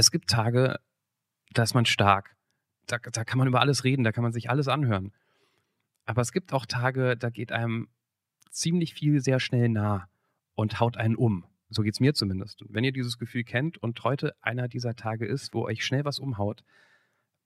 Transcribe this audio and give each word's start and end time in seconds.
Es 0.00 0.10
gibt 0.10 0.30
Tage, 0.30 0.80
da 1.52 1.62
ist 1.62 1.74
man 1.74 1.84
stark. 1.84 2.34
Da, 2.86 2.96
da 2.96 3.22
kann 3.22 3.36
man 3.36 3.48
über 3.48 3.60
alles 3.60 3.84
reden, 3.84 4.02
da 4.02 4.12
kann 4.12 4.22
man 4.22 4.32
sich 4.32 4.48
alles 4.48 4.66
anhören. 4.66 5.12
Aber 6.06 6.22
es 6.22 6.32
gibt 6.32 6.54
auch 6.54 6.64
Tage, 6.64 7.18
da 7.18 7.28
geht 7.28 7.52
einem 7.52 7.86
ziemlich 8.50 8.94
viel 8.94 9.20
sehr 9.20 9.40
schnell 9.40 9.68
nah 9.68 10.08
und 10.54 10.80
haut 10.80 10.96
einen 10.96 11.16
um. 11.16 11.44
So 11.68 11.82
geht 11.82 11.92
es 11.92 12.00
mir 12.00 12.14
zumindest. 12.14 12.62
Und 12.62 12.72
wenn 12.72 12.82
ihr 12.82 12.92
dieses 12.92 13.18
Gefühl 13.18 13.44
kennt 13.44 13.76
und 13.76 14.02
heute 14.02 14.34
einer 14.40 14.68
dieser 14.68 14.94
Tage 14.94 15.26
ist, 15.26 15.52
wo 15.52 15.66
euch 15.66 15.84
schnell 15.84 16.06
was 16.06 16.18
umhaut, 16.18 16.64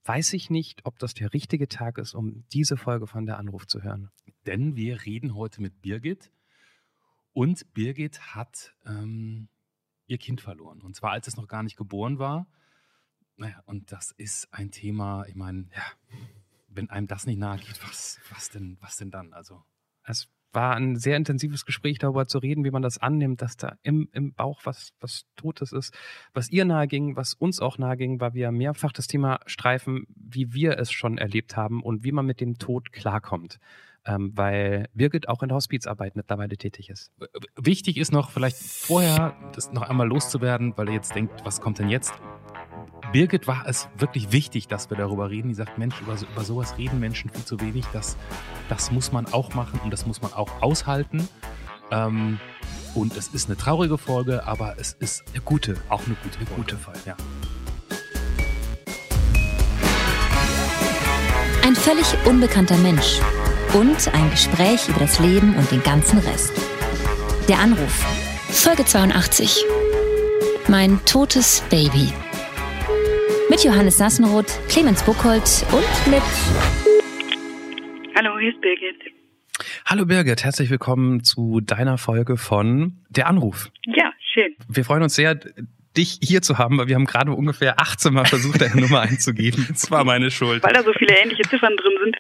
weiß 0.04 0.32
ich 0.34 0.48
nicht, 0.48 0.86
ob 0.86 1.00
das 1.00 1.12
der 1.12 1.34
richtige 1.34 1.66
Tag 1.66 1.98
ist, 1.98 2.14
um 2.14 2.44
diese 2.52 2.76
Folge 2.76 3.08
von 3.08 3.26
der 3.26 3.38
Anruf 3.38 3.66
zu 3.66 3.82
hören. 3.82 4.10
Denn 4.46 4.76
wir 4.76 5.04
reden 5.04 5.34
heute 5.34 5.60
mit 5.60 5.82
Birgit 5.82 6.30
und 7.32 7.74
Birgit 7.74 8.32
hat 8.32 8.76
ähm, 8.86 9.48
ihr 10.06 10.18
Kind 10.18 10.40
verloren. 10.40 10.80
Und 10.80 10.94
zwar, 10.96 11.12
als 11.12 11.28
es 11.28 11.36
noch 11.36 11.48
gar 11.48 11.62
nicht 11.62 11.76
geboren 11.76 12.18
war. 12.18 12.46
Naja, 13.36 13.60
und 13.66 13.90
das 13.90 14.12
ist 14.12 14.48
ein 14.52 14.70
Thema, 14.70 15.24
ich 15.26 15.34
meine, 15.34 15.66
ja, 15.74 15.82
wenn 16.68 16.90
einem 16.90 17.06
das 17.06 17.26
nicht 17.26 17.38
nahe 17.38 17.58
geht, 17.58 17.82
was, 17.86 18.20
was, 18.30 18.50
denn, 18.50 18.76
was 18.80 18.96
denn 18.96 19.10
dann? 19.10 19.32
Also. 19.32 19.62
Es 20.04 20.28
war 20.52 20.76
ein 20.76 20.96
sehr 20.96 21.16
intensives 21.16 21.64
Gespräch 21.64 21.98
darüber 21.98 22.26
zu 22.26 22.38
reden, 22.38 22.64
wie 22.64 22.70
man 22.70 22.82
das 22.82 22.98
annimmt, 22.98 23.42
dass 23.42 23.56
da 23.56 23.76
im, 23.82 24.08
im 24.12 24.34
Bauch 24.34 24.60
was, 24.64 24.92
was 25.00 25.24
Totes 25.36 25.72
ist. 25.72 25.92
Was 26.32 26.50
ihr 26.50 26.64
nahe 26.64 26.86
ging, 26.86 27.16
was 27.16 27.34
uns 27.34 27.60
auch 27.60 27.78
nahe 27.78 27.96
ging, 27.96 28.20
war 28.20 28.34
wir 28.34 28.52
mehrfach 28.52 28.92
das 28.92 29.06
Thema 29.06 29.40
streifen, 29.46 30.06
wie 30.14 30.52
wir 30.52 30.78
es 30.78 30.92
schon 30.92 31.18
erlebt 31.18 31.56
haben 31.56 31.82
und 31.82 32.04
wie 32.04 32.12
man 32.12 32.26
mit 32.26 32.40
dem 32.40 32.58
Tod 32.58 32.92
klarkommt. 32.92 33.58
Ähm, 34.06 34.32
weil 34.34 34.88
Birgit 34.92 35.28
auch 35.28 35.42
in 35.42 35.48
der 35.48 35.56
Hospizarbeit 35.56 36.14
mittlerweile 36.14 36.58
tätig 36.58 36.90
ist. 36.90 37.10
Wichtig 37.56 37.96
ist 37.96 38.12
noch, 38.12 38.30
vielleicht 38.30 38.56
vorher 38.56 39.34
das 39.54 39.72
noch 39.72 39.82
einmal 39.82 40.06
loszuwerden, 40.06 40.74
weil 40.76 40.88
ihr 40.88 40.94
jetzt 40.94 41.14
denkt, 41.14 41.42
was 41.44 41.62
kommt 41.62 41.78
denn 41.78 41.88
jetzt? 41.88 42.12
Birgit 43.12 43.46
war 43.46 43.64
es 43.66 43.88
wirklich 43.96 44.32
wichtig, 44.32 44.66
dass 44.68 44.90
wir 44.90 44.96
darüber 44.96 45.30
reden. 45.30 45.48
Die 45.48 45.54
sagt, 45.54 45.78
Mensch, 45.78 46.00
über, 46.00 46.16
so, 46.16 46.26
über 46.26 46.42
sowas 46.42 46.76
reden 46.76 47.00
Menschen 47.00 47.30
viel 47.30 47.44
zu 47.44 47.60
wenig. 47.60 47.84
Das, 47.92 48.16
das 48.68 48.90
muss 48.90 49.12
man 49.12 49.26
auch 49.26 49.54
machen 49.54 49.80
und 49.84 49.90
das 49.90 50.04
muss 50.04 50.20
man 50.20 50.32
auch 50.32 50.60
aushalten. 50.60 51.28
Ähm, 51.90 52.40
und 52.94 53.16
es 53.16 53.28
ist 53.28 53.48
eine 53.48 53.56
traurige 53.56 53.98
Folge, 53.98 54.46
aber 54.46 54.74
es 54.78 54.92
ist 54.92 55.24
eine 55.32 55.42
gute, 55.42 55.76
auch 55.88 56.04
eine 56.06 56.16
gute, 56.16 56.38
eine 56.38 56.48
gute 56.56 56.76
Folge. 56.76 57.00
Ja. 57.06 57.16
Ein 61.64 61.74
völlig 61.74 62.06
unbekannter 62.26 62.76
Mensch 62.78 63.20
und 63.74 64.14
ein 64.14 64.30
Gespräch 64.30 64.88
über 64.88 65.00
das 65.00 65.18
Leben 65.18 65.56
und 65.56 65.70
den 65.70 65.82
ganzen 65.82 66.18
Rest. 66.20 66.52
Der 67.48 67.58
Anruf. 67.58 68.04
Folge 68.48 68.84
82. 68.84 69.64
Mein 70.68 71.04
totes 71.04 71.60
Baby. 71.70 72.12
Mit 73.50 73.64
Johannes 73.64 73.98
Sassenroth, 73.98 74.60
Clemens 74.68 75.02
Buchholz 75.02 75.66
und 75.72 76.10
mit. 76.12 76.22
Hallo, 78.16 78.38
hier 78.38 78.50
ist 78.50 78.60
Birgit. 78.60 79.12
Hallo 79.84 80.06
Birgit, 80.06 80.44
herzlich 80.44 80.70
willkommen 80.70 81.24
zu 81.24 81.60
deiner 81.60 81.98
Folge 81.98 82.36
von 82.36 82.98
Der 83.10 83.26
Anruf. 83.26 83.70
Ja, 83.86 84.12
schön. 84.32 84.54
Wir 84.68 84.84
freuen 84.84 85.02
uns 85.02 85.16
sehr, 85.16 85.38
dich 85.96 86.18
hier 86.22 86.42
zu 86.42 86.58
haben, 86.58 86.78
weil 86.78 86.88
wir 86.88 86.94
haben 86.96 87.04
gerade 87.06 87.30
ungefähr 87.32 87.80
18 87.80 88.12
Mal 88.12 88.24
versucht, 88.24 88.60
deine 88.60 88.80
Nummer 88.80 89.00
einzugeben. 89.00 89.66
Das 89.74 89.90
war 89.90 90.04
meine 90.04 90.30
Schuld. 90.30 90.62
Weil 90.62 90.72
da 90.72 90.82
so 90.82 90.92
viele 90.92 91.16
ähnliche 91.16 91.42
Ziffern 91.42 91.76
drin 91.76 91.92
sind. 92.02 92.16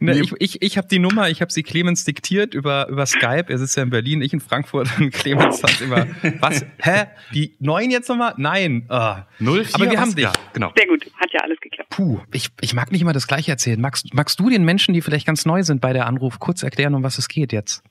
Ne, 0.00 0.18
ich 0.18 0.32
ich, 0.38 0.62
ich 0.62 0.78
habe 0.78 0.88
die 0.88 0.98
Nummer, 0.98 1.28
ich 1.28 1.40
habe 1.40 1.52
sie 1.52 1.62
Clemens 1.62 2.04
diktiert 2.04 2.54
über, 2.54 2.88
über 2.88 3.04
Skype. 3.06 3.46
Er 3.48 3.58
sitzt 3.58 3.76
ja 3.76 3.82
in 3.82 3.90
Berlin, 3.90 4.22
ich 4.22 4.32
in 4.32 4.40
Frankfurt 4.40 4.88
und 4.98 5.12
Clemens 5.12 5.62
hat 5.62 5.80
immer, 5.80 6.06
was, 6.40 6.64
hä? 6.78 7.06
Die 7.34 7.54
neun 7.60 7.90
jetzt 7.90 8.08
nochmal? 8.08 8.34
Nein. 8.36 8.86
Ah. 8.88 9.26
Null, 9.38 9.66
Aber 9.72 9.84
wir 9.84 9.92
was? 9.92 10.00
haben 10.00 10.14
dich. 10.14 10.24
Ja, 10.24 10.32
genau. 10.52 10.72
Sehr 10.76 10.86
gut, 10.86 11.04
hat 11.16 11.30
ja 11.32 11.40
alles 11.40 11.60
geklappt. 11.60 11.90
Puh, 11.90 12.20
ich, 12.32 12.48
ich 12.60 12.74
mag 12.74 12.90
nicht 12.90 13.02
immer 13.02 13.12
das 13.12 13.26
Gleiche 13.26 13.50
erzählen. 13.50 13.80
Magst, 13.80 14.12
magst 14.14 14.40
du 14.40 14.48
den 14.48 14.64
Menschen, 14.64 14.94
die 14.94 15.02
vielleicht 15.02 15.26
ganz 15.26 15.44
neu 15.44 15.62
sind 15.62 15.80
bei 15.80 15.92
der 15.92 16.06
Anruf, 16.06 16.38
kurz 16.38 16.62
erklären, 16.62 16.94
um 16.94 17.02
was 17.02 17.18
es 17.18 17.28
geht 17.28 17.52
jetzt? 17.52 17.82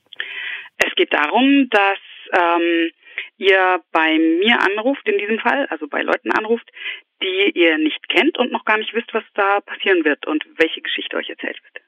Es 0.78 0.94
geht 0.96 1.13
darum, 1.13 1.68
dass 1.69 1.97
ähm, 2.34 2.92
ihr 3.38 3.81
bei 3.92 4.18
mir 4.18 4.59
anruft 4.62 5.08
in 5.08 5.18
diesem 5.18 5.40
Fall, 5.40 5.66
also 5.68 5.88
bei 5.88 6.02
Leuten 6.02 6.31
anruft, 6.31 6.70
die 7.22 7.52
ihr 7.58 7.78
nicht 7.78 8.08
kennt 8.09 8.38
und 8.38 8.52
noch 8.52 8.66
gar 8.66 8.78
nicht 8.78 8.94
wisst, 8.94 9.14
was 9.14 9.24
da 9.36 9.59
passieren 9.62 10.03
wird 10.06 10.25
und 10.28 10.46
welche 10.58 10.81
Geschichte 10.81 11.16
euch 11.18 11.30
erzählt 11.30 11.59
wird. 11.64 11.84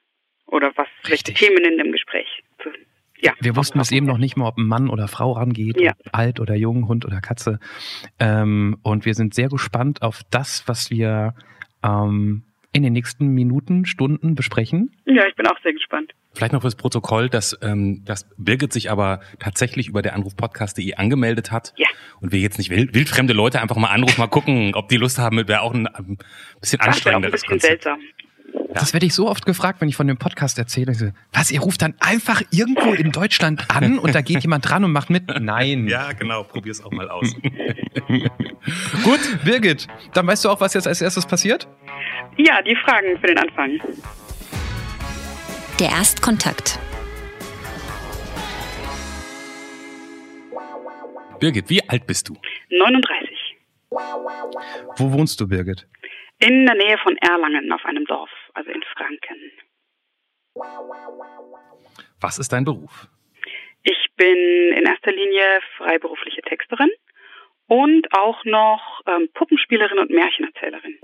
Oder 0.46 0.72
was, 0.76 0.88
welche 1.04 1.12
Richtig. 1.28 1.38
Themen 1.38 1.64
in 1.64 1.78
dem 1.78 1.92
Gespräch. 1.92 2.42
zu- 2.62 2.70
Ja. 3.22 3.34
Wir 3.40 3.54
wussten 3.54 3.78
bis 3.78 3.92
eben 3.92 4.06
noch 4.06 4.18
nicht 4.18 4.36
mal, 4.36 4.48
ob 4.48 4.56
ein 4.56 4.66
Mann 4.66 4.88
oder 4.88 5.06
Frau 5.06 5.32
rangeht, 5.32 5.80
Ja. 5.80 5.92
ob 6.06 6.08
alt 6.12 6.40
oder 6.40 6.54
jung, 6.54 6.88
Hund 6.88 7.04
oder 7.04 7.20
Katze. 7.20 7.60
Ähm, 8.18 8.78
und 8.82 9.04
wir 9.04 9.14
sind 9.14 9.34
sehr 9.34 9.48
gespannt 9.48 10.00
auf 10.02 10.22
das, 10.30 10.64
was 10.66 10.90
wir 10.90 11.34
ähm, 11.84 12.44
in 12.72 12.82
den 12.82 12.92
nächsten 12.92 13.28
Minuten, 13.28 13.84
Stunden 13.84 14.34
besprechen. 14.34 14.94
Ja, 15.04 15.26
ich 15.26 15.34
bin 15.34 15.46
auch 15.46 15.58
sehr 15.62 15.72
gespannt. 15.72 16.12
Vielleicht 16.32 16.52
noch 16.52 16.60
fürs 16.60 16.76
Protokoll, 16.76 17.28
dass, 17.28 17.58
ähm, 17.62 18.04
dass 18.04 18.28
Birgit 18.36 18.72
sich 18.72 18.90
aber 18.90 19.20
tatsächlich 19.40 19.88
über 19.88 20.02
der 20.02 20.14
Anrufpodcast.de 20.14 20.94
angemeldet 20.94 21.50
hat. 21.50 21.72
Ja. 21.76 21.88
Und 22.20 22.30
wir 22.32 22.38
jetzt 22.38 22.58
nicht 22.58 22.70
wild, 22.70 22.94
wildfremde 22.94 23.32
Leute 23.32 23.60
einfach 23.60 23.76
mal 23.76 23.88
anrufen, 23.88 24.20
mal 24.20 24.28
gucken, 24.28 24.74
ob 24.74 24.88
die 24.88 24.96
Lust 24.96 25.18
haben, 25.18 25.36
wäre 25.48 25.62
auch 25.62 25.74
ein, 25.74 25.88
ein 25.88 26.18
bisschen 26.60 26.78
Das 26.84 27.04
wäre 27.04 27.16
auch 27.16 27.22
ein 27.22 27.30
bisschen 27.30 27.48
Konzept. 27.48 27.82
seltsam. 27.82 27.98
Das 28.72 28.92
werde 28.92 29.04
ich 29.04 29.14
so 29.14 29.28
oft 29.28 29.46
gefragt, 29.46 29.80
wenn 29.80 29.88
ich 29.88 29.96
von 29.96 30.06
dem 30.06 30.16
Podcast 30.16 30.56
erzähle. 30.58 30.94
So, 30.94 31.06
was, 31.32 31.50
ihr 31.50 31.60
ruft 31.60 31.82
dann 31.82 31.94
einfach 32.00 32.40
irgendwo 32.50 32.92
in 32.92 33.10
Deutschland 33.10 33.68
an 33.68 33.98
und 33.98 34.14
da 34.14 34.20
geht 34.20 34.42
jemand 34.42 34.68
dran 34.68 34.84
und 34.84 34.92
macht 34.92 35.10
mit? 35.10 35.24
Nein. 35.40 35.88
Ja, 35.88 36.12
genau, 36.12 36.44
probier's 36.44 36.82
auch 36.84 36.92
mal 36.92 37.08
aus. 37.08 37.34
Gut, 39.04 39.20
Birgit, 39.44 39.88
dann 40.14 40.26
weißt 40.26 40.44
du 40.44 40.50
auch, 40.50 40.60
was 40.60 40.74
jetzt 40.74 40.86
als 40.86 41.02
erstes 41.02 41.26
passiert? 41.26 41.66
Ja, 42.36 42.62
die 42.62 42.76
Fragen 42.76 43.18
für 43.20 43.26
den 43.26 43.38
Anfang. 43.38 43.80
Der 45.80 45.88
Erstkontakt. 45.88 46.78
Birgit, 51.40 51.70
wie 51.70 51.88
alt 51.88 52.06
bist 52.06 52.28
du? 52.28 52.36
39. 52.70 53.56
Wo 54.96 55.12
wohnst 55.12 55.40
du, 55.40 55.48
Birgit? 55.48 55.86
In 56.38 56.66
der 56.66 56.74
Nähe 56.74 56.96
von 57.02 57.16
Erlangen 57.18 57.72
auf 57.72 57.84
einem 57.84 58.04
Dorf, 58.04 58.30
also 58.54 58.70
in 58.70 58.82
Franken. 58.94 59.52
Was 62.20 62.38
ist 62.38 62.52
dein 62.52 62.64
Beruf? 62.64 63.08
Ich 63.82 64.08
bin 64.16 64.36
in 64.76 64.84
erster 64.86 65.12
Linie 65.12 65.60
freiberufliche 65.78 66.42
Texterin 66.42 66.90
und 67.66 68.06
auch 68.12 68.44
noch 68.44 69.00
ähm, 69.06 69.28
Puppenspielerin 69.32 69.98
und 69.98 70.10
Märchenerzählerin. 70.10 70.98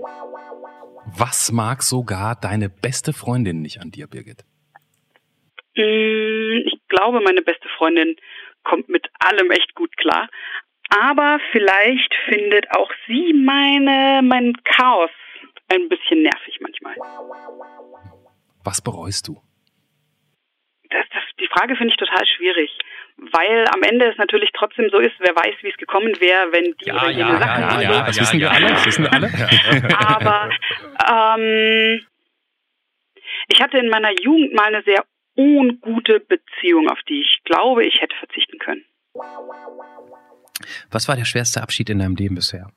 Was 1.17 1.51
mag 1.51 1.81
sogar 1.81 2.35
deine 2.39 2.69
beste 2.69 3.13
Freundin 3.13 3.61
nicht 3.61 3.79
an 3.81 3.89
dir, 3.89 4.07
Birgit? 4.07 4.43
Mm, 5.75 6.61
Ich 6.65 6.79
glaube, 6.89 7.21
meine 7.21 7.41
beste 7.41 7.67
Freundin 7.77 8.15
kommt 8.63 8.89
mit 8.89 9.07
allem 9.19 9.49
echt 9.51 9.73
gut 9.75 9.95
klar. 9.97 10.29
Aber 10.89 11.39
vielleicht 11.51 12.13
findet 12.29 12.65
auch 12.71 12.91
sie 13.07 13.33
meine, 13.33 14.21
mein 14.23 14.53
Chaos 14.63 15.09
ein 15.69 15.89
bisschen 15.89 16.23
nervig 16.23 16.59
manchmal. 16.61 16.95
Was 18.63 18.81
bereust 18.81 19.27
du? 19.27 19.41
Das, 20.89 21.05
das, 21.13 21.23
die 21.39 21.47
Frage 21.47 21.75
finde 21.75 21.93
ich 21.93 21.97
total 21.97 22.25
schwierig, 22.25 22.71
weil 23.17 23.65
am 23.73 23.83
Ende 23.83 24.09
es 24.09 24.17
natürlich 24.17 24.51
trotzdem 24.53 24.89
so 24.89 24.99
ist, 24.99 25.15
wer 25.19 25.35
weiß, 25.35 25.55
wie 25.61 25.69
es 25.69 25.77
gekommen 25.77 26.13
wäre, 26.19 26.51
wenn 26.51 26.75
die 26.83 26.91
oder 26.91 27.09
jene 27.09 27.37
Sachen 27.37 27.63
ja, 27.63 27.81
ja, 27.81 27.93
so. 27.93 28.05
das 28.05 28.19
wissen 28.21 28.39
wir 28.39 28.51
alle, 28.51 28.67
das 28.67 28.85
wissen 28.85 29.03
wir 29.03 29.13
alle. 29.13 29.29
Aber 29.97 30.49
ähm, 31.39 32.05
ich 33.49 33.61
hatte 33.61 33.77
in 33.77 33.89
meiner 33.89 34.11
Jugend 34.21 34.53
mal 34.53 34.73
eine 34.73 34.83
sehr 34.83 35.03
ungute 35.35 36.19
Beziehung, 36.19 36.89
auf 36.89 36.99
die 37.07 37.21
ich 37.21 37.43
glaube, 37.43 37.85
ich 37.85 38.01
hätte 38.01 38.15
verzichten 38.15 38.59
können. 38.59 38.85
Was 40.91 41.07
war 41.07 41.15
der 41.15 41.25
schwerste 41.25 41.61
Abschied 41.61 41.89
in 41.89 41.99
deinem 41.99 42.15
Leben 42.15 42.35
bisher? 42.35 42.71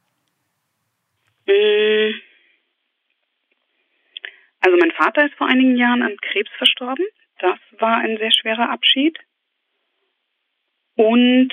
Mm. 1.46 2.29
Also 4.60 4.76
mein 4.78 4.92
Vater 4.92 5.26
ist 5.26 5.34
vor 5.34 5.46
einigen 5.46 5.76
Jahren 5.76 6.02
an 6.02 6.16
Krebs 6.20 6.50
verstorben. 6.56 7.06
Das 7.38 7.58
war 7.78 7.98
ein 7.98 8.18
sehr 8.18 8.32
schwerer 8.32 8.70
Abschied. 8.70 9.18
Und 10.96 11.52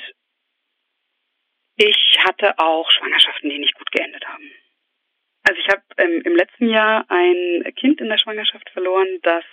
ich 1.76 2.18
hatte 2.24 2.58
auch 2.58 2.90
Schwangerschaften, 2.90 3.48
die 3.48 3.58
nicht 3.58 3.74
gut 3.74 3.90
geendet 3.92 4.26
haben. 4.26 4.50
Also 5.44 5.60
ich 5.60 5.68
habe 5.68 5.82
ähm, 5.96 6.20
im 6.24 6.36
letzten 6.36 6.68
Jahr 6.68 7.06
ein 7.08 7.64
Kind 7.76 8.00
in 8.00 8.08
der 8.08 8.18
Schwangerschaft 8.18 8.68
verloren, 8.70 9.06
das 9.22 9.44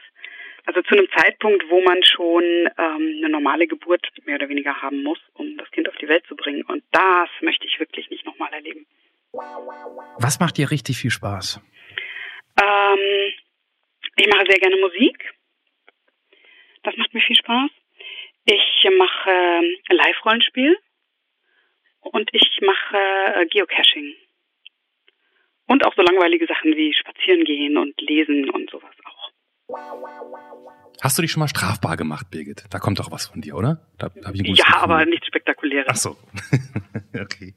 also 0.65 0.81
zu 0.81 0.95
einem 0.97 1.07
Zeitpunkt, 1.15 1.63
wo 1.69 1.79
man 1.81 2.03
schon 2.03 2.43
ähm, 2.43 3.15
eine 3.17 3.29
normale 3.29 3.67
Geburt 3.67 4.07
mehr 4.25 4.35
oder 4.35 4.49
weniger 4.49 4.81
haben 4.81 5.03
muss, 5.03 5.19
um 5.33 5.55
das 5.57 5.69
Kind 5.71 5.87
auf 5.87 5.95
die 5.97 6.07
Welt 6.07 6.25
zu 6.27 6.35
bringen. 6.35 6.63
Und 6.63 6.83
das 6.91 7.29
möchte 7.41 7.67
ich 7.67 7.79
wirklich 7.79 8.09
nicht 8.09 8.25
nochmal 8.25 8.51
erleben. 8.51 8.85
Was 9.31 10.39
macht 10.39 10.57
dir 10.57 10.71
richtig 10.71 10.97
viel 10.97 11.11
Spaß? 11.11 11.61
Ähm, 12.59 13.33
ich 14.15 14.27
mache 14.27 14.45
sehr 14.49 14.59
gerne 14.59 14.77
Musik. 14.77 15.33
Das 16.83 16.95
macht 16.97 17.13
mir 17.13 17.21
viel 17.21 17.35
Spaß. 17.35 17.71
Ich 18.45 18.89
mache 18.97 19.29
ähm, 19.29 19.75
Live-Rollenspiel 19.89 20.77
und 22.01 22.29
ich 22.31 22.61
mache 22.61 22.97
äh, 22.97 23.45
Geocaching. 23.47 24.13
langweilige 26.03 26.45
Sachen 26.45 26.75
wie 26.75 26.93
spazieren 26.93 27.43
gehen 27.43 27.77
und 27.77 27.99
lesen 28.01 28.49
und 28.51 28.69
sowas 28.69 28.93
auch. 29.03 29.31
Hast 31.01 31.17
du 31.17 31.23
dich 31.23 31.31
schon 31.31 31.39
mal 31.39 31.47
strafbar 31.47 31.97
gemacht, 31.97 32.29
Birgit? 32.29 32.65
Da 32.69 32.77
kommt 32.77 32.99
doch 32.99 33.11
was 33.11 33.27
von 33.27 33.41
dir, 33.41 33.55
oder? 33.55 33.87
Da, 33.97 34.09
da 34.09 34.31
Ja, 34.33 34.77
aber 34.77 35.05
nichts 35.05 35.27
Spektakuläres. 35.27 35.87
Ach 35.89 35.95
so. 35.95 36.17
okay. 37.19 37.55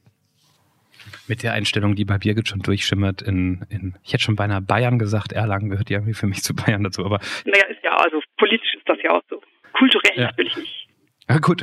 Mit 1.26 1.42
der 1.42 1.52
Einstellung, 1.52 1.94
die 1.94 2.04
bei 2.04 2.18
Birgit 2.18 2.48
schon 2.48 2.60
durchschimmert 2.60 3.22
in, 3.22 3.64
in 3.68 3.94
ich 4.02 4.12
hätte 4.12 4.22
schon 4.24 4.36
beinahe 4.36 4.60
Bayern 4.60 4.98
gesagt, 4.98 5.32
Erlangen 5.32 5.70
gehört 5.70 5.90
ja 5.90 5.98
irgendwie 5.98 6.14
für 6.14 6.26
mich 6.26 6.42
zu 6.42 6.54
Bayern 6.54 6.82
dazu, 6.84 7.04
aber 7.04 7.20
Naja, 7.44 7.64
ist 7.66 7.82
ja, 7.84 7.96
also 7.96 8.20
politisch 8.36 8.74
ist 8.76 8.88
das 8.88 8.98
ja 9.02 9.10
auch 9.10 9.22
so. 9.28 9.40
Kulturell 9.72 10.12
Ja. 10.18 10.26
natürlich 10.26 10.56
nicht. 10.56 10.74
Ja, 11.30 11.36
gut, 11.40 11.62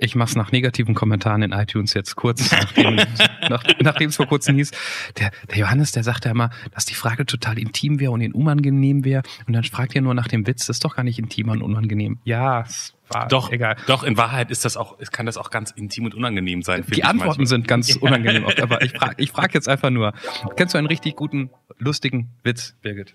ich 0.00 0.14
mach's 0.14 0.36
nach 0.36 0.52
negativen 0.52 0.94
Kommentaren 0.94 1.42
in 1.42 1.50
iTunes 1.50 1.92
jetzt 1.92 2.14
kurz, 2.14 2.52
nachdem 2.52 2.94
nach, 3.48 3.64
nachdem 3.80 4.10
es 4.10 4.16
vor 4.16 4.26
kurzem 4.28 4.54
hieß. 4.56 4.70
Der, 5.18 5.32
der 5.50 5.58
Johannes, 5.58 5.90
der 5.90 6.04
sagte 6.04 6.28
immer, 6.28 6.50
dass 6.72 6.84
die 6.84 6.94
Frage 6.94 7.26
total 7.26 7.58
intim 7.58 7.98
wäre 7.98 8.12
und 8.12 8.20
ihn 8.20 8.32
unangenehm 8.32 9.04
wäre. 9.04 9.24
Und 9.48 9.54
dann 9.54 9.64
fragt 9.64 9.96
ihr 9.96 10.02
nur 10.02 10.14
nach 10.14 10.28
dem 10.28 10.46
Witz, 10.46 10.66
das 10.66 10.76
ist 10.76 10.84
doch 10.84 10.94
gar 10.94 11.02
nicht 11.02 11.18
intim 11.18 11.48
und 11.48 11.62
unangenehm. 11.62 12.20
Ja, 12.22 12.60
es 12.62 12.94
war 13.10 13.28
Doch, 13.28 13.52
egal. 13.52 13.76
doch, 13.86 14.04
in 14.04 14.16
Wahrheit 14.16 14.50
ist 14.50 14.64
das 14.64 14.76
auch, 14.76 14.98
es 15.00 15.10
kann 15.10 15.26
das 15.26 15.36
auch 15.36 15.50
ganz 15.50 15.70
intim 15.72 16.04
und 16.04 16.14
unangenehm 16.14 16.62
sein. 16.62 16.84
Die 16.88 17.00
ich 17.00 17.04
Antworten 17.04 17.40
manchmal. 17.42 17.46
sind 17.46 17.68
ganz 17.68 17.96
unangenehm 17.96 18.44
oft, 18.44 18.60
aber 18.60 18.82
ich 18.82 18.92
frage 18.92 19.14
ich 19.18 19.30
frag 19.30 19.54
jetzt 19.54 19.68
einfach 19.68 19.90
nur, 19.90 20.12
kennst 20.56 20.74
du 20.74 20.78
einen 20.78 20.86
richtig 20.86 21.16
guten, 21.16 21.50
lustigen 21.78 22.28
Witz, 22.44 22.76
Birgit? 22.82 23.14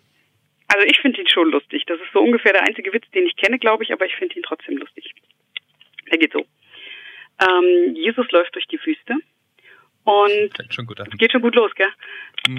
Also 0.68 0.86
ich 0.88 0.98
finde 1.00 1.22
ihn 1.22 1.28
schon 1.28 1.52
lustig. 1.52 1.84
Das 1.88 2.00
ist 2.00 2.12
so 2.12 2.20
ungefähr 2.20 2.54
der 2.54 2.64
einzige 2.64 2.92
Witz, 2.92 3.06
den 3.14 3.26
ich 3.26 3.36
kenne, 3.36 3.60
glaube 3.60 3.84
ich, 3.84 3.94
aber 3.94 4.06
ich 4.06 4.16
finde 4.16 4.36
ihn 4.36 4.44
trotzdem 4.44 4.78
lustig. 4.78 5.14
Der 6.12 6.18
geht 6.18 6.34
so. 6.34 6.46
Ähm, 7.42 7.96
Jesus 7.96 8.30
läuft 8.32 8.56
durch 8.56 8.68
die 8.68 8.80
Wüste 8.84 9.16
und 10.04 10.52
schon 10.70 10.88
geht 11.18 11.32
schon 11.32 11.42
gut 11.42 11.56
los, 11.56 11.72
gell? 11.76 11.90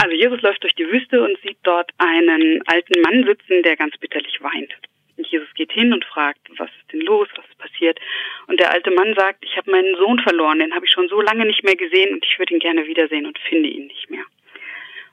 Also 0.02 0.14
Jesus 0.14 0.42
läuft 0.42 0.62
durch 0.64 0.74
die 0.74 0.86
Wüste 0.90 1.22
und 1.22 1.38
sieht 1.42 1.58
dort 1.62 1.92
einen 1.98 2.60
alten 2.66 3.00
Mann 3.02 3.24
sitzen, 3.24 3.62
der 3.62 3.76
ganz 3.76 3.96
bitterlich 3.98 4.42
weint. 4.42 4.72
Und 5.16 5.26
Jesus 5.26 5.48
geht 5.54 5.72
hin 5.72 5.92
und 5.92 6.04
fragt, 6.04 6.40
was 6.58 6.68
ist 6.68 6.92
denn 6.92 7.00
los, 7.00 7.28
was 7.36 7.44
ist 7.46 7.58
passiert? 7.58 7.98
Und 8.46 8.60
der 8.60 8.70
alte 8.70 8.90
Mann 8.90 9.14
sagt, 9.14 9.44
ich 9.44 9.56
habe 9.56 9.70
meinen 9.70 9.96
Sohn 9.96 10.18
verloren, 10.20 10.58
den 10.58 10.74
habe 10.74 10.84
ich 10.84 10.92
schon 10.92 11.08
so 11.08 11.20
lange 11.20 11.46
nicht 11.46 11.64
mehr 11.64 11.76
gesehen 11.76 12.14
und 12.14 12.24
ich 12.24 12.38
würde 12.38 12.54
ihn 12.54 12.60
gerne 12.60 12.86
wiedersehen 12.86 13.26
und 13.26 13.38
finde 13.38 13.68
ihn 13.68 13.86
nicht 13.86 14.10
mehr. 14.10 14.24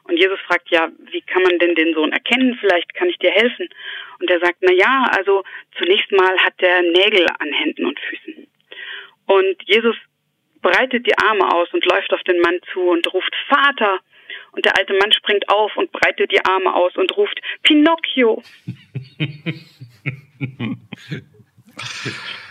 Und 0.05 0.17
Jesus 0.17 0.39
fragt, 0.41 0.69
ja, 0.69 0.91
wie 1.11 1.21
kann 1.21 1.43
man 1.43 1.57
denn 1.59 1.75
den 1.75 1.93
Sohn 1.93 2.11
erkennen? 2.11 2.57
Vielleicht 2.59 2.93
kann 2.93 3.09
ich 3.09 3.17
dir 3.19 3.31
helfen. 3.31 3.69
Und 4.19 4.29
er 4.29 4.39
sagt, 4.39 4.57
na 4.59 4.73
ja, 4.73 5.07
also 5.15 5.43
zunächst 5.77 6.11
mal 6.11 6.37
hat 6.39 6.55
er 6.57 6.81
Nägel 6.81 7.25
an 7.39 7.53
Händen 7.53 7.85
und 7.85 7.99
Füßen. 7.99 8.47
Und 9.27 9.55
Jesus 9.65 9.95
breitet 10.61 11.07
die 11.07 11.17
Arme 11.17 11.53
aus 11.53 11.71
und 11.73 11.85
läuft 11.85 12.11
auf 12.13 12.23
den 12.23 12.39
Mann 12.41 12.59
zu 12.73 12.81
und 12.81 13.13
ruft 13.13 13.33
Vater. 13.47 13.99
Und 14.51 14.65
der 14.65 14.77
alte 14.77 14.93
Mann 14.93 15.13
springt 15.13 15.47
auf 15.47 15.75
und 15.77 15.91
breitet 15.91 16.31
die 16.31 16.43
Arme 16.43 16.73
aus 16.75 16.95
und 16.97 17.15
ruft 17.15 17.39
Pinocchio. 17.63 18.43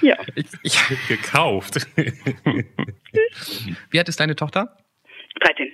ja, 0.00 0.16
Ich, 0.34 0.46
ich, 0.62 1.08
Gekauft. 1.08 1.86
wie 3.90 3.98
alt 3.98 4.08
ist 4.08 4.20
deine 4.20 4.36
Tochter? 4.36 4.76
13. 5.40 5.72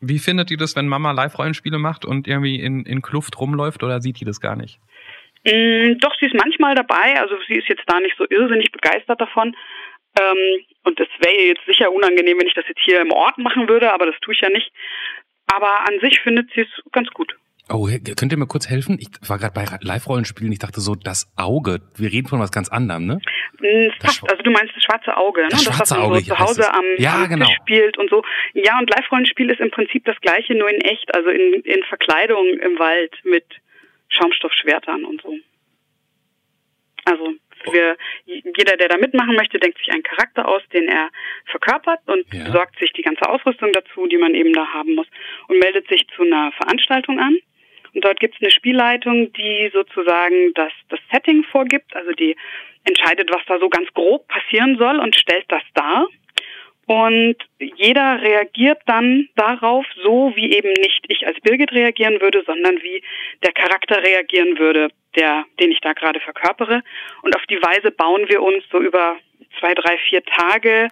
Wie 0.00 0.18
findet 0.18 0.50
die 0.50 0.56
das, 0.56 0.76
wenn 0.76 0.88
Mama 0.88 1.12
Live-Rollenspiele 1.12 1.78
macht 1.78 2.04
und 2.04 2.26
irgendwie 2.26 2.60
in, 2.60 2.84
in 2.86 3.02
Kluft 3.02 3.38
rumläuft 3.38 3.82
oder 3.82 4.00
sieht 4.00 4.20
die 4.20 4.24
das 4.24 4.40
gar 4.40 4.56
nicht? 4.56 4.78
Mm, 5.44 5.98
doch, 5.98 6.14
sie 6.18 6.26
ist 6.26 6.34
manchmal 6.34 6.74
dabei. 6.74 7.20
Also 7.20 7.34
sie 7.48 7.56
ist 7.56 7.68
jetzt 7.68 7.82
da 7.86 8.00
nicht 8.00 8.16
so 8.16 8.24
irrsinnig 8.28 8.72
begeistert 8.72 9.20
davon. 9.20 9.54
Ähm, 10.18 10.64
und 10.84 10.98
es 10.98 11.08
wäre 11.18 11.48
jetzt 11.48 11.64
sicher 11.66 11.92
unangenehm, 11.92 12.38
wenn 12.38 12.46
ich 12.46 12.54
das 12.54 12.66
jetzt 12.68 12.80
hier 12.84 13.00
im 13.00 13.12
Ort 13.12 13.38
machen 13.38 13.68
würde, 13.68 13.92
aber 13.92 14.06
das 14.06 14.16
tue 14.22 14.34
ich 14.34 14.40
ja 14.40 14.48
nicht. 14.48 14.72
Aber 15.52 15.86
an 15.86 16.00
sich 16.00 16.20
findet 16.20 16.50
sie 16.54 16.62
es 16.62 16.92
ganz 16.92 17.10
gut. 17.10 17.36
Oh, 17.72 17.88
könnt 18.16 18.32
ihr 18.32 18.38
mir 18.38 18.46
kurz 18.46 18.68
helfen? 18.68 18.98
Ich 19.00 19.08
war 19.28 19.38
gerade 19.38 19.54
bei 19.54 19.64
Live-Rollenspielen, 19.80 20.52
ich 20.52 20.58
dachte 20.58 20.80
so, 20.80 20.94
das 20.96 21.32
Auge, 21.36 21.80
wir 21.96 22.10
reden 22.12 22.26
von 22.28 22.40
was 22.40 22.50
ganz 22.50 22.68
anderem, 22.68 23.06
ne? 23.06 23.20
Mm, 23.60 23.88
Das 24.00 24.16
Fast, 24.18 24.30
also 24.30 24.42
du 24.42 24.50
meinst 24.50 24.74
das 24.74 24.82
schwarze 24.82 25.16
Auge, 25.16 25.42
ne? 25.42 25.48
Das 25.50 25.66
was 25.66 25.76
schwarze 25.76 25.94
man 25.94 26.02
Auge, 26.04 26.20
so 26.20 26.34
zu 26.34 26.38
Hause 26.38 26.72
am, 26.74 26.84
Ja, 26.98 27.22
am 27.22 27.28
genau. 27.28 27.46
Tisch 27.46 27.56
spielt 27.62 27.98
und 27.98 28.10
so. 28.10 28.22
Ja, 28.54 28.78
und 28.78 28.90
Live-Rollenspiel 28.90 29.50
ist 29.50 29.60
im 29.60 29.70
Prinzip 29.70 30.04
das 30.04 30.20
gleiche, 30.20 30.54
nur 30.54 30.68
in 30.68 30.80
echt, 30.80 31.14
also 31.14 31.30
in, 31.30 31.60
in 31.62 31.82
Verkleidung 31.84 32.46
im 32.58 32.78
Wald 32.78 33.14
mit 33.24 33.44
Schaumstoffschwertern 34.08 35.04
und 35.04 35.22
so. 35.22 35.34
Also 37.04 37.32
für 37.70 37.96
jeder, 38.24 38.76
der 38.78 38.88
da 38.88 38.96
mitmachen 38.96 39.34
möchte, 39.36 39.58
denkt 39.58 39.78
sich 39.78 39.92
einen 39.92 40.02
Charakter 40.02 40.48
aus, 40.48 40.62
den 40.72 40.88
er 40.88 41.10
verkörpert 41.46 42.00
und 42.06 42.24
Ja. 42.32 42.44
besorgt 42.44 42.78
sich 42.78 42.92
die 42.94 43.02
ganze 43.02 43.28
Ausrüstung 43.28 43.70
dazu, 43.72 44.06
die 44.06 44.16
man 44.16 44.34
eben 44.34 44.52
da 44.54 44.66
haben 44.72 44.94
muss 44.94 45.06
und 45.48 45.58
meldet 45.58 45.86
sich 45.88 46.06
zu 46.16 46.22
einer 46.22 46.52
Veranstaltung 46.52 47.18
an. 47.20 47.36
Und 47.94 48.04
dort 48.04 48.20
gibt 48.20 48.34
es 48.36 48.42
eine 48.42 48.50
Spielleitung, 48.50 49.32
die 49.32 49.70
sozusagen 49.72 50.52
das, 50.54 50.72
das 50.88 51.00
Setting 51.12 51.44
vorgibt, 51.44 51.94
also 51.94 52.12
die 52.12 52.36
entscheidet, 52.84 53.30
was 53.30 53.42
da 53.46 53.58
so 53.58 53.68
ganz 53.68 53.88
grob 53.92 54.26
passieren 54.28 54.76
soll 54.78 54.98
und 54.98 55.16
stellt 55.16 55.46
das 55.48 55.62
dar. 55.74 56.06
Und 56.86 57.36
jeder 57.58 58.20
reagiert 58.20 58.78
dann 58.86 59.28
darauf 59.36 59.86
so, 60.02 60.32
wie 60.34 60.52
eben 60.52 60.72
nicht 60.72 61.04
ich 61.06 61.24
als 61.24 61.38
Birgit 61.40 61.70
reagieren 61.72 62.20
würde, 62.20 62.42
sondern 62.44 62.82
wie 62.82 63.00
der 63.44 63.52
Charakter 63.52 64.02
reagieren 64.02 64.58
würde, 64.58 64.88
der, 65.14 65.44
den 65.60 65.70
ich 65.70 65.80
da 65.80 65.92
gerade 65.92 66.18
verkörpere. 66.18 66.82
Und 67.22 67.36
auf 67.36 67.46
die 67.46 67.62
Weise 67.62 67.92
bauen 67.92 68.28
wir 68.28 68.42
uns 68.42 68.64
so 68.72 68.80
über 68.80 69.16
zwei, 69.60 69.74
drei, 69.74 69.98
vier 70.08 70.24
Tage 70.24 70.88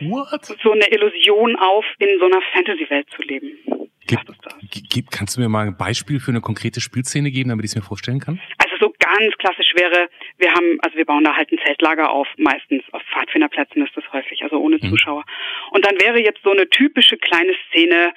What? 0.00 0.44
so 0.62 0.72
eine 0.72 0.86
Illusion 0.90 1.56
auf, 1.56 1.84
in 1.98 2.18
so 2.18 2.26
einer 2.26 2.42
Fantasy-Welt 2.52 3.08
zu 3.10 3.22
leben. 3.22 3.58
Gib, 4.08 4.18
Das 4.26 4.34
ist 4.36 4.44
das. 4.44 4.54
gib, 4.90 5.10
kannst 5.10 5.36
du 5.36 5.40
mir 5.40 5.48
mal 5.48 5.66
ein 5.68 5.76
Beispiel 5.76 6.18
für 6.18 6.30
eine 6.32 6.40
konkrete 6.40 6.80
Spielszene 6.80 7.30
geben, 7.30 7.50
damit 7.50 7.64
ich 7.64 7.70
es 7.72 7.76
mir 7.76 7.82
vorstellen 7.82 8.18
kann? 8.20 8.40
Also 8.58 8.74
so 8.80 8.94
ganz 8.98 9.36
klassisch 9.38 9.72
wäre, 9.76 10.08
wir 10.38 10.50
haben, 10.52 10.78
also 10.80 10.96
wir 10.96 11.04
bauen 11.04 11.24
da 11.24 11.36
halt 11.36 11.52
ein 11.52 11.58
Zeltlager 11.64 12.10
auf, 12.10 12.26
meistens 12.38 12.82
auf 12.92 13.02
Pfadfinderplätzen 13.12 13.84
ist 13.86 13.96
das 13.96 14.04
häufig, 14.12 14.42
also 14.42 14.56
ohne 14.58 14.76
Mhm. 14.80 14.88
Zuschauer. 14.90 15.24
Und 15.70 15.84
dann 15.86 16.00
wäre 16.00 16.18
jetzt 16.20 16.42
so 16.42 16.50
eine 16.50 16.68
typische 16.68 17.16
kleine 17.18 17.54
Szene, 17.68 18.12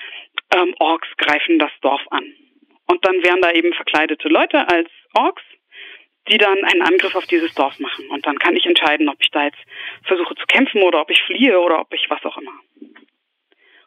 ähm, 0.55 0.73
Orks 0.79 1.07
greifen 1.17 1.59
das 1.59 1.71
Dorf 1.81 2.01
an. 2.09 2.23
Und 2.88 3.05
dann 3.05 3.21
wären 3.23 3.41
da 3.41 3.51
eben 3.51 3.73
verkleidete 3.73 4.27
Leute 4.27 4.67
als 4.67 4.89
Orks, 5.13 5.43
die 6.29 6.38
dann 6.38 6.63
einen 6.65 6.81
Angriff 6.83 7.15
auf 7.15 7.25
dieses 7.25 7.53
Dorf 7.55 7.79
machen. 7.79 8.05
Und 8.09 8.25
dann 8.27 8.38
kann 8.38 8.55
ich 8.55 8.65
entscheiden, 8.65 9.09
ob 9.09 9.17
ich 9.21 9.31
da 9.31 9.45
jetzt 9.45 9.57
versuche 10.03 10.35
zu 10.35 10.45
kämpfen 10.45 10.81
oder 10.83 11.01
ob 11.01 11.09
ich 11.09 11.21
fliehe 11.23 11.59
oder 11.59 11.79
ob 11.81 11.93
ich 11.93 12.05
was 12.09 12.23
auch 12.25 12.38
immer. 12.38 12.51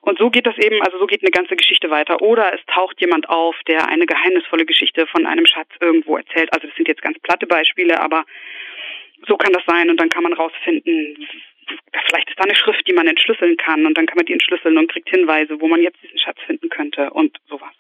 Und 0.05 0.19
so 0.19 0.31
geht 0.31 0.47
das 0.47 0.57
eben, 0.59 0.83
also 0.83 0.99
so 0.99 1.07
geht 1.07 1.23
eine 1.23 1.31
ganze 1.31 1.57
Geschichte 1.57 1.91
weiter. 1.91 2.21
Oder 2.21 2.53
es 2.55 2.61
taucht 2.67 3.01
jemand 3.01 3.29
auf, 3.29 3.57
der 3.67 3.89
eine 3.89 4.05
geheimnisvolle 4.05 4.67
Geschichte 4.67 5.07
von 5.07 5.27
einem 5.27 5.47
Schatz 5.47 5.69
irgendwo 5.81 6.17
erzählt. 6.19 6.53
Also 6.53 6.67
das 6.67 6.77
sind 6.77 6.89
jetzt 6.89 7.01
ganz 7.01 7.19
platte 7.21 7.47
Beispiele, 7.47 8.01
aber 8.01 8.25
so 9.27 9.37
kann 9.37 9.53
das 9.55 9.65
sein 9.67 9.89
und 9.89 9.99
dann 9.99 10.11
kann 10.11 10.23
man 10.23 10.35
rausfinden, 10.35 11.27
vielleicht 12.07 12.29
ist 12.29 12.39
da 12.39 12.45
eine 12.45 12.55
Schrift, 12.55 12.87
die 12.87 12.93
man 12.93 13.07
entschlüsseln 13.07 13.57
kann 13.57 13.87
und 13.87 13.97
dann 13.97 14.07
kann 14.07 14.17
man 14.17 14.27
die 14.27 14.35
entschlüsseln 14.35 14.77
und 14.77 14.93
kriegt 14.93 15.09
Hinweise, 15.09 15.59
wo 15.61 15.69
man 15.69 15.81
jetzt 15.81 16.03
diesen 16.03 16.19
Schatz 16.19 16.39
finden 16.47 16.69
könnte 16.69 17.11
und 17.11 17.39
sowas. 17.49 17.73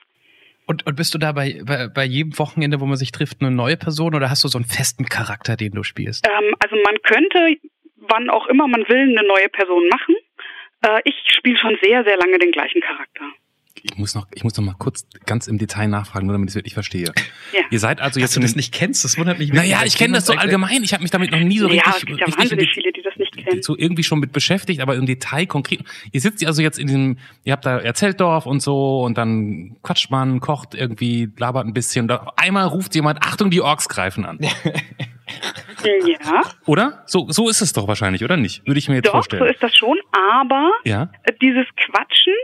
Und, 0.66 0.86
und 0.86 0.96
bist 0.96 1.12
du 1.12 1.18
da 1.18 1.32
bei, 1.32 1.60
bei, 1.66 1.88
bei 1.88 2.04
jedem 2.04 2.38
Wochenende, 2.38 2.80
wo 2.80 2.86
man 2.86 2.96
sich 2.96 3.12
trifft, 3.12 3.42
eine 3.42 3.50
neue 3.50 3.76
Person 3.76 4.14
oder 4.14 4.30
hast 4.30 4.44
du 4.44 4.48
so 4.48 4.56
einen 4.56 4.64
festen 4.64 5.04
Charakter, 5.04 5.56
den 5.56 5.72
du 5.72 5.82
spielst? 5.82 6.26
Ähm, 6.26 6.54
also 6.58 6.76
man 6.82 6.96
könnte, 7.02 7.58
wann 7.96 8.30
auch 8.30 8.46
immer 8.46 8.66
man 8.66 8.88
will, 8.88 9.18
eine 9.18 9.28
neue 9.28 9.50
Person 9.50 9.86
machen. 9.88 10.16
Äh, 10.84 11.00
ich 11.04 11.14
spiele 11.36 11.56
schon 11.58 11.76
sehr, 11.82 12.04
sehr 12.04 12.16
lange 12.16 12.38
den 12.38 12.52
gleichen 12.52 12.80
Charakter. 12.80 13.24
Ich 13.82 13.98
muss 13.98 14.14
noch, 14.14 14.26
ich 14.32 14.44
muss 14.44 14.56
noch 14.56 14.64
mal 14.64 14.74
kurz 14.78 15.06
ganz 15.26 15.46
im 15.46 15.58
Detail 15.58 15.88
nachfragen, 15.88 16.26
nur 16.26 16.34
damit 16.34 16.48
ich 16.48 16.52
es 16.52 16.54
wirklich 16.54 16.74
verstehe. 16.74 17.12
Ja. 17.52 17.60
Ihr 17.70 17.78
seid 17.78 18.00
also 18.00 18.18
Dass 18.18 18.28
jetzt 18.28 18.36
du 18.36 18.40
in 18.40 18.46
das 18.46 18.56
nicht 18.56 18.72
kennst, 18.72 19.04
das 19.04 19.18
wundert 19.18 19.38
mich. 19.38 19.52
Naja, 19.52 19.82
ich 19.84 19.96
kenne 19.96 20.14
das 20.14 20.26
so 20.26 20.32
allgemein. 20.32 20.82
Ich 20.84 20.94
habe 20.94 21.02
mich 21.02 21.10
damit 21.10 21.32
noch 21.32 21.40
nie 21.40 21.58
so 21.58 21.68
ja, 21.68 21.82
richtig, 21.82 21.94
es 21.94 22.06
gibt 22.06 22.20
ja 22.20 22.26
richtig 22.26 22.40
wahnsinnig 22.40 22.68
in 22.68 22.74
viele, 22.74 22.92
die 22.92 23.02
das 23.02 23.16
nicht 23.16 23.36
kennen. 23.36 23.62
so 23.62 23.76
irgendwie 23.76 24.02
schon 24.02 24.20
mit 24.20 24.32
beschäftigt, 24.32 24.80
aber 24.80 24.94
im 24.94 25.06
Detail 25.06 25.46
konkret. 25.46 25.80
Ihr 26.12 26.20
sitzt 26.20 26.44
also 26.46 26.62
jetzt 26.62 26.78
in 26.78 26.86
diesem, 26.86 27.18
ihr 27.42 27.52
habt 27.52 27.66
da 27.66 27.78
Erzähldorf 27.78 28.46
und 28.46 28.60
so 28.60 29.02
und 29.02 29.18
dann 29.18 29.76
quatscht 29.82 30.10
man, 30.10 30.40
kocht 30.40 30.74
irgendwie, 30.74 31.28
labert 31.36 31.66
ein 31.66 31.74
bisschen. 31.74 32.04
Und 32.04 32.12
auf 32.12 32.38
einmal 32.38 32.66
ruft 32.66 32.94
jemand, 32.94 33.22
Achtung, 33.22 33.50
die 33.50 33.60
Orks 33.60 33.88
greifen 33.88 34.24
an. 34.24 34.38
Ja, 35.84 36.42
Oder? 36.66 37.02
So, 37.06 37.26
so 37.28 37.48
ist 37.48 37.60
es 37.60 37.72
doch 37.72 37.88
wahrscheinlich, 37.88 38.24
oder 38.24 38.36
nicht? 38.36 38.66
Würde 38.66 38.78
ich 38.78 38.88
mir 38.88 38.96
jetzt 38.96 39.06
doch, 39.06 39.12
so 39.12 39.16
vorstellen. 39.16 39.46
ist 39.46 39.62
das 39.62 39.76
schon, 39.76 39.98
aber 40.12 40.70
ja? 40.84 41.10
dieses 41.40 41.66
Quatschen 41.76 42.34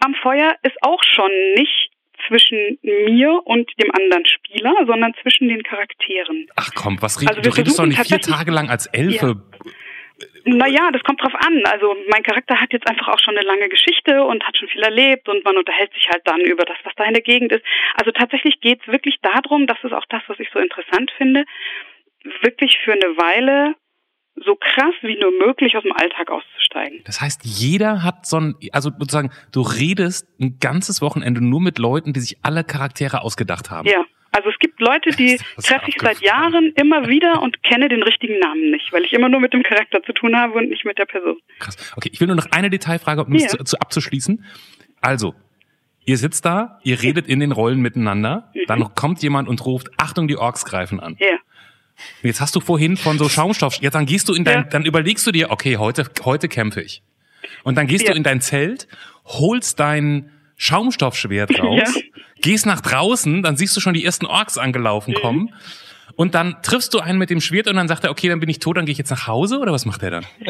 am 0.00 0.14
Feuer 0.14 0.54
ist 0.62 0.76
auch 0.82 1.02
schon 1.02 1.30
nicht 1.56 1.90
zwischen 2.26 2.78
mir 2.82 3.40
und 3.44 3.70
dem 3.82 3.90
anderen 3.92 4.24
Spieler, 4.26 4.74
sondern 4.86 5.14
zwischen 5.22 5.48
den 5.48 5.62
Charakteren. 5.62 6.46
Ach 6.56 6.70
komm, 6.74 7.00
was 7.00 7.20
red, 7.20 7.28
Also 7.28 7.40
du 7.40 7.50
redest 7.50 7.78
doch 7.78 7.86
nicht 7.86 8.06
vier 8.06 8.20
Tage 8.20 8.50
lang 8.50 8.70
als 8.70 8.86
Elfe. 8.86 9.42
Naja, 10.44 10.90
das 10.92 11.02
kommt 11.02 11.22
drauf 11.22 11.34
an. 11.34 11.62
Also 11.66 11.96
mein 12.10 12.22
Charakter 12.22 12.60
hat 12.60 12.72
jetzt 12.72 12.88
einfach 12.88 13.08
auch 13.08 13.18
schon 13.18 13.36
eine 13.36 13.46
lange 13.46 13.68
Geschichte 13.68 14.22
und 14.22 14.44
hat 14.44 14.56
schon 14.56 14.68
viel 14.68 14.82
erlebt 14.82 15.28
und 15.28 15.44
man 15.44 15.56
unterhält 15.56 15.92
sich 15.94 16.08
halt 16.10 16.22
dann 16.24 16.40
über 16.40 16.64
das, 16.64 16.76
was 16.84 16.92
da 16.96 17.04
in 17.04 17.14
der 17.14 17.22
Gegend 17.22 17.52
ist. 17.52 17.64
Also 17.94 18.10
tatsächlich 18.12 18.60
geht's 18.60 18.86
wirklich 18.86 19.18
darum, 19.22 19.66
das 19.66 19.78
ist 19.82 19.92
auch 19.92 20.06
das, 20.08 20.22
was 20.26 20.38
ich 20.40 20.48
so 20.52 20.58
interessant 20.58 21.12
finde, 21.16 21.44
wirklich 22.42 22.78
für 22.84 22.92
eine 22.92 23.16
Weile 23.16 23.74
so 24.36 24.56
krass 24.56 24.94
wie 25.02 25.18
nur 25.18 25.30
möglich 25.46 25.76
aus 25.76 25.82
dem 25.82 25.92
Alltag 25.92 26.30
auszusteigen. 26.30 27.02
Das 27.04 27.20
heißt, 27.20 27.42
jeder 27.44 28.02
hat 28.02 28.26
so 28.26 28.38
ein, 28.38 28.54
also 28.72 28.90
sozusagen, 28.98 29.30
du 29.52 29.60
redest 29.60 30.26
ein 30.40 30.58
ganzes 30.58 31.02
Wochenende 31.02 31.44
nur 31.44 31.60
mit 31.60 31.78
Leuten, 31.78 32.12
die 32.12 32.20
sich 32.20 32.38
alle 32.42 32.64
Charaktere 32.64 33.22
ausgedacht 33.22 33.70
haben. 33.70 33.88
Ja. 33.88 34.04
Also 34.34 34.48
es 34.48 34.58
gibt 34.58 34.80
Leute, 34.80 35.10
die 35.10 35.38
treffe 35.62 35.88
ich 35.88 35.96
seit 36.00 36.22
Jahren 36.22 36.72
immer 36.76 37.06
wieder 37.06 37.42
und 37.42 37.62
kenne 37.62 37.90
den 37.90 38.02
richtigen 38.02 38.38
Namen 38.38 38.70
nicht, 38.70 38.90
weil 38.90 39.04
ich 39.04 39.12
immer 39.12 39.28
nur 39.28 39.40
mit 39.40 39.52
dem 39.52 39.62
Charakter 39.62 40.02
zu 40.02 40.12
tun 40.14 40.34
habe 40.34 40.54
und 40.54 40.70
nicht 40.70 40.86
mit 40.86 40.96
der 40.96 41.04
Person. 41.04 41.36
Krass. 41.58 41.92
Okay, 41.96 42.08
ich 42.10 42.18
will 42.18 42.28
nur 42.28 42.36
noch 42.36 42.46
eine 42.50 42.70
Detailfrage, 42.70 43.24
um 43.24 43.34
ja. 43.34 43.42
das 43.42 43.52
zu, 43.52 43.62
zu, 43.62 43.78
abzuschließen. 43.78 44.42
Also, 45.02 45.34
ihr 46.06 46.16
sitzt 46.16 46.46
da, 46.46 46.80
ihr 46.82 47.02
redet 47.02 47.26
in 47.26 47.40
den 47.40 47.52
Rollen 47.52 47.82
miteinander, 47.82 48.50
mhm. 48.54 48.60
dann 48.68 48.94
kommt 48.94 49.22
jemand 49.22 49.50
und 49.50 49.66
ruft, 49.66 49.88
Achtung, 49.98 50.28
die 50.28 50.38
Orks 50.38 50.64
greifen 50.64 50.98
an. 50.98 51.16
Ja. 51.20 51.36
Jetzt 52.22 52.40
hast 52.40 52.54
du 52.56 52.60
vorhin 52.60 52.96
von 52.96 53.18
so 53.18 53.28
Schaumstoff, 53.28 53.76
jetzt 53.80 53.94
dann 53.94 54.06
gehst 54.06 54.28
du 54.28 54.34
in 54.34 54.44
dein, 54.44 54.58
ja. 54.58 54.62
dann 54.64 54.84
überlegst 54.84 55.26
du 55.26 55.32
dir, 55.32 55.50
okay, 55.50 55.76
heute, 55.76 56.08
heute 56.24 56.48
kämpfe 56.48 56.80
ich. 56.80 57.02
Und 57.64 57.76
dann 57.76 57.86
gehst 57.86 58.04
ja. 58.04 58.12
du 58.12 58.16
in 58.16 58.22
dein 58.22 58.40
Zelt, 58.40 58.88
holst 59.24 59.80
dein 59.80 60.30
Schaumstoffschwert 60.56 61.58
raus, 61.60 61.94
ja. 61.94 62.02
gehst 62.40 62.66
nach 62.66 62.80
draußen, 62.80 63.42
dann 63.42 63.56
siehst 63.56 63.76
du 63.76 63.80
schon 63.80 63.94
die 63.94 64.04
ersten 64.04 64.26
Orks 64.26 64.58
angelaufen 64.58 65.14
kommen. 65.14 65.40
Mhm. 65.40 65.54
Und 66.14 66.34
dann 66.34 66.56
triffst 66.62 66.92
du 66.94 67.00
einen 67.00 67.18
mit 67.18 67.30
dem 67.30 67.40
Schwert 67.40 67.68
und 67.68 67.76
dann 67.76 67.88
sagt 67.88 68.04
er, 68.04 68.10
okay, 68.10 68.28
dann 68.28 68.40
bin 68.40 68.48
ich 68.48 68.58
tot, 68.58 68.76
dann 68.76 68.84
gehe 68.84 68.92
ich 68.92 68.98
jetzt 68.98 69.10
nach 69.10 69.26
Hause 69.26 69.58
oder 69.58 69.72
was 69.72 69.86
macht 69.86 70.02
er 70.02 70.10
dann? 70.10 70.26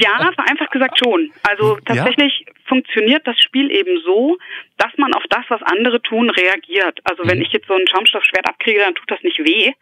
Ja, 0.00 0.32
vereinfacht 0.34 0.70
gesagt 0.70 0.98
schon. 0.98 1.30
Also 1.42 1.78
tatsächlich 1.84 2.44
ja? 2.46 2.52
funktioniert 2.66 3.26
das 3.26 3.40
Spiel 3.40 3.70
eben 3.70 4.00
so, 4.04 4.36
dass 4.78 4.92
man 4.98 5.12
auf 5.14 5.24
das, 5.30 5.44
was 5.48 5.60
andere 5.62 6.00
tun, 6.00 6.30
reagiert. 6.30 7.00
Also 7.04 7.24
wenn 7.26 7.38
mhm. 7.38 7.44
ich 7.44 7.52
jetzt 7.52 7.66
so 7.66 7.74
ein 7.74 7.86
Schaumstoffschwert 7.88 8.48
abkriege, 8.48 8.80
dann 8.80 8.94
tut 8.94 9.10
das 9.10 9.22
nicht 9.22 9.38
weh. 9.38 9.72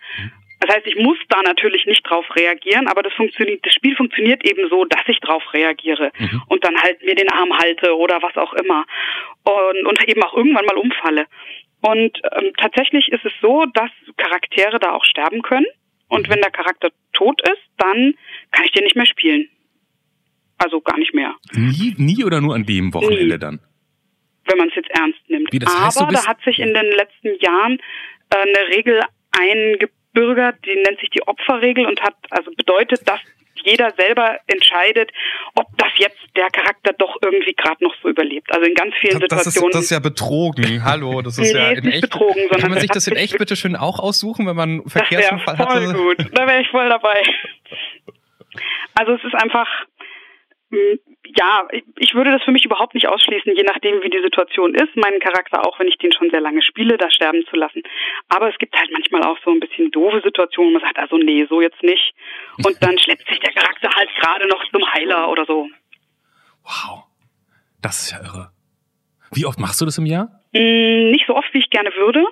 Das 0.61 0.77
heißt, 0.77 0.87
ich 0.87 0.97
muss 0.97 1.19
da 1.29 1.43
natürlich 1.43 1.85
nicht 1.87 2.09
drauf 2.09 2.25
reagieren, 2.37 2.87
aber 2.89 3.03
das 3.03 3.13
funktioniert, 3.15 3.65
das 3.67 3.75
Spiel 3.75 3.95
funktioniert 3.97 4.47
eben 4.49 4.69
so, 4.71 4.85
dass 4.85 5.03
ich 5.09 5.21
drauf 5.21 5.43
reagiere 5.53 6.11
mhm. 6.19 6.43
und 6.49 6.65
dann 6.65 6.77
halt 6.81 7.03
mir 7.05 7.15
den 7.15 7.31
Arm 7.31 7.53
halte 7.53 7.97
oder 7.97 8.23
was 8.23 8.37
auch 8.37 8.55
immer 8.55 8.87
und, 9.45 9.87
und 9.87 10.09
eben 10.09 10.23
auch 10.23 10.35
irgendwann 10.35 10.65
mal 10.65 10.79
umfalle. 10.79 11.27
Und 11.83 12.19
ähm, 12.33 12.53
tatsächlich 12.57 13.09
ist 13.09 13.25
es 13.27 13.33
so, 13.43 13.67
dass 13.75 13.91
Charaktere 14.17 14.79
da 14.79 14.93
auch 14.93 15.05
sterben 15.05 15.43
können. 15.43 15.67
Und 16.09 16.27
mhm. 16.27 16.33
wenn 16.33 16.41
der 16.41 16.51
Charakter 16.51 16.91
tot 17.13 17.43
ist, 17.43 17.63
dann 17.77 18.15
kann 18.53 18.65
ich 18.65 18.73
den 18.73 18.85
nicht 18.85 18.97
mehr 18.97 19.07
spielen. 19.07 19.49
Also 20.57 20.81
gar 20.81 20.99
nicht 20.99 21.13
mehr. 21.13 21.35
Nie, 21.53 21.95
nie 21.99 22.25
oder 22.25 22.41
nur 22.41 22.55
an 22.55 22.65
dem 22.65 22.95
Wochenende 22.95 23.35
nie. 23.35 23.39
dann? 23.39 23.61
Wenn 24.47 24.59
man 24.59 24.69
es 24.69 24.77
jetzt 24.77 24.91
ernst 24.91 25.21
nimmt. 25.29 25.53
Wie, 25.53 25.59
das 25.59 25.79
heißt, 25.79 26.01
Aber 26.01 26.13
da 26.13 26.27
hat 26.27 26.41
sich 26.43 26.59
in 26.59 26.73
den 26.73 26.91
letzten 26.93 27.39
Jahren 27.41 27.79
äh, 28.31 28.37
eine 28.37 28.77
Regel 28.77 29.01
eingebürgert, 30.15 30.57
die 30.65 30.75
nennt 30.75 31.01
sich 31.01 31.11
die 31.11 31.23
Opferregel 31.27 31.87
und 31.87 32.01
hat 32.01 32.15
also 32.31 32.51
bedeutet, 32.57 33.07
dass 33.09 33.21
jeder 33.65 33.93
selber 33.97 34.39
entscheidet, 34.47 35.11
ob 35.55 35.67
das 35.79 35.89
jetzt 35.97 36.19
der 36.37 36.51
Charakter 36.51 36.93
doch 36.99 37.17
irgendwie 37.23 37.55
gerade 37.55 37.83
noch 37.83 37.95
so 38.03 38.09
überlebt. 38.09 38.53
Also 38.53 38.67
in 38.67 38.75
ganz 38.75 38.95
vielen 39.01 39.21
das 39.21 39.45
Situationen. 39.45 39.71
Ist, 39.71 39.75
das 39.77 39.85
ist 39.85 39.91
ja 39.91 40.01
betrogen. 40.01 40.85
Hallo, 40.85 41.23
das 41.23 41.39
ist 41.39 41.53
nee, 41.53 41.59
ja 41.59 41.71
in 41.71 41.87
echt. 41.87 42.03
Betrogen, 42.03 42.43
sondern 42.43 42.61
kann 42.61 42.71
man 42.71 42.81
sich 42.81 42.91
das 42.93 43.07
in 43.07 43.17
echt 43.17 43.39
bitte 43.39 43.57
schön 43.57 43.77
auch 43.77 44.01
aussuchen, 44.01 44.47
wenn 44.47 44.57
man 44.57 44.69
einen 44.71 44.89
Verkehrsunfall 44.89 45.57
hat? 45.57 45.73
Voll 45.73 45.95
gut, 45.95 46.19
da 46.33 46.47
wäre 46.47 46.61
ich 46.61 46.69
voll 46.69 46.89
dabei. 46.89 47.23
Also 48.95 49.15
es 49.15 49.25
ist 49.25 49.35
einfach 49.35 49.69
hm, 50.71 50.99
ja, 51.37 51.67
ich 51.99 52.15
würde 52.15 52.33
das 52.33 52.43
für 52.43 52.53
mich 52.53 52.65
überhaupt 52.65 52.95
nicht 52.95 53.09
ausschließen, 53.09 53.55
je 53.55 53.63
nachdem, 53.63 54.03
wie 54.03 54.11
die 54.11 54.23
Situation 54.23 54.75
ist, 54.75 54.95
meinen 54.97 55.21
Charakter, 55.21 55.67
auch 55.67 55.79
wenn 55.79 55.89
ich 55.89 55.99
den 55.99 56.13
schon 56.13 56.31
sehr 56.31 56.41
lange 56.41 56.63
spiele, 56.63 56.97
da 56.97 57.11
sterben 57.11 57.45
zu 57.51 57.57
lassen. 57.57 57.83
Aber 58.29 58.51
es 58.51 58.59
gibt 58.59 58.77
halt 58.77 58.91
manchmal 58.93 59.23
auch 59.25 59.39
so 59.45 59.51
ein 59.51 59.61
bisschen 59.61 59.91
doofe 59.91 60.21
Situationen, 60.23 60.75
wo 60.75 60.79
man 60.79 60.83
sagt, 60.83 60.99
also 60.99 61.17
nee, 61.17 61.47
so 61.49 61.61
jetzt 61.61 61.83
nicht. 61.83 62.15
Und 62.65 62.77
dann 62.83 62.99
schleppt 63.03 63.27
sich 63.29 63.41
der 63.41 63.53
Charakter 63.53 63.91
halt 63.95 64.11
gerade 64.21 64.47
noch 64.49 64.63
zum 64.71 64.93
Heiler 64.93 65.29
oder 65.29 65.45
so. 65.47 65.69
Wow. 66.63 67.05
Das 67.83 68.03
ist 68.03 68.13
ja 68.13 68.21
irre. 68.21 68.51
Wie 69.33 69.45
oft 69.45 69.59
machst 69.59 69.81
du 69.81 69.85
das 69.85 69.99
im 69.99 70.07
Jahr? 70.07 70.41
Mm, 70.53 71.11
nicht 71.11 71.27
so 71.27 71.35
oft, 71.35 71.53
wie 71.53 71.59
ich 71.59 71.71
gerne 71.71 71.91
würde. 71.95 72.25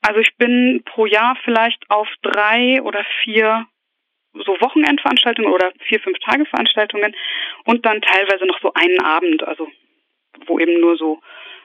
Also 0.00 0.20
ich 0.20 0.36
bin 0.36 0.82
pro 0.84 1.06
Jahr 1.06 1.36
vielleicht 1.44 1.90
auf 1.90 2.08
drei 2.22 2.80
oder 2.82 3.04
vier 3.24 3.66
so 4.44 4.60
Wochenendveranstaltungen 4.60 5.52
oder 5.52 5.72
vier, 5.80 6.00
fünf 6.00 6.18
Tage 6.18 6.44
Veranstaltungen 6.46 7.14
und 7.64 7.84
dann 7.86 8.00
teilweise 8.02 8.46
noch 8.46 8.60
so 8.60 8.72
einen 8.74 9.00
Abend, 9.00 9.42
also 9.44 9.68
wo 10.46 10.58
eben 10.58 10.80
nur 10.80 10.96
so 10.96 11.20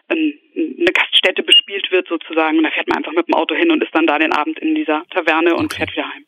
ein, 0.08 0.34
eine 0.56 0.92
Gaststätte 0.94 1.44
bespielt 1.44 1.92
wird 1.92 2.08
sozusagen. 2.08 2.58
Und 2.58 2.64
da 2.64 2.72
fährt 2.72 2.88
man 2.88 3.00
einfach 3.00 3.14
mit 3.14 3.28
dem 3.28 3.36
Auto 3.36 3.56
hin 3.56 3.72
und 3.72 3.84
ist 3.84 3.94
dann 3.94 4.08
da 4.08 4.20
den 4.20 4.34
Abend 4.34 4.60
in 4.60 4.76
dieser 4.76 5.04
Taverne 5.10 5.56
und 5.56 5.66
okay. 5.66 5.78
fährt 5.78 5.94
wieder 5.94 6.10
heim. 6.14 6.26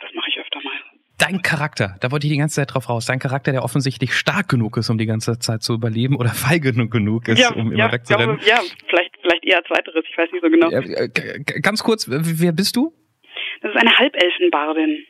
Das 0.00 0.12
mache 0.14 0.28
ich 0.30 0.38
öfter 0.38 0.60
mal. 0.62 0.74
Dein 1.18 1.42
Charakter, 1.42 1.96
da 2.00 2.10
wollte 2.10 2.26
ich 2.26 2.32
die 2.32 2.38
ganze 2.38 2.56
Zeit 2.56 2.74
drauf 2.74 2.88
raus. 2.88 3.06
Dein 3.06 3.20
Charakter, 3.20 3.52
der 3.52 3.62
offensichtlich 3.62 4.12
stark 4.12 4.48
genug 4.48 4.76
ist, 4.76 4.90
um 4.90 4.98
die 4.98 5.06
ganze 5.06 5.38
Zeit 5.38 5.62
zu 5.62 5.74
überleben 5.74 6.16
oder 6.16 6.30
feige 6.30 6.72
genug 6.72 7.28
ist, 7.28 7.38
ja, 7.38 7.52
um 7.52 7.70
immer 7.70 7.76
ja, 7.76 7.92
wegzurennen. 7.92 8.38
Glaube, 8.38 8.50
ja, 8.50 8.60
vielleicht, 8.88 9.16
vielleicht 9.20 9.44
eher 9.44 9.62
zweiteres, 9.64 10.04
ich 10.08 10.18
weiß 10.18 10.32
nicht 10.32 10.42
so 10.42 10.50
genau. 10.50 10.70
Ja, 10.70 10.80
ganz 11.60 11.84
kurz, 11.84 12.08
wer 12.10 12.52
bist 12.52 12.74
du? 12.74 12.92
Das 13.60 13.72
ist 13.72 13.80
eine 13.80 13.96
Halbelfenbardin. 13.96 15.06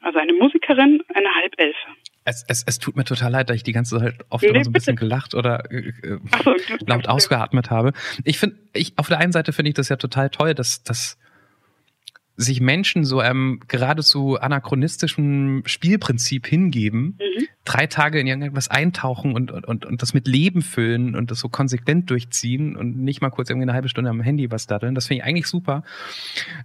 Also 0.00 0.18
eine 0.18 0.32
Musikerin, 0.32 1.02
eine 1.14 1.34
Halbelfe. 1.34 1.88
Es, 2.24 2.44
es, 2.46 2.62
es 2.66 2.78
tut 2.78 2.96
mir 2.96 3.04
total 3.04 3.32
leid, 3.32 3.48
dass 3.48 3.56
ich 3.56 3.62
die 3.62 3.72
ganze 3.72 3.98
Zeit 3.98 4.14
oft 4.28 4.42
nee, 4.42 4.50
immer 4.50 4.62
so 4.62 4.70
ein 4.70 4.72
bisschen 4.72 4.96
gelacht 4.96 5.34
oder 5.34 5.70
äh, 5.70 5.88
äh 6.02 6.18
so, 6.44 6.54
laut 6.86 7.08
ausgeatmet 7.08 7.70
habe. 7.70 7.92
Ich 8.24 8.38
finde, 8.38 8.56
ich, 8.74 8.92
auf 8.98 9.08
der 9.08 9.18
einen 9.18 9.32
Seite 9.32 9.52
finde 9.52 9.70
ich 9.70 9.74
das 9.74 9.88
ja 9.88 9.96
total 9.96 10.28
toll, 10.30 10.54
dass, 10.54 10.82
dass 10.82 11.18
sich 12.40 12.60
Menschen 12.60 13.04
so 13.04 13.18
einem 13.18 13.58
geradezu 13.66 14.38
anachronistischen 14.38 15.64
Spielprinzip 15.66 16.46
hingeben, 16.46 17.18
mhm. 17.18 17.46
drei 17.64 17.88
Tage 17.88 18.20
in 18.20 18.28
irgendwas 18.28 18.68
eintauchen 18.68 19.34
und, 19.34 19.50
und, 19.50 19.84
und 19.84 20.02
das 20.02 20.14
mit 20.14 20.28
Leben 20.28 20.62
füllen 20.62 21.16
und 21.16 21.32
das 21.32 21.40
so 21.40 21.48
konsequent 21.48 22.08
durchziehen 22.10 22.76
und 22.76 22.96
nicht 22.96 23.20
mal 23.20 23.30
kurz 23.30 23.50
irgendwie 23.50 23.64
eine 23.64 23.72
halbe 23.72 23.88
Stunde 23.88 24.08
am 24.08 24.20
Handy 24.20 24.52
was 24.52 24.68
daddeln. 24.68 24.94
Das 24.94 25.08
finde 25.08 25.22
ich 25.22 25.28
eigentlich 25.28 25.48
super. 25.48 25.82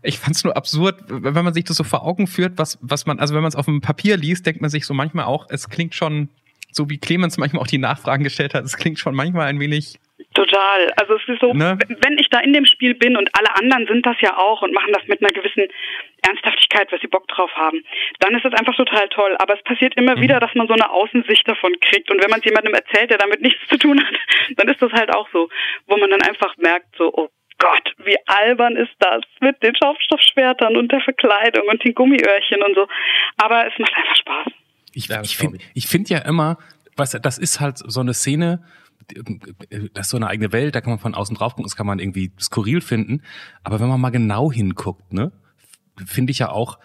Ich 0.04 0.20
fand 0.20 0.36
es 0.36 0.44
nur 0.44 0.56
absurd, 0.56 1.06
wenn 1.08 1.44
man 1.44 1.56
sich 1.56 1.64
das 1.64 1.76
so 1.76 1.84
vor 1.84 2.04
Augen 2.04 2.28
führt, 2.28 2.60
was, 2.60 2.78
was 2.82 3.08
man, 3.08 3.20
also 3.20 3.34
wenn 3.34 3.42
man 3.42 3.50
es 3.50 3.56
auf 3.56 3.66
dem 3.66 3.82
Papier 3.82 4.16
liest, 4.16 4.46
denkt 4.46 4.62
man 4.62 4.70
sich 4.70 4.86
so 4.86 4.94
manchmal 4.94 5.26
auch, 5.26 5.48
es 5.50 5.70
klingt 5.70 5.96
schon, 5.96 6.30
so 6.72 6.88
wie 6.92 7.00
Clemens 7.00 7.38
manchmal 7.38 7.64
auch 7.64 7.68
die 7.68 7.80
Nachfragen 7.80 8.24
gestellt 8.24 8.54
hat, 8.54 8.64
es 8.64 8.78
klingt 8.78 9.00
schon 9.00 9.16
manchmal 9.16 9.48
ein 9.48 9.60
wenig 9.60 10.00
Total. 10.34 10.92
Also 11.00 11.16
es 11.16 11.28
ist 11.28 11.42
so, 11.42 11.54
ne? 11.54 11.78
wenn 12.02 12.18
ich 12.18 12.28
da 12.30 12.40
in 12.40 12.54
dem 12.54 12.66
Spiel 12.66 12.96
bin 12.96 13.18
und 13.18 13.30
alle 13.38 13.56
anderen 13.56 13.86
sind 13.86 14.06
das 14.06 14.16
ja 14.20 14.36
auch 14.38 14.64
und 14.64 14.74
machen 14.74 14.92
das 14.92 15.08
mit 15.08 15.22
einer 15.22 15.32
gewissen 15.32 15.68
Ernsthaftigkeit, 16.26 16.92
was 16.92 17.02
sie 17.02 17.08
Bock 17.08 17.28
drauf 17.28 17.52
haben, 17.56 17.84
dann 18.20 18.34
ist 18.36 18.46
es 18.46 18.54
einfach 18.54 18.76
total 18.76 19.08
toll. 19.10 19.36
Aber 19.40 19.56
es 19.56 19.64
passiert 19.64 19.96
immer 19.96 20.16
mhm. 20.16 20.22
wieder, 20.22 20.40
dass 20.40 20.56
man 20.56 20.68
so 20.68 20.74
eine 20.74 20.90
Außensicht 20.90 21.48
davon 21.48 21.74
kriegt. 21.82 22.10
Und 22.10 22.24
wenn 22.24 22.32
man 22.32 22.40
es 22.40 22.46
jemandem 22.46 22.74
erzählt, 22.74 23.12
der 23.12 23.20
damit 23.20 23.42
nichts 23.42 23.60
zu 23.70 23.78
tun 23.78 24.04
hat, 24.04 24.16
dann 24.58 24.68
ist 24.68 24.82
das 24.82 24.92
halt 24.92 25.14
auch 25.14 25.28
so, 25.32 25.50
wo 25.88 25.98
man 25.98 26.10
dann 26.10 26.22
einfach 26.24 26.58
merkt, 26.58 26.96
so, 26.98 27.14
oh 27.14 27.30
Gott, 27.60 27.94
wie 28.04 28.18
albern 28.26 28.76
ist 28.76 28.94
das 29.00 29.22
mit 29.40 29.62
den 29.62 29.76
Schaufstoffschwertern 29.76 30.76
und 30.76 30.92
der 30.92 31.02
Verkleidung 31.02 31.68
und 31.68 31.84
den 31.84 31.94
Gummiöhrchen 31.94 32.64
und 32.64 32.76
so. 32.76 32.88
Aber 33.38 33.68
es 33.68 33.78
macht 33.78 33.94
einfach 33.96 34.16
Spaß. 34.16 34.48
Ich, 34.94 35.10
ich 35.10 35.38
finde 35.38 35.60
ich 35.74 35.88
find 35.88 36.10
ja 36.10 36.20
immer, 36.20 36.58
was, 36.96 37.12
das 37.12 37.38
ist 37.38 37.60
halt 37.60 37.78
so 37.78 38.02
eine 38.02 38.14
Szene, 38.14 38.64
das 39.94 40.06
ist 40.06 40.10
so 40.10 40.18
eine 40.18 40.28
eigene 40.28 40.52
Welt, 40.52 40.76
da 40.76 40.82
kann 40.82 40.92
man 40.92 41.00
von 41.00 41.16
außen 41.16 41.36
drauf 41.36 41.54
gucken, 41.54 41.66
das 41.66 41.76
kann 41.76 41.88
man 41.88 42.00
irgendwie 42.00 42.32
skurril 42.40 42.82
finden. 42.82 43.24
Aber 43.64 43.80
wenn 43.80 43.88
man 43.88 44.00
mal 44.00 44.10
genau 44.10 44.52
hinguckt, 44.52 45.14
ne, 45.14 45.32
finde 46.06 46.32
ich 46.32 46.40
ja 46.40 46.50
auch, 46.50 46.80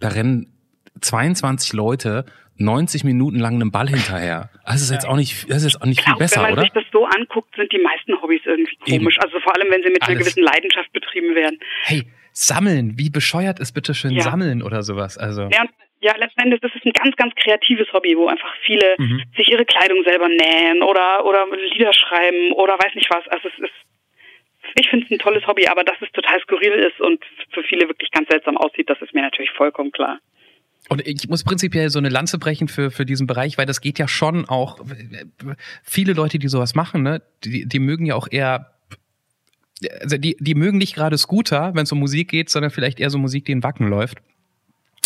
da 0.00 0.08
rennen 0.08 0.52
22 1.00 1.72
Leute 1.72 2.24
90 2.58 3.04
Minuten 3.04 3.38
lang 3.38 3.54
einem 3.54 3.70
Ball 3.70 3.88
hinterher. 3.88 4.50
Das 4.66 4.82
ist 4.82 4.90
jetzt 4.90 5.06
auch 5.06 5.16
nicht, 5.16 5.48
das 5.48 5.58
ist 5.58 5.72
jetzt 5.72 5.82
auch 5.82 5.86
nicht 5.86 6.02
viel 6.02 6.14
besser, 6.16 6.40
oder? 6.40 6.48
Wenn 6.48 6.54
man 6.56 6.64
oder? 6.64 6.72
sich 6.72 6.72
das 6.72 6.84
so 6.92 7.04
anguckt, 7.06 7.54
sind 7.56 7.72
die 7.72 7.78
meisten 7.78 8.20
Hobbys 8.20 8.42
irgendwie 8.44 8.76
komisch. 8.76 9.16
Eben. 9.16 9.24
Also 9.24 9.40
vor 9.40 9.54
allem, 9.54 9.70
wenn 9.70 9.82
sie 9.82 9.90
mit 9.90 10.02
Alles. 10.02 10.08
einer 10.08 10.18
gewissen 10.18 10.42
Leidenschaft 10.42 10.92
betrieben 10.92 11.34
werden. 11.34 11.58
Hey, 11.84 12.10
sammeln, 12.32 12.98
wie 12.98 13.10
bescheuert 13.10 13.60
ist 13.60 13.72
bitte 13.72 13.94
schön 13.94 14.12
ja. 14.12 14.22
sammeln 14.22 14.62
oder 14.62 14.82
sowas? 14.82 15.18
Also. 15.18 15.42
Ja, 15.42 15.66
ja, 16.00 16.16
letzten 16.16 16.40
Endes, 16.40 16.60
das 16.60 16.74
ist 16.74 16.84
ein 16.84 16.92
ganz, 16.92 17.16
ganz 17.16 17.34
kreatives 17.34 17.92
Hobby, 17.92 18.16
wo 18.16 18.28
einfach 18.28 18.54
viele 18.64 18.94
mhm. 18.98 19.22
sich 19.36 19.48
ihre 19.50 19.64
Kleidung 19.64 20.02
selber 20.04 20.28
nähen 20.28 20.82
oder, 20.82 21.24
oder 21.24 21.46
Lieder 21.72 21.92
schreiben 21.92 22.52
oder 22.52 22.74
weiß 22.74 22.94
nicht 22.94 23.10
was. 23.10 23.26
Also 23.28 23.48
es 23.48 23.64
ist, 23.64 23.74
ich 24.78 24.88
finde 24.88 25.06
es 25.06 25.10
ein 25.10 25.18
tolles 25.18 25.46
Hobby, 25.46 25.66
aber 25.66 25.82
dass 25.82 25.96
es 26.00 26.10
total 26.12 26.40
skurril 26.40 26.72
ist 26.72 27.00
und 27.00 27.24
für 27.52 27.62
viele 27.64 27.88
wirklich 27.88 28.10
ganz 28.12 28.28
seltsam 28.28 28.56
aussieht, 28.56 28.88
das 28.88 29.00
ist 29.02 29.12
mir 29.12 29.22
natürlich 29.22 29.50
vollkommen 29.50 29.90
klar. 29.90 30.20
Und 30.88 31.06
ich 31.06 31.28
muss 31.28 31.42
prinzipiell 31.42 31.90
so 31.90 31.98
eine 31.98 32.08
Lanze 32.08 32.38
brechen 32.38 32.68
für, 32.68 32.90
für 32.90 33.04
diesen 33.04 33.26
Bereich, 33.26 33.58
weil 33.58 33.66
das 33.66 33.80
geht 33.80 33.98
ja 33.98 34.06
schon 34.06 34.48
auch, 34.48 34.78
viele 35.82 36.12
Leute, 36.12 36.38
die 36.38 36.48
sowas 36.48 36.76
machen, 36.76 37.02
ne, 37.02 37.20
die, 37.44 37.66
die 37.66 37.80
mögen 37.80 38.06
ja 38.06 38.14
auch 38.14 38.28
eher 38.30 38.74
also 40.00 40.16
die, 40.16 40.36
die 40.40 40.56
mögen 40.56 40.78
nicht 40.78 40.96
gerade 40.96 41.16
Scooter, 41.16 41.72
wenn 41.74 41.84
es 41.84 41.92
um 41.92 42.00
Musik 42.00 42.30
geht, 42.30 42.50
sondern 42.50 42.72
vielleicht 42.72 42.98
eher 42.98 43.10
so 43.10 43.18
Musik, 43.18 43.44
die 43.44 43.52
in 43.52 43.62
Wacken 43.62 43.88
läuft 43.88 44.18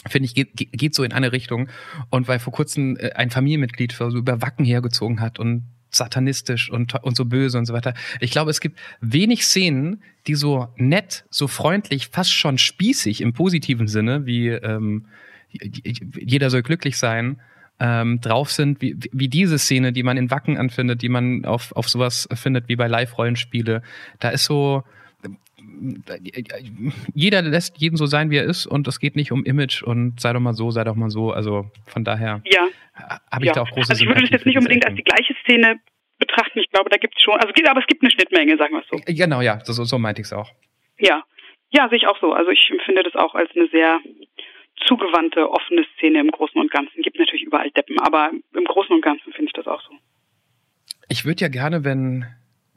finde 0.08 0.26
ich, 0.26 0.34
geht, 0.34 0.50
geht 0.54 0.94
so 0.94 1.04
in 1.04 1.12
eine 1.12 1.32
Richtung. 1.32 1.68
Und 2.10 2.28
weil 2.28 2.38
vor 2.38 2.52
kurzem 2.52 2.96
äh, 2.96 3.12
ein 3.12 3.30
Familienmitglied 3.30 3.92
so 3.92 4.08
über 4.08 4.42
Wacken 4.42 4.64
hergezogen 4.64 5.20
hat 5.20 5.38
und 5.38 5.64
satanistisch 5.90 6.70
und, 6.70 6.94
und 7.02 7.16
so 7.16 7.26
böse 7.26 7.58
und 7.58 7.66
so 7.66 7.74
weiter. 7.74 7.94
Ich 8.20 8.30
glaube, 8.30 8.50
es 8.50 8.60
gibt 8.60 8.78
wenig 9.00 9.44
Szenen, 9.44 10.02
die 10.26 10.34
so 10.34 10.68
nett, 10.76 11.24
so 11.30 11.48
freundlich, 11.48 12.08
fast 12.08 12.32
schon 12.32 12.58
spießig 12.58 13.20
im 13.20 13.32
positiven 13.34 13.88
Sinne, 13.88 14.24
wie 14.24 14.48
ähm, 14.48 15.06
jeder 15.50 16.48
soll 16.48 16.62
glücklich 16.62 16.96
sein, 16.96 17.40
ähm, 17.78 18.20
drauf 18.20 18.50
sind, 18.50 18.80
wie, 18.80 18.96
wie 19.12 19.28
diese 19.28 19.58
Szene, 19.58 19.92
die 19.92 20.02
man 20.02 20.16
in 20.16 20.30
Wacken 20.30 20.56
anfindet, 20.56 21.02
die 21.02 21.08
man 21.08 21.44
auf, 21.44 21.72
auf 21.72 21.88
sowas 21.88 22.28
findet 22.32 22.68
wie 22.68 22.76
bei 22.76 22.86
Live-Rollenspiele. 22.86 23.82
Da 24.18 24.28
ist 24.30 24.44
so, 24.44 24.84
jeder 27.14 27.42
lässt 27.42 27.78
jeden 27.78 27.96
so 27.96 28.06
sein, 28.06 28.30
wie 28.30 28.36
er 28.36 28.44
ist 28.44 28.66
und 28.66 28.86
es 28.88 29.00
geht 29.00 29.16
nicht 29.16 29.32
um 29.32 29.44
Image 29.44 29.82
und 29.82 30.20
sei 30.20 30.32
doch 30.32 30.40
mal 30.40 30.54
so, 30.54 30.70
sei 30.70 30.84
doch 30.84 30.94
mal 30.94 31.10
so. 31.10 31.32
Also 31.32 31.70
von 31.86 32.04
daher 32.04 32.42
ja. 32.44 32.68
habe 33.30 33.44
ich 33.44 33.48
ja. 33.48 33.54
da 33.54 33.62
auch 33.62 33.70
große 33.70 33.90
Also 33.90 34.02
ich 34.02 34.08
würde 34.08 34.22
das 34.22 34.30
jetzt 34.30 34.46
nicht 34.46 34.56
unbedingt 34.56 34.86
als 34.86 34.94
die 34.94 35.04
gleiche 35.04 35.34
Szene 35.42 35.80
betrachten. 36.18 36.58
Ich 36.58 36.70
glaube, 36.70 36.90
da 36.90 36.96
gibt 36.96 37.16
es 37.16 37.22
schon, 37.22 37.34
also 37.34 37.52
aber 37.68 37.80
es 37.80 37.86
gibt 37.86 38.02
eine 38.02 38.10
Schnittmenge, 38.10 38.56
sagen 38.56 38.74
wir 38.74 38.80
es 38.80 38.88
so. 38.88 39.12
Genau, 39.12 39.40
ja, 39.40 39.60
so, 39.64 39.84
so 39.84 39.98
meinte 39.98 40.20
ich 40.20 40.26
es 40.26 40.32
auch. 40.32 40.50
Ja. 40.98 41.24
Ja, 41.70 41.88
sehe 41.88 41.96
ich 41.96 42.06
auch 42.06 42.20
so. 42.20 42.32
Also 42.32 42.50
ich 42.50 42.70
empfinde 42.70 43.02
das 43.02 43.14
auch 43.14 43.34
als 43.34 43.50
eine 43.56 43.66
sehr 43.68 43.98
zugewandte, 44.86 45.50
offene 45.50 45.84
Szene 45.96 46.20
im 46.20 46.30
Großen 46.30 46.60
und 46.60 46.70
Ganzen. 46.70 47.02
Gibt 47.02 47.18
natürlich 47.18 47.42
überall 47.42 47.70
Deppen, 47.70 47.98
aber 48.00 48.30
im 48.54 48.64
Großen 48.64 48.94
und 48.94 49.02
Ganzen 49.02 49.32
finde 49.32 49.46
ich 49.46 49.52
das 49.52 49.66
auch 49.66 49.82
so. 49.82 49.94
Ich 51.08 51.24
würde 51.24 51.42
ja 51.42 51.48
gerne, 51.48 51.84
wenn 51.84 52.26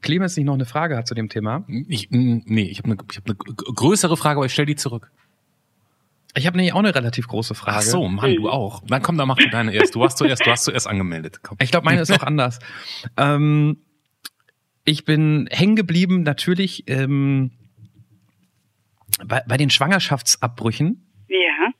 Clemens 0.06 0.38
nicht 0.38 0.46
noch 0.46 0.54
eine 0.54 0.66
Frage 0.66 0.96
hat 0.96 1.08
zu 1.08 1.16
dem 1.16 1.30
Thema. 1.30 1.66
Ich, 1.68 2.10
nee, 2.12 2.64
ich 2.64 2.78
habe 2.78 2.92
eine, 2.92 2.98
hab 2.98 3.26
eine 3.26 3.36
größere 3.36 4.16
Frage, 4.16 4.38
aber 4.38 4.46
ich 4.46 4.54
stelle 4.54 4.68
die 4.68 4.76
zurück. 4.76 5.12
Ich 6.38 6.46
habe 6.46 6.58
nämlich 6.58 6.74
auch 6.74 6.80
eine 6.80 6.94
relativ 6.94 7.28
große 7.28 7.56
Frage. 7.56 7.78
Ach 7.78 7.82
so, 7.82 8.08
Mann, 8.08 8.36
du 8.36 8.50
auch. 8.50 8.84
Dann 8.88 9.02
komm, 9.02 9.18
dann 9.18 9.28
mach 9.28 9.38
du 9.38 9.50
deine 9.50 9.74
erst. 9.74 9.96
Du 9.96 10.04
hast 10.04 10.18
zuerst, 10.18 10.46
du 10.46 10.52
hast 10.52 10.66
zuerst 10.66 10.88
angemeldet. 10.88 11.40
Komm. 11.42 11.58
Ich 11.62 11.72
glaube, 11.72 11.86
meine 11.86 12.02
ist 12.02 12.12
auch 12.12 12.24
anders. 12.24 12.60
Ähm, 13.18 13.78
ich 14.84 15.06
bin 15.06 15.48
hängen 15.52 15.76
geblieben 15.76 16.24
natürlich 16.24 16.84
ähm, 16.88 17.52
bei, 19.26 19.42
bei 19.48 19.58
den 19.58 19.70
Schwangerschaftsabbrüchen. 19.70 21.08
Ja. 21.28 21.72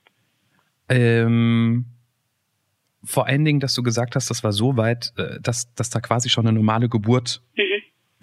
Ähm, 0.90 1.86
vor 3.04 3.28
allen 3.28 3.46
Dingen, 3.46 3.60
dass 3.60 3.74
du 3.76 3.84
gesagt 3.84 4.16
hast, 4.16 4.30
das 4.30 4.44
war 4.44 4.52
so 4.52 4.78
weit, 4.78 5.14
äh, 5.18 5.40
dass, 5.42 5.74
dass 5.76 5.90
da 5.90 6.00
quasi 6.00 6.30
schon 6.30 6.48
eine 6.48 6.58
normale 6.58 6.90
Geburt 6.90 7.44
mhm. 7.56 7.75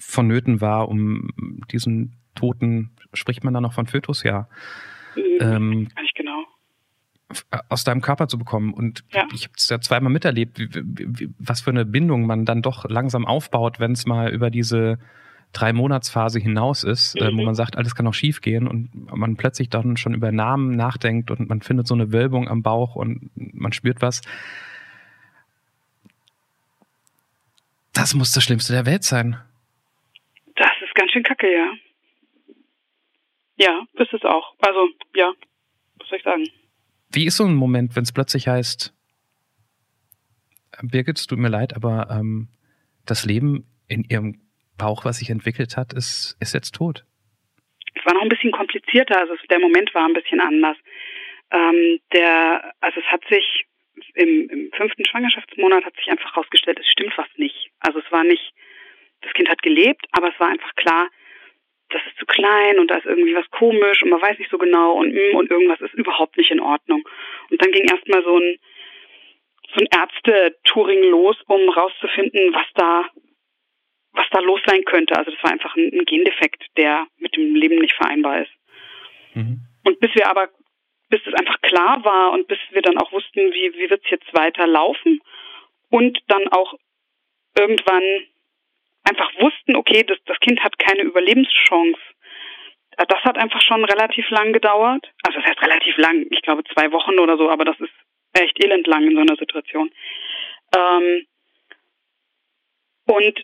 Vonnöten 0.06 0.60
war, 0.60 0.88
um 0.88 1.30
diesen 1.70 2.16
Toten, 2.34 2.90
spricht 3.14 3.44
man 3.44 3.54
da 3.54 3.60
noch 3.60 3.72
von 3.72 3.86
Fötus, 3.86 4.22
ja. 4.22 4.48
Mhm. 5.16 5.22
Ähm, 5.40 5.88
ich 6.02 6.14
genau. 6.14 6.44
Aus 7.68 7.84
deinem 7.84 8.02
Körper 8.02 8.28
zu 8.28 8.38
bekommen. 8.38 8.74
Und 8.74 9.04
ja. 9.12 9.26
ich 9.32 9.44
habe 9.44 9.54
es 9.56 9.68
ja 9.68 9.80
zweimal 9.80 10.12
miterlebt, 10.12 10.58
wie, 10.58 10.68
wie, 10.74 11.30
was 11.38 11.62
für 11.62 11.70
eine 11.70 11.86
Bindung 11.86 12.26
man 12.26 12.44
dann 12.44 12.60
doch 12.62 12.84
langsam 12.88 13.26
aufbaut, 13.26 13.80
wenn 13.80 13.92
es 13.92 14.06
mal 14.06 14.30
über 14.30 14.50
diese 14.50 14.98
drei 15.52 15.72
Monatsphase 15.72 16.38
hinaus 16.38 16.84
ist, 16.84 17.14
mhm. 17.14 17.20
äh, 17.20 17.28
wo 17.28 17.40
mhm. 17.40 17.44
man 17.44 17.54
sagt, 17.54 17.76
alles 17.76 17.94
kann 17.94 18.06
auch 18.06 18.14
schief 18.14 18.40
gehen 18.40 18.66
und 18.66 18.90
man 19.14 19.36
plötzlich 19.36 19.70
dann 19.70 19.96
schon 19.96 20.14
über 20.14 20.32
Namen 20.32 20.76
nachdenkt 20.76 21.30
und 21.30 21.48
man 21.48 21.60
findet 21.60 21.86
so 21.86 21.94
eine 21.94 22.12
Wölbung 22.12 22.48
am 22.48 22.62
Bauch 22.62 22.96
und 22.96 23.30
man 23.34 23.72
spürt 23.72 24.02
was. 24.02 24.22
Das 27.92 28.14
muss 28.14 28.32
das 28.32 28.44
Schlimmste 28.44 28.72
der 28.72 28.86
Welt 28.86 29.04
sein. 29.04 29.36
Ist 30.92 31.00
ganz 31.00 31.12
schön 31.12 31.22
kacke, 31.22 31.50
ja. 31.50 31.72
Ja, 33.56 33.86
ist 33.94 34.12
es 34.12 34.22
auch. 34.24 34.54
Also, 34.58 34.90
ja, 35.14 35.32
was 35.96 36.08
soll 36.08 36.18
ich 36.18 36.24
sagen? 36.24 36.46
Wie 37.10 37.24
ist 37.24 37.38
so 37.38 37.44
ein 37.44 37.54
Moment, 37.54 37.96
wenn 37.96 38.02
es 38.02 38.12
plötzlich 38.12 38.46
heißt, 38.46 38.92
Birgit, 40.82 41.18
es 41.18 41.26
tut 41.26 41.38
mir 41.38 41.48
leid, 41.48 41.74
aber 41.74 42.08
ähm, 42.10 42.48
das 43.06 43.24
Leben 43.24 43.64
in 43.88 44.04
ihrem 44.04 44.42
Bauch, 44.76 45.06
was 45.06 45.20
sich 45.20 45.30
entwickelt 45.30 45.78
hat, 45.78 45.94
ist, 45.94 46.36
ist 46.40 46.52
jetzt 46.52 46.74
tot? 46.74 47.06
Es 47.94 48.04
war 48.04 48.12
noch 48.12 48.22
ein 48.22 48.28
bisschen 48.28 48.52
komplizierter, 48.52 49.18
also 49.18 49.34
der 49.48 49.60
Moment 49.60 49.94
war 49.94 50.04
ein 50.04 50.12
bisschen 50.12 50.40
anders. 50.40 50.76
Ähm, 51.52 52.00
der, 52.12 52.74
also 52.80 53.00
es 53.00 53.06
hat 53.06 53.22
sich 53.30 53.64
im, 54.14 54.50
im 54.50 54.70
fünften 54.76 55.06
Schwangerschaftsmonat 55.06 55.86
hat 55.86 55.96
sich 55.96 56.10
einfach 56.10 56.34
herausgestellt, 56.34 56.80
es 56.80 56.90
stimmt 56.90 57.16
was 57.16 57.28
nicht. 57.36 57.70
Also 57.80 58.00
es 58.00 58.12
war 58.12 58.24
nicht, 58.24 58.52
das 59.32 59.36
Kind 59.36 59.48
hat 59.48 59.62
gelebt, 59.62 60.06
aber 60.12 60.28
es 60.28 60.38
war 60.38 60.48
einfach 60.48 60.74
klar, 60.74 61.08
das 61.88 62.02
ist 62.06 62.18
zu 62.18 62.26
klein 62.26 62.78
und 62.78 62.90
da 62.90 62.96
ist 62.96 63.06
irgendwie 63.06 63.34
was 63.34 63.48
komisch 63.50 64.02
und 64.02 64.10
man 64.10 64.22
weiß 64.22 64.38
nicht 64.38 64.50
so 64.50 64.58
genau 64.58 64.92
und, 64.92 65.12
mm, 65.12 65.36
und 65.36 65.50
irgendwas 65.50 65.80
ist 65.80 65.94
überhaupt 65.94 66.36
nicht 66.36 66.50
in 66.50 66.60
Ordnung. 66.60 67.06
Und 67.50 67.62
dann 67.62 67.70
ging 67.70 67.84
erstmal 67.84 68.22
so 68.24 68.38
ein, 68.38 68.58
so 69.74 69.80
ein 69.80 69.88
Ärzte-Touring 69.92 71.10
los, 71.10 71.36
um 71.46 71.68
rauszufinden, 71.68 72.54
was 72.54 72.66
da, 72.74 73.04
was 74.12 74.26
da 74.30 74.40
los 74.40 74.60
sein 74.66 74.84
könnte. 74.84 75.16
Also 75.16 75.30
das 75.30 75.42
war 75.42 75.52
einfach 75.52 75.76
ein, 75.76 75.90
ein 75.92 76.04
Gendefekt, 76.04 76.64
der 76.76 77.06
mit 77.18 77.36
dem 77.36 77.54
Leben 77.54 77.76
nicht 77.76 77.94
vereinbar 77.94 78.42
ist. 78.42 78.52
Mhm. 79.34 79.60
Und 79.84 80.00
bis 80.00 80.14
wir 80.14 80.28
aber 80.28 80.48
bis 81.08 81.20
es 81.26 81.34
einfach 81.34 81.60
klar 81.60 82.02
war 82.04 82.32
und 82.32 82.48
bis 82.48 82.58
wir 82.70 82.80
dann 82.80 82.96
auch 82.96 83.12
wussten, 83.12 83.52
wie, 83.52 83.74
wie 83.74 83.90
wird 83.90 84.02
es 84.02 84.10
jetzt 84.10 84.32
weiter 84.32 84.66
laufen 84.66 85.20
und 85.90 86.18
dann 86.28 86.48
auch 86.48 86.72
irgendwann 87.54 88.02
einfach 89.04 89.30
wussten, 89.40 89.76
okay, 89.76 90.04
das, 90.04 90.18
das 90.26 90.38
Kind 90.40 90.62
hat 90.62 90.78
keine 90.78 91.02
Überlebenschance. 91.02 91.98
Äh, 92.96 93.06
das 93.06 93.22
hat 93.24 93.38
einfach 93.38 93.62
schon 93.62 93.84
relativ 93.84 94.28
lang 94.30 94.52
gedauert. 94.52 95.10
Also 95.22 95.40
das 95.40 95.48
heißt 95.48 95.62
relativ 95.62 95.96
lang, 95.98 96.26
ich 96.30 96.42
glaube 96.42 96.64
zwei 96.72 96.90
Wochen 96.92 97.18
oder 97.18 97.36
so, 97.36 97.50
aber 97.50 97.64
das 97.64 97.78
ist 97.80 97.92
echt 98.32 98.62
elend 98.64 98.86
lang 98.86 99.04
in 99.04 99.14
so 99.14 99.20
einer 99.20 99.36
Situation. 99.36 99.90
Ähm, 100.76 101.26
und 103.06 103.42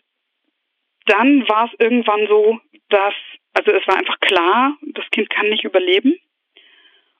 dann 1.05 1.47
war 1.47 1.65
es 1.65 1.79
irgendwann 1.79 2.27
so, 2.27 2.59
dass, 2.89 3.13
also 3.53 3.71
es 3.71 3.87
war 3.87 3.97
einfach 3.97 4.19
klar, 4.19 4.77
das 4.93 5.05
Kind 5.11 5.29
kann 5.29 5.49
nicht 5.49 5.63
überleben. 5.63 6.19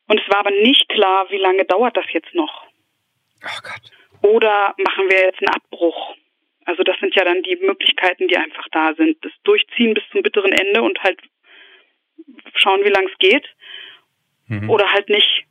Und 0.07 0.19
es 0.19 0.27
war 0.29 0.39
aber 0.39 0.51
nicht 0.51 0.89
klar, 0.89 1.29
wie 1.29 1.37
lange 1.37 1.65
dauert 1.65 1.95
das 1.95 2.05
jetzt 2.11 2.33
noch. 2.33 2.65
Oh 3.43 3.59
Gott. 3.61 4.31
Oder 4.31 4.73
machen 4.77 5.09
wir 5.09 5.21
jetzt 5.21 5.39
einen 5.39 5.55
Abbruch? 5.55 6.15
Also 6.69 6.83
das 6.83 6.99
sind 6.99 7.15
ja 7.15 7.25
dann 7.25 7.41
die 7.41 7.55
Möglichkeiten, 7.55 8.27
die 8.27 8.37
einfach 8.37 8.67
da 8.71 8.93
sind. 8.93 9.17
Das 9.25 9.31
Durchziehen 9.43 9.95
bis 9.95 10.03
zum 10.11 10.21
bitteren 10.21 10.51
Ende 10.51 10.83
und 10.83 11.01
halt 11.01 11.19
schauen, 12.53 12.83
wie 12.83 12.89
lang 12.89 13.09
es 13.11 13.17
geht. 13.17 13.47
Mhm. 14.47 14.69
Oder 14.69 14.93
halt 14.93 15.09
nicht. 15.09 15.45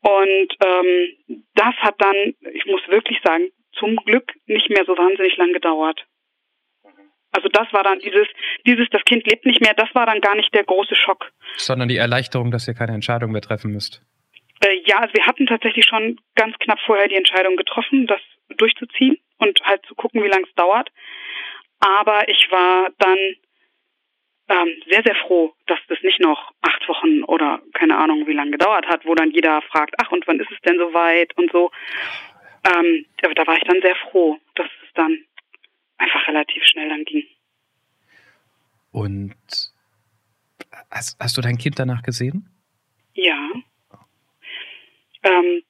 Und 0.00 0.48
ähm, 0.64 1.38
das 1.54 1.74
hat 1.76 1.94
dann, 1.98 2.34
ich 2.52 2.66
muss 2.66 2.82
wirklich 2.88 3.20
sagen, 3.22 3.44
zum 3.78 3.94
Glück 3.94 4.32
nicht 4.46 4.70
mehr 4.70 4.84
so 4.84 4.98
wahnsinnig 4.98 5.36
lang 5.36 5.52
gedauert. 5.52 6.04
Also 7.30 7.48
das 7.48 7.72
war 7.72 7.84
dann 7.84 8.00
dieses, 8.00 8.26
dieses, 8.66 8.88
das 8.90 9.02
Kind 9.04 9.26
lebt 9.26 9.46
nicht 9.46 9.60
mehr, 9.60 9.74
das 9.74 9.92
war 9.94 10.06
dann 10.06 10.20
gar 10.20 10.34
nicht 10.34 10.52
der 10.54 10.64
große 10.64 10.94
Schock. 10.94 11.32
Sondern 11.56 11.88
die 11.88 11.96
Erleichterung, 11.96 12.50
dass 12.50 12.68
ihr 12.68 12.74
keine 12.74 12.92
Entscheidung 12.92 13.32
mehr 13.32 13.40
treffen 13.40 13.72
müsst. 13.72 14.02
Äh, 14.64 14.80
ja, 14.84 14.98
also 14.98 15.14
wir 15.14 15.26
hatten 15.26 15.46
tatsächlich 15.46 15.84
schon 15.84 16.20
ganz 16.34 16.56
knapp 16.58 16.78
vorher 16.86 17.08
die 17.08 17.16
Entscheidung 17.16 17.56
getroffen, 17.56 18.06
das 18.06 18.20
durchzuziehen 18.56 19.18
und 19.38 19.60
halt 19.62 19.84
zu 19.86 19.94
gucken, 19.94 20.22
wie 20.22 20.28
lange 20.28 20.46
es 20.46 20.54
dauert. 20.54 20.90
Aber 21.80 22.28
ich 22.28 22.48
war 22.50 22.90
dann 22.98 23.18
ähm, 24.48 24.82
sehr, 24.88 25.02
sehr 25.04 25.14
froh, 25.26 25.54
dass 25.66 25.78
das 25.88 25.98
nicht 26.02 26.20
noch 26.20 26.52
acht 26.60 26.88
Wochen 26.88 27.22
oder 27.24 27.62
keine 27.72 27.96
Ahnung, 27.96 28.26
wie 28.26 28.32
lange 28.32 28.52
gedauert 28.52 28.86
hat, 28.86 29.04
wo 29.06 29.14
dann 29.14 29.30
jeder 29.30 29.62
fragt, 29.62 29.94
ach 29.98 30.10
und 30.12 30.26
wann 30.26 30.40
ist 30.40 30.50
es 30.50 30.60
denn 30.60 30.78
soweit 30.78 31.36
und 31.36 31.50
so. 31.50 31.70
Ähm, 32.64 33.06
da, 33.18 33.32
da 33.32 33.46
war 33.46 33.56
ich 33.56 33.64
dann 33.64 33.80
sehr 33.82 33.96
froh, 33.96 34.38
dass 34.54 34.68
es 34.82 34.92
dann 34.94 35.24
einfach 35.98 36.26
relativ 36.28 36.62
schnell 36.64 36.88
dann 36.88 37.04
ging. 37.04 37.24
Und 38.92 39.34
hast, 40.90 41.18
hast 41.20 41.36
du 41.36 41.40
dein 41.40 41.58
Kind 41.58 41.78
danach 41.78 42.02
gesehen? 42.02 42.48
Ja. 43.14 43.50
Ähm, 45.22 45.62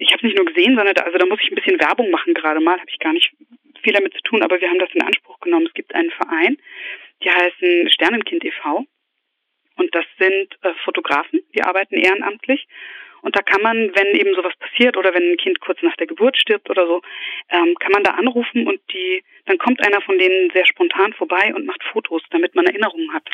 ich 0.00 0.08
habe 0.08 0.18
es 0.18 0.22
nicht 0.24 0.36
nur 0.36 0.46
gesehen, 0.46 0.76
sondern 0.76 0.94
da, 0.94 1.02
also 1.04 1.18
da 1.18 1.26
muss 1.26 1.40
ich 1.42 1.50
ein 1.50 1.54
bisschen 1.54 1.80
Werbung 1.80 2.10
machen 2.10 2.34
gerade 2.34 2.60
mal, 2.60 2.78
habe 2.78 2.90
ich 2.90 2.98
gar 2.98 3.12
nicht 3.12 3.32
viel 3.82 3.92
damit 3.92 4.12
zu 4.14 4.20
tun, 4.22 4.42
aber 4.42 4.60
wir 4.60 4.68
haben 4.68 4.78
das 4.78 4.90
in 4.92 5.02
Anspruch 5.02 5.38
genommen. 5.40 5.66
Es 5.66 5.74
gibt 5.74 5.94
einen 5.94 6.10
Verein, 6.10 6.56
die 7.22 7.30
heißen 7.30 7.90
Sternenkind 7.90 8.44
e.V. 8.44 8.86
Und 9.76 9.94
das 9.94 10.04
sind 10.18 10.58
äh, 10.62 10.74
Fotografen, 10.84 11.40
die 11.54 11.62
arbeiten 11.62 11.94
ehrenamtlich 11.94 12.66
und 13.22 13.36
da 13.36 13.42
kann 13.42 13.62
man, 13.62 13.76
wenn 13.76 14.14
eben 14.18 14.34
sowas 14.34 14.54
passiert 14.58 14.96
oder 14.96 15.14
wenn 15.14 15.32
ein 15.32 15.36
Kind 15.36 15.60
kurz 15.60 15.80
nach 15.82 15.96
der 15.96 16.06
Geburt 16.06 16.36
stirbt 16.38 16.70
oder 16.70 16.86
so, 16.86 17.02
ähm, 17.50 17.74
kann 17.78 17.92
man 17.92 18.04
da 18.04 18.12
anrufen 18.12 18.66
und 18.66 18.80
die, 18.92 19.22
dann 19.46 19.58
kommt 19.58 19.84
einer 19.86 20.00
von 20.00 20.18
denen 20.18 20.50
sehr 20.50 20.66
spontan 20.66 21.12
vorbei 21.12 21.52
und 21.54 21.66
macht 21.66 21.82
Fotos, 21.92 22.22
damit 22.30 22.54
man 22.54 22.66
Erinnerungen 22.66 23.12
hat. 23.12 23.28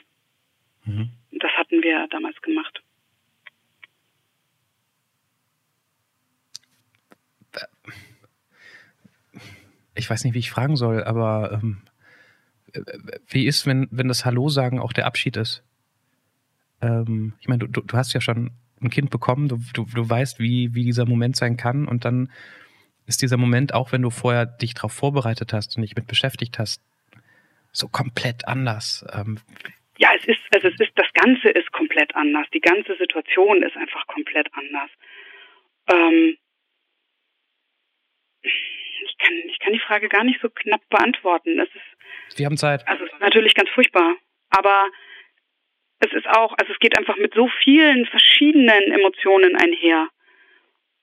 Mhm. 0.84 1.10
Das 1.32 1.52
hatten 1.52 1.82
wir 1.82 2.06
damals 2.10 2.40
gemacht. 2.42 2.82
Ich 9.94 10.08
weiß 10.08 10.24
nicht, 10.24 10.34
wie 10.34 10.40
ich 10.40 10.50
fragen 10.50 10.76
soll, 10.76 11.02
aber 11.04 11.52
ähm, 11.52 11.82
wie 13.28 13.46
ist, 13.46 13.66
wenn, 13.66 13.88
wenn 13.90 14.08
das 14.08 14.24
Hallo 14.24 14.48
sagen 14.48 14.78
auch 14.78 14.92
der 14.92 15.06
Abschied 15.06 15.36
ist? 15.36 15.62
Ähm, 16.82 17.34
ich 17.40 17.48
meine, 17.48 17.66
du, 17.66 17.80
du 17.80 17.96
hast 17.96 18.12
ja 18.12 18.20
schon 18.20 18.50
ein 18.80 18.90
Kind 18.90 19.10
bekommen, 19.10 19.48
du, 19.48 19.58
du, 19.72 19.86
du 19.86 20.08
weißt, 20.08 20.38
wie, 20.38 20.74
wie 20.74 20.84
dieser 20.84 21.06
Moment 21.06 21.36
sein 21.36 21.56
kann 21.56 21.88
und 21.88 22.04
dann 22.04 22.30
ist 23.06 23.22
dieser 23.22 23.36
Moment, 23.36 23.72
auch 23.72 23.92
wenn 23.92 24.02
du 24.02 24.10
vorher 24.10 24.46
dich 24.46 24.74
darauf 24.74 24.92
vorbereitet 24.92 25.52
hast 25.52 25.76
und 25.76 25.82
dich 25.82 25.96
mit 25.96 26.06
beschäftigt 26.06 26.58
hast, 26.58 26.82
so 27.72 27.88
komplett 27.88 28.48
anders. 28.48 29.04
Ähm, 29.12 29.38
ja, 29.98 30.10
es 30.18 30.26
ist, 30.26 30.40
also 30.52 30.68
es 30.68 30.80
ist, 30.80 30.92
das 30.96 31.06
Ganze 31.14 31.48
ist 31.48 31.70
komplett 31.72 32.14
anders. 32.14 32.46
Die 32.52 32.60
ganze 32.60 32.96
Situation 32.96 33.62
ist 33.62 33.76
einfach 33.76 34.06
komplett 34.06 34.48
anders. 34.52 34.90
Ähm, 35.88 36.36
ich 39.18 39.24
kann, 39.24 39.34
ich 39.48 39.58
kann 39.58 39.72
die 39.72 39.80
Frage 39.80 40.08
gar 40.08 40.24
nicht 40.24 40.40
so 40.40 40.48
knapp 40.48 40.82
beantworten. 40.90 41.58
Es 41.58 41.68
ist, 41.68 42.38
Wir 42.38 42.46
haben 42.46 42.56
Zeit. 42.56 42.86
Also 42.86 43.04
es 43.04 43.12
ist 43.12 43.20
natürlich 43.20 43.54
ganz 43.54 43.70
furchtbar. 43.70 44.16
Aber 44.50 44.88
es 46.00 46.12
ist 46.12 46.26
auch, 46.28 46.54
also 46.58 46.72
es 46.72 46.78
geht 46.78 46.96
einfach 46.98 47.16
mit 47.16 47.34
so 47.34 47.48
vielen 47.62 48.06
verschiedenen 48.06 48.92
Emotionen 48.92 49.56
einher. 49.56 50.08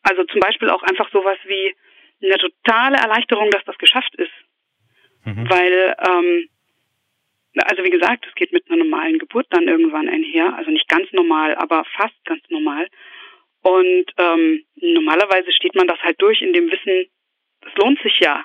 Also 0.03 0.23
zum 0.25 0.39
Beispiel 0.39 0.69
auch 0.69 0.83
einfach 0.83 1.09
sowas 1.11 1.37
wie 1.45 1.75
eine 2.21 2.37
totale 2.37 2.97
Erleichterung, 2.97 3.49
dass 3.49 3.63
das 3.65 3.77
geschafft 3.77 4.15
ist. 4.15 4.31
Mhm. 5.25 5.49
Weil, 5.49 5.95
ähm, 6.07 6.49
also 7.65 7.83
wie 7.83 7.89
gesagt, 7.89 8.25
es 8.27 8.35
geht 8.35 8.51
mit 8.51 8.69
einer 8.69 8.83
normalen 8.83 9.19
Geburt 9.19 9.47
dann 9.49 9.67
irgendwann 9.67 10.09
einher. 10.09 10.55
Also 10.55 10.71
nicht 10.71 10.87
ganz 10.87 11.11
normal, 11.11 11.55
aber 11.55 11.85
fast 11.95 12.15
ganz 12.25 12.43
normal. 12.49 12.87
Und 13.61 14.05
ähm, 14.17 14.65
normalerweise 14.75 15.51
steht 15.53 15.75
man 15.75 15.87
das 15.87 15.99
halt 16.01 16.21
durch 16.21 16.41
in 16.41 16.53
dem 16.53 16.69
Wissen, 16.69 17.07
es 17.65 17.73
lohnt 17.75 18.01
sich 18.01 18.19
ja. 18.19 18.43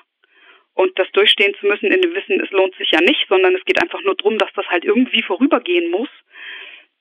Und 0.73 0.97
das 0.97 1.11
durchstehen 1.11 1.53
zu 1.59 1.65
müssen 1.65 1.91
in 1.91 2.01
dem 2.01 2.13
Wissen, 2.13 2.39
es 2.39 2.51
lohnt 2.51 2.75
sich 2.75 2.91
ja 2.91 3.01
nicht, 3.01 3.25
sondern 3.27 3.55
es 3.55 3.65
geht 3.65 3.81
einfach 3.81 4.01
nur 4.03 4.15
darum, 4.15 4.37
dass 4.37 4.51
das 4.53 4.65
halt 4.67 4.85
irgendwie 4.85 5.21
vorübergehen 5.21 5.91
muss. 5.91 6.09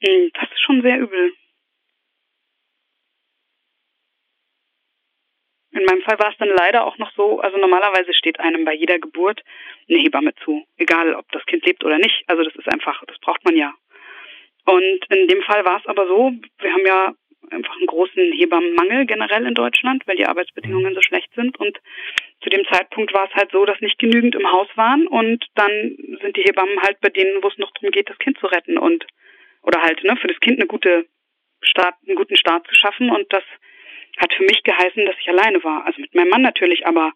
Hm, 0.05 0.31
das 0.35 0.51
ist 0.51 0.63
schon 0.63 0.83
sehr 0.83 0.99
übel. 0.99 1.33
In 5.73 5.85
meinem 5.85 6.03
Fall 6.03 6.19
war 6.19 6.31
es 6.33 6.39
dann 6.39 6.49
leider 6.49 6.85
auch 6.85 6.99
noch 6.99 7.13
so, 7.15 7.41
also 7.41 7.57
normalerweise 7.57 8.13
steht 8.15 8.41
einem 8.41 8.65
bei 8.65 8.75
jeder 8.75 8.99
Geburt 8.99 9.45
eine 9.89 9.99
Hebamme 9.99 10.35
zu, 10.45 10.67
egal 10.77 11.15
ob 11.15 11.31
das 11.31 11.45
Kind 11.47 11.65
lebt 11.67 11.85
oder 11.85 11.99
nicht. 11.99 12.25
Also 12.27 12.43
das 12.43 12.57
ist 12.57 12.69
einfach, 12.69 13.05
das 13.07 13.19
braucht 13.21 13.45
man 13.45 13.55
ja. 13.55 13.75
Und 14.65 15.07
in 15.11 15.29
dem 15.29 15.43
Fall 15.43 15.65
war 15.65 15.79
es 15.79 15.87
aber 15.87 16.07
so, 16.09 16.33
wir 16.59 16.73
haben 16.73 16.87
ja 16.87 17.15
einfach 17.51 17.77
einen 17.77 17.87
großen 17.87 18.33
Hebammenmangel 18.33 19.07
generell 19.07 19.47
in 19.47 19.55
Deutschland, 19.55 20.07
weil 20.07 20.17
die 20.17 20.27
Arbeitsbedingungen 20.27 20.95
so 20.95 21.03
schlecht 21.03 21.33
sind. 21.35 21.59
Und 21.59 21.79
zu 22.43 22.51
dem 22.51 22.65
Zeitpunkt 22.67 23.13
war 23.15 23.29
es 23.29 23.35
halt 23.35 23.51
so, 23.53 23.65
dass 23.65 23.81
nicht 23.81 23.99
genügend 23.99 24.35
im 24.35 24.51
Haus 24.51 24.69
waren 24.77 25.07
und 25.07 25.45
dann 25.55 25.97
sind 26.23 26.37
die 26.37 26.43
Hebammen 26.43 26.81
halt 26.83 27.01
bei 27.01 27.09
denen, 27.09 27.43
wo 27.43 27.49
es 27.49 27.59
noch 27.59 27.71
darum 27.73 27.91
geht, 27.91 28.09
das 28.11 28.19
Kind 28.19 28.39
zu 28.39 28.47
retten 28.47 28.79
und 28.79 29.07
oder 29.63 29.83
halt 29.83 30.03
ne, 30.05 30.17
für 30.17 30.29
das 30.29 30.41
Kind 30.41 30.59
eine 30.59 30.67
gute 30.67 31.07
Start, 31.61 31.95
einen 32.07 32.17
guten 32.17 32.37
Start 32.37 32.67
zu 32.67 32.75
schaffen. 32.75 33.11
Und 33.11 33.33
das 33.33 33.43
hat 34.19 34.33
für 34.35 34.45
mich 34.45 34.63
geheißen, 34.63 35.05
dass 35.05 35.17
ich 35.21 35.29
alleine 35.29 35.63
war. 35.65 35.85
Also 35.85 36.01
mit 36.01 36.15
meinem 36.15 36.31
Mann 36.31 36.43
natürlich, 36.43 36.87
aber 36.87 37.13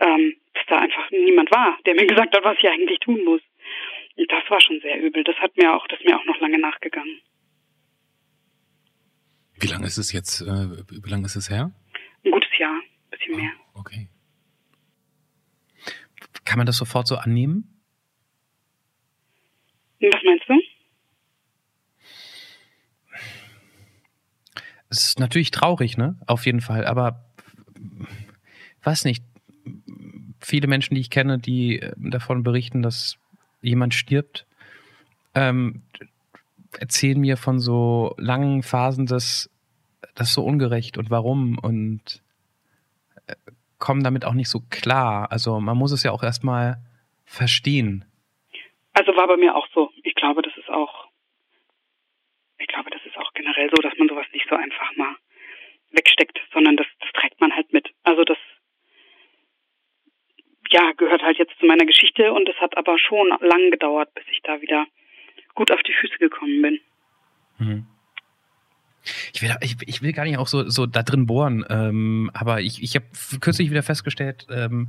ähm, 0.00 0.36
dass 0.54 0.66
da 0.66 0.78
einfach 0.78 1.10
niemand 1.10 1.50
war, 1.50 1.78
der 1.86 1.94
mir 1.94 2.06
gesagt 2.12 2.36
hat, 2.36 2.44
was 2.44 2.58
ich 2.58 2.68
eigentlich 2.68 2.98
tun 3.00 3.24
muss. 3.24 3.40
Und 4.16 4.30
das 4.30 4.42
war 4.48 4.60
schon 4.60 4.80
sehr 4.80 5.00
übel. 5.00 5.24
Das 5.24 5.36
hat 5.36 5.56
mir 5.56 5.74
auch, 5.74 5.86
das 5.86 5.98
ist 6.00 6.08
mir 6.08 6.16
auch 6.16 6.24
noch 6.24 6.40
lange 6.40 6.58
nachgegangen. 6.58 7.20
Wie 9.60 9.66
lange 9.66 9.86
ist 9.86 9.98
es 9.98 10.12
jetzt, 10.12 10.40
äh, 10.40 10.44
wie 10.88 11.10
lange 11.10 11.26
ist 11.26 11.36
es 11.36 11.50
her? 11.50 11.70
Ein 12.24 12.30
gutes 12.32 12.50
Jahr, 12.58 12.72
ein 12.72 13.10
bisschen 13.10 13.36
mehr. 13.36 13.50
Oh, 13.74 13.80
okay. 13.80 14.08
Kann 16.44 16.58
man 16.58 16.66
das 16.66 16.78
sofort 16.78 17.06
so 17.06 17.16
annehmen? 17.16 17.80
Was 20.00 20.22
meinst 20.24 20.48
du? 20.48 20.54
Es 24.88 25.06
ist 25.06 25.20
natürlich 25.20 25.50
traurig, 25.50 25.96
ne? 25.98 26.18
Auf 26.26 26.46
jeden 26.46 26.60
Fall. 26.60 26.86
Aber 26.86 27.24
weiß 28.82 29.04
nicht. 29.04 29.24
Viele 30.42 30.68
Menschen, 30.68 30.94
die 30.94 31.02
ich 31.02 31.10
kenne, 31.10 31.38
die 31.38 31.80
äh, 31.80 31.92
davon 31.96 32.42
berichten, 32.42 32.80
dass 32.82 33.18
jemand 33.60 33.92
stirbt, 33.92 34.46
ähm, 35.34 35.82
erzählen 36.78 37.20
mir 37.20 37.36
von 37.36 37.58
so 37.58 38.14
langen 38.18 38.62
Phasen 38.62 39.06
des, 39.06 39.50
das 40.14 40.28
ist 40.28 40.34
so 40.34 40.44
ungerecht 40.44 40.98
und 40.98 41.10
warum 41.10 41.58
und 41.58 42.22
äh, 43.26 43.34
kommen 43.78 44.04
damit 44.04 44.24
auch 44.24 44.34
nicht 44.34 44.48
so 44.48 44.60
klar. 44.70 45.30
Also 45.32 45.60
man 45.60 45.76
muss 45.76 45.92
es 45.92 46.02
ja 46.02 46.12
auch 46.12 46.22
erstmal 46.22 46.76
verstehen. 47.24 48.04
Also 48.92 49.16
war 49.16 49.26
bei 49.28 49.36
mir 49.36 49.54
auch 49.54 49.66
so. 49.74 49.90
Ich 50.02 50.14
glaube, 50.14 50.42
das 50.42 50.56
ist 50.56 50.68
auch, 50.68 51.08
ich 52.58 52.66
glaube, 52.66 52.90
das 52.90 53.00
ist 53.06 53.16
auch 53.16 53.32
generell 53.34 53.70
so, 53.74 53.80
dass 53.82 53.96
man 53.98 54.08
sowas 54.08 54.26
nicht 54.32 54.46
so 54.48 54.56
einfach 54.56 54.94
mal 54.96 55.16
wegsteckt, 55.92 56.38
sondern 56.52 56.76
das, 56.76 56.86
das 57.00 57.10
trägt 57.12 57.40
man 57.40 57.54
halt 57.54 57.72
mit. 57.72 57.88
Also 58.02 58.24
das, 58.24 58.38
ja, 60.70 60.92
gehört 60.92 61.22
halt 61.22 61.38
jetzt 61.38 61.58
zu 61.58 61.66
meiner 61.66 61.86
Geschichte 61.86 62.32
und 62.32 62.48
es 62.48 62.56
hat 62.56 62.76
aber 62.76 62.98
schon 62.98 63.28
lang 63.40 63.70
gedauert, 63.70 64.12
bis 64.14 64.24
ich 64.30 64.40
da 64.42 64.60
wieder 64.60 64.86
gut 65.54 65.70
auf 65.72 65.80
die 65.82 65.92
Füße 65.92 66.18
gekommen 66.18 66.62
bin. 66.62 66.80
Mhm. 67.58 67.86
Ich 69.32 69.42
will, 69.42 69.54
ich, 69.62 69.76
ich, 69.86 70.02
will 70.02 70.12
gar 70.12 70.24
nicht 70.24 70.36
auch 70.36 70.46
so, 70.46 70.68
so 70.68 70.86
da 70.86 71.02
drin 71.02 71.26
bohren, 71.26 71.64
ähm, 71.68 72.30
aber 72.34 72.60
ich, 72.60 72.82
ich 72.82 72.94
habe 72.96 73.06
kürzlich 73.40 73.70
wieder 73.70 73.82
festgestellt, 73.82 74.46
ähm, 74.50 74.88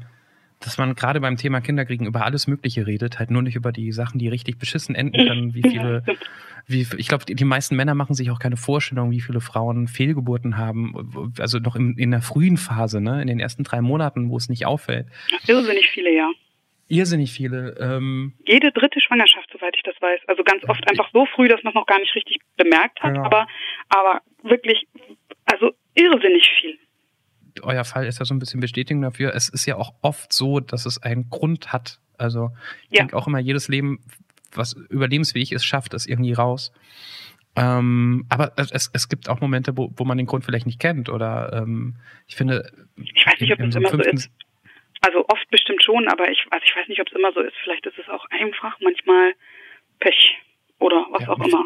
dass 0.59 0.77
man 0.77 0.95
gerade 0.95 1.19
beim 1.21 1.37
Thema 1.37 1.61
Kinderkriegen 1.61 2.05
über 2.05 2.25
alles 2.25 2.47
Mögliche 2.47 2.85
redet, 2.85 3.19
halt 3.19 3.31
nur 3.31 3.41
nicht 3.41 3.55
über 3.55 3.71
die 3.71 3.91
Sachen, 3.91 4.19
die 4.19 4.27
richtig 4.27 4.59
beschissen 4.59 4.95
enden 4.95 5.27
können. 5.27 5.53
Wie 5.53 5.63
viele, 5.63 6.03
wie, 6.67 6.85
ich 6.97 7.07
glaube, 7.07 7.25
die, 7.25 7.35
die, 7.35 7.45
meisten 7.45 7.75
Männer 7.75 7.95
machen 7.95 8.13
sich 8.13 8.31
auch 8.31 8.39
keine 8.39 8.57
Vorstellung, 8.57 9.11
wie 9.11 9.21
viele 9.21 9.41
Frauen 9.41 9.87
Fehlgeburten 9.87 10.57
haben, 10.57 11.33
also 11.39 11.59
noch 11.59 11.75
in, 11.75 11.97
in 11.97 12.11
der 12.11 12.21
frühen 12.21 12.57
Phase, 12.57 13.01
ne, 13.01 13.21
in 13.21 13.27
den 13.27 13.39
ersten 13.39 13.63
drei 13.63 13.81
Monaten, 13.81 14.29
wo 14.29 14.37
es 14.37 14.49
nicht 14.49 14.65
auffällt. 14.65 15.07
Irrsinnig 15.47 15.89
viele, 15.89 16.13
ja. 16.15 16.29
Irrsinnig 16.91 17.31
viele. 17.31 17.77
Ähm, 17.79 18.33
Jede 18.45 18.73
dritte 18.73 18.99
Schwangerschaft, 18.99 19.49
soweit 19.53 19.73
ich 19.77 19.83
das 19.83 19.95
weiß. 20.01 20.19
Also 20.27 20.43
ganz 20.43 20.61
oft 20.67 20.85
einfach 20.89 21.09
so 21.13 21.25
früh, 21.25 21.47
dass 21.47 21.63
man 21.63 21.71
es 21.71 21.75
noch 21.75 21.85
gar 21.85 21.99
nicht 21.99 22.13
richtig 22.15 22.39
bemerkt 22.57 23.01
hat, 23.01 23.15
ja. 23.15 23.23
aber, 23.23 23.47
aber 23.87 24.21
wirklich, 24.43 24.89
also 25.45 25.71
irrsinnig 25.95 26.49
viel. 26.59 26.77
Euer 27.61 27.85
Fall 27.85 28.07
ist 28.07 28.19
ja 28.19 28.25
so 28.25 28.33
ein 28.33 28.39
bisschen 28.39 28.59
Bestätigung 28.59 29.01
dafür. 29.03 29.33
Es 29.33 29.47
ist 29.47 29.65
ja 29.65 29.77
auch 29.77 29.93
oft 30.01 30.33
so, 30.33 30.59
dass 30.59 30.85
es 30.85 31.01
einen 31.01 31.29
Grund 31.29 31.71
hat. 31.71 31.99
Also 32.17 32.49
ich 32.89 32.97
ja. 32.97 33.03
denke 33.03 33.15
auch 33.15 33.25
immer, 33.25 33.39
jedes 33.39 33.69
Leben, 33.69 34.03
was 34.53 34.73
überlebensfähig 34.73 35.53
ist, 35.53 35.63
schafft 35.63 35.93
es 35.93 36.05
irgendwie 36.05 36.33
raus. 36.33 36.73
Ähm, 37.55 38.25
aber 38.27 38.51
es, 38.57 38.89
es 38.91 39.07
gibt 39.07 39.29
auch 39.29 39.39
Momente, 39.39 39.77
wo, 39.77 39.93
wo 39.95 40.03
man 40.03 40.17
den 40.17 40.27
Grund 40.27 40.43
vielleicht 40.43 40.65
nicht 40.65 40.79
kennt. 40.79 41.07
Oder 41.07 41.53
ähm, 41.53 41.95
ich 42.27 42.35
finde. 42.35 42.69
Ich 42.97 43.25
weiß 43.25 43.39
nicht, 43.39 43.53
ob 43.53 43.61
es 43.61 43.73
so 43.73 43.79
immer 43.79 43.89
so 43.91 43.97
ist. 43.99 44.29
Also 45.01 45.25
oft 45.27 45.49
bestimmt 45.49 45.83
schon, 45.83 46.07
aber 46.07 46.29
ich, 46.29 46.45
also 46.51 46.63
ich 46.63 46.75
weiß 46.75 46.87
nicht, 46.87 47.01
ob 47.01 47.07
es 47.07 47.13
immer 47.13 47.33
so 47.33 47.41
ist. 47.41 47.55
Vielleicht 47.63 47.85
ist 47.85 47.97
es 47.97 48.07
auch 48.07 48.25
einfach 48.29 48.79
manchmal 48.79 49.33
Pech 49.99 50.37
oder 50.79 51.07
was 51.11 51.23
ja, 51.23 51.29
auch 51.29 51.39
immer. 51.39 51.65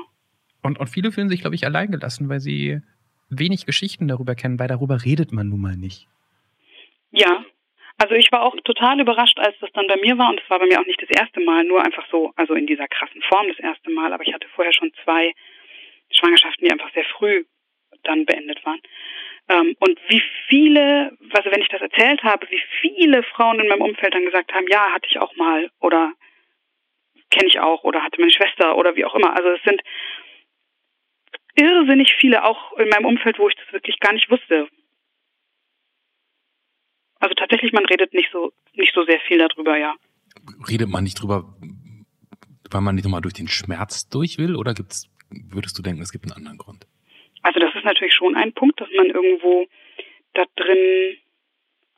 Und, 0.63 0.80
und 0.80 0.88
viele 0.88 1.12
fühlen 1.12 1.30
sich, 1.30 1.41
glaube 1.41 1.56
ich, 1.56 1.65
alleingelassen, 1.65 2.30
weil 2.30 2.39
sie 2.39 2.82
wenig 3.30 3.65
Geschichten 3.65 4.08
darüber 4.08 4.36
kennen, 4.36 4.58
weil 4.60 4.67
darüber 4.67 5.04
redet 5.04 5.32
man 5.32 5.50
nun 5.50 5.62
mal 5.62 5.76
nicht. 5.76 6.08
Ja, 7.12 7.43
also 7.98 8.13
ich 8.15 8.32
war 8.32 8.43
auch 8.43 8.56
total 8.63 9.00
überrascht, 9.00 9.39
als 9.39 9.58
das 9.60 9.71
dann 9.74 9.88
bei 9.88 9.95
mir 9.98 10.17
war 10.17 10.30
und 10.30 10.41
es 10.41 10.50
war 10.50 10.60
bei 10.60 10.65
mir 10.65 10.80
auch 10.80 10.86
nicht 10.86 11.02
das 11.02 11.10
erste 11.10 11.39
Mal, 11.39 11.63
nur 11.63 11.84
einfach 11.84 12.06
so, 12.12 12.34
also 12.36 12.54
in 12.54 12.67
dieser 12.67 12.88
krassen 12.88 13.21
Form 13.21 13.48
das 13.48 13.60
erste 13.60 13.89
Mal, 13.89 14.12
aber 14.12 14.24
ich 14.28 14.34
hatte 14.34 14.48
vorher 14.54 14.74
schon 14.74 14.91
zwei 15.04 15.34
Schwangerschaften, 16.12 16.65
die 16.65 16.71
einfach 16.71 16.93
sehr 16.93 17.06
früh 17.17 17.45
dann 18.04 18.26
beendet 18.26 18.63
waren. 18.65 18.80
Ähm, 19.47 19.75
und 19.79 19.99
wie 20.10 20.23
viele, 20.47 21.15
also 21.31 21.51
wenn 21.51 21.62
ich 21.62 21.67
das 21.67 21.81
erzählt 21.81 22.23
habe, 22.23 22.47
wie 22.49 22.62
viele 22.81 23.21
Frauen 23.23 23.60
in 23.60 23.67
meinem 23.67 23.81
Umfeld 23.81 24.13
dann 24.13 24.25
gesagt 24.25 24.53
haben, 24.53 24.65
ja, 24.69 24.91
hatte 24.91 25.08
ich 25.10 25.19
auch 25.19 25.36
mal 25.36 25.69
oder 25.79 26.13
kenne 27.29 27.47
ich 27.47 27.60
auch 27.60 27.84
oder 27.84 28.01
hatte 28.01 28.19
meine 28.19 28.31
Schwester 28.31 28.77
oder 28.77 28.95
wie 28.95 29.05
auch 29.05 29.13
immer. 29.13 29.36
Also 29.36 29.49
es 29.49 29.62
sind 29.63 29.81
irrsinnig 31.55 32.15
viele 32.19 32.43
auch 32.43 32.73
in 32.77 32.89
meinem 32.89 33.05
Umfeld, 33.05 33.38
wo 33.38 33.47
ich 33.47 33.55
das 33.55 33.71
wirklich 33.71 33.99
gar 33.99 34.13
nicht 34.13 34.29
wusste. 34.29 34.67
Also 37.19 37.34
tatsächlich, 37.36 37.71
man 37.71 37.86
redet 37.86 38.13
nicht 38.13 38.29
so 38.31 38.51
nicht 38.73 38.93
so 38.93 39.05
sehr 39.05 39.19
viel 39.21 39.38
darüber, 39.38 39.77
ja. 39.77 39.95
Redet 40.69 40.89
man 40.89 41.03
nicht 41.03 41.21
drüber, 41.21 41.55
weil 42.71 42.81
man 42.81 42.95
nicht 42.95 43.05
nochmal 43.05 43.21
durch 43.21 43.34
den 43.34 43.47
Schmerz 43.47 44.10
durch 44.10 44.38
will, 44.38 44.55
oder 44.55 44.73
gibt's, 44.73 45.10
würdest 45.29 45.77
du 45.77 45.81
denken, 45.81 46.01
es 46.01 46.12
gibt 46.12 46.25
einen 46.25 46.34
anderen 46.34 46.58
Grund? 46.58 46.86
Also 47.45 47.60
das 47.60 47.75
ist 47.75 47.86
natürlich 47.86 48.15
schon 48.15 48.36
ein 48.36 48.53
Punkt, 48.53 48.81
dass 48.81 48.89
man 48.97 49.05
irgendwo 49.05 49.67
da 50.34 50.45
drin, 50.55 51.15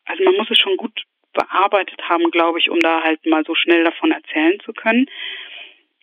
also 0.03 0.23
man 0.25 0.35
muss 0.35 0.51
es 0.51 0.59
schon 0.59 0.75
gut 0.75 1.03
bearbeitet 1.31 2.01
haben, 2.09 2.29
glaube 2.31 2.59
ich, 2.59 2.69
um 2.69 2.81
da 2.81 3.01
halt 3.01 3.25
mal 3.25 3.45
so 3.45 3.55
schnell 3.55 3.85
davon 3.85 4.11
erzählen 4.11 4.59
zu 4.59 4.73
können. 4.73 5.09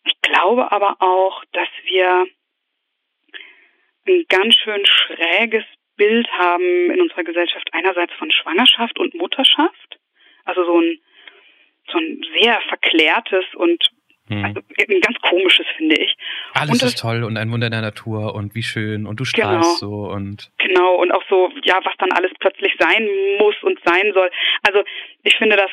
Ich 0.07 0.14
glaube 0.22 0.72
aber 0.72 0.96
auch, 1.00 1.44
dass 1.52 1.68
wir 1.85 2.26
ein 4.09 4.24
ganz 4.30 4.54
schön 4.54 4.87
schräges 4.87 5.64
Bild 5.96 6.26
haben 6.33 6.90
in 6.90 7.02
unserer 7.02 7.24
Gesellschaft 7.24 7.68
einerseits 7.72 8.14
von 8.14 8.30
Schwangerschaft 8.30 8.98
und 8.98 9.12
Mutterschaft. 9.12 10.00
Also 10.46 10.64
so 10.64 10.80
ein, 10.80 10.98
so 11.92 11.98
ein 11.98 12.24
sehr 12.40 12.62
verklärtes 12.62 13.44
und 13.57 13.90
Hm. 14.28 14.44
Also 14.44 14.60
ein 14.60 15.00
ganz 15.00 15.18
komisches, 15.20 15.66
finde 15.76 15.96
ich. 15.96 16.16
Alles 16.54 16.78
das, 16.78 16.90
ist 16.90 17.00
toll 17.00 17.24
und 17.24 17.37
ein 17.37 17.50
Wunder 17.50 17.68
der 17.68 17.82
Natur 17.82 18.34
und 18.34 18.54
wie 18.54 18.62
schön 18.62 19.06
und 19.06 19.20
du 19.20 19.24
strahlst 19.24 19.80
genau, 19.80 19.92
so 19.92 20.10
und. 20.10 20.50
Genau, 20.58 20.94
und 20.94 21.12
auch 21.12 21.22
so, 21.28 21.50
ja, 21.62 21.78
was 21.84 21.94
dann 21.98 22.12
alles 22.12 22.32
plötzlich 22.40 22.74
sein 22.78 23.06
muss 23.38 23.54
und 23.62 23.78
sein 23.84 24.12
soll. 24.14 24.30
Also 24.62 24.82
ich 25.22 25.37
finde 25.37 25.56
das, 25.56 25.70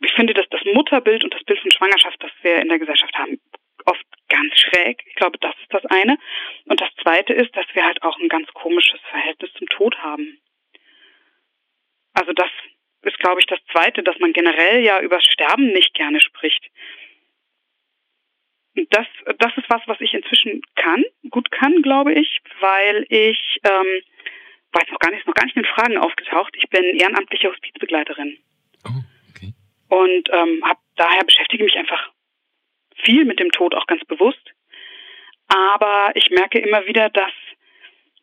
ich 0.00 0.12
finde 0.12 0.34
dass 0.34 0.48
das 0.50 0.60
Mutterbild 0.74 1.24
und 1.24 1.34
das 1.34 1.42
Bild 1.42 1.58
von 1.58 1.70
Schwangerschaft, 1.72 2.22
das 2.22 2.30
wir 2.42 2.56
in 2.62 2.68
der 2.68 2.78
Gesellschaft 2.78 3.14
haben, 3.18 3.40
oft 3.84 4.04
ganz 4.28 4.56
schräg. 4.56 5.02
Ich 5.06 5.14
glaube, 5.16 5.38
das 5.40 5.54
ist 5.60 5.72
das 5.74 5.84
eine. 5.86 6.18
Und 6.66 6.80
das 6.80 6.88
zweite 7.02 7.32
ist, 7.32 7.56
dass 7.56 7.66
wir 7.72 7.84
halt 7.84 8.00
auch 8.02 8.18
ein 8.18 8.28
ganz 8.28 8.46
komisches 8.54 9.00
Verhältnis 9.10 9.52
zum 9.54 9.66
Tod 9.68 9.98
haben. 9.98 10.38
Also 12.14 12.32
das 12.32 12.50
ist, 13.02 13.18
glaube 13.18 13.40
ich, 13.40 13.46
das 13.46 13.58
Zweite, 13.72 14.02
dass 14.02 14.18
man 14.18 14.32
generell 14.32 14.82
ja 14.82 15.00
über 15.00 15.20
Sterben 15.20 15.72
nicht 15.72 15.94
gerne 15.94 16.20
spricht. 16.20 16.64
Das, 18.90 19.06
das 19.38 19.52
ist 19.56 19.68
was, 19.68 19.82
was 19.86 20.00
ich 20.00 20.14
inzwischen 20.14 20.62
kann, 20.76 21.04
gut 21.30 21.50
kann, 21.50 21.82
glaube 21.82 22.14
ich, 22.14 22.40
weil 22.60 23.04
ich 23.10 23.60
ähm, 23.64 24.02
weiß 24.72 24.88
noch 24.90 24.98
gar 24.98 25.10
nicht, 25.10 25.20
ist 25.20 25.26
noch 25.26 25.34
gar 25.34 25.44
nicht 25.44 25.56
in 25.56 25.64
Fragen 25.64 25.98
aufgetaucht. 25.98 26.54
Ich 26.56 26.68
bin 26.70 26.82
ehrenamtliche 26.96 27.50
Hospizbegleiterin. 27.50 28.38
Oh, 28.84 29.02
okay. 29.30 29.52
Und 29.88 30.30
ähm, 30.32 30.62
hab, 30.64 30.78
daher 30.96 31.24
beschäftige 31.24 31.64
mich 31.64 31.76
einfach 31.76 32.10
viel 33.04 33.24
mit 33.24 33.40
dem 33.40 33.50
Tod 33.50 33.74
auch 33.74 33.86
ganz 33.86 34.04
bewusst. 34.04 34.52
Aber 35.48 36.12
ich 36.14 36.30
merke 36.30 36.58
immer 36.58 36.86
wieder, 36.86 37.10
dass 37.10 37.32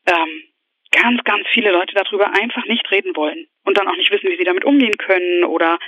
ähm, 0.08 0.44
ganz, 0.92 1.24
ganz 1.24 1.48
viele 1.54 1.72
Leute 1.72 1.94
darüber 1.96 2.34
einfach 2.34 2.66
nicht 2.66 2.90
reden 2.92 3.16
wollen 3.16 3.48
und 3.64 3.78
dann 3.78 3.88
auch 3.88 3.96
nicht 3.96 4.12
wissen, 4.12 4.30
wie 4.30 4.38
sie 4.38 4.44
damit 4.44 4.66
umgehen 4.66 4.98
können 4.98 5.44
oder 5.44 5.80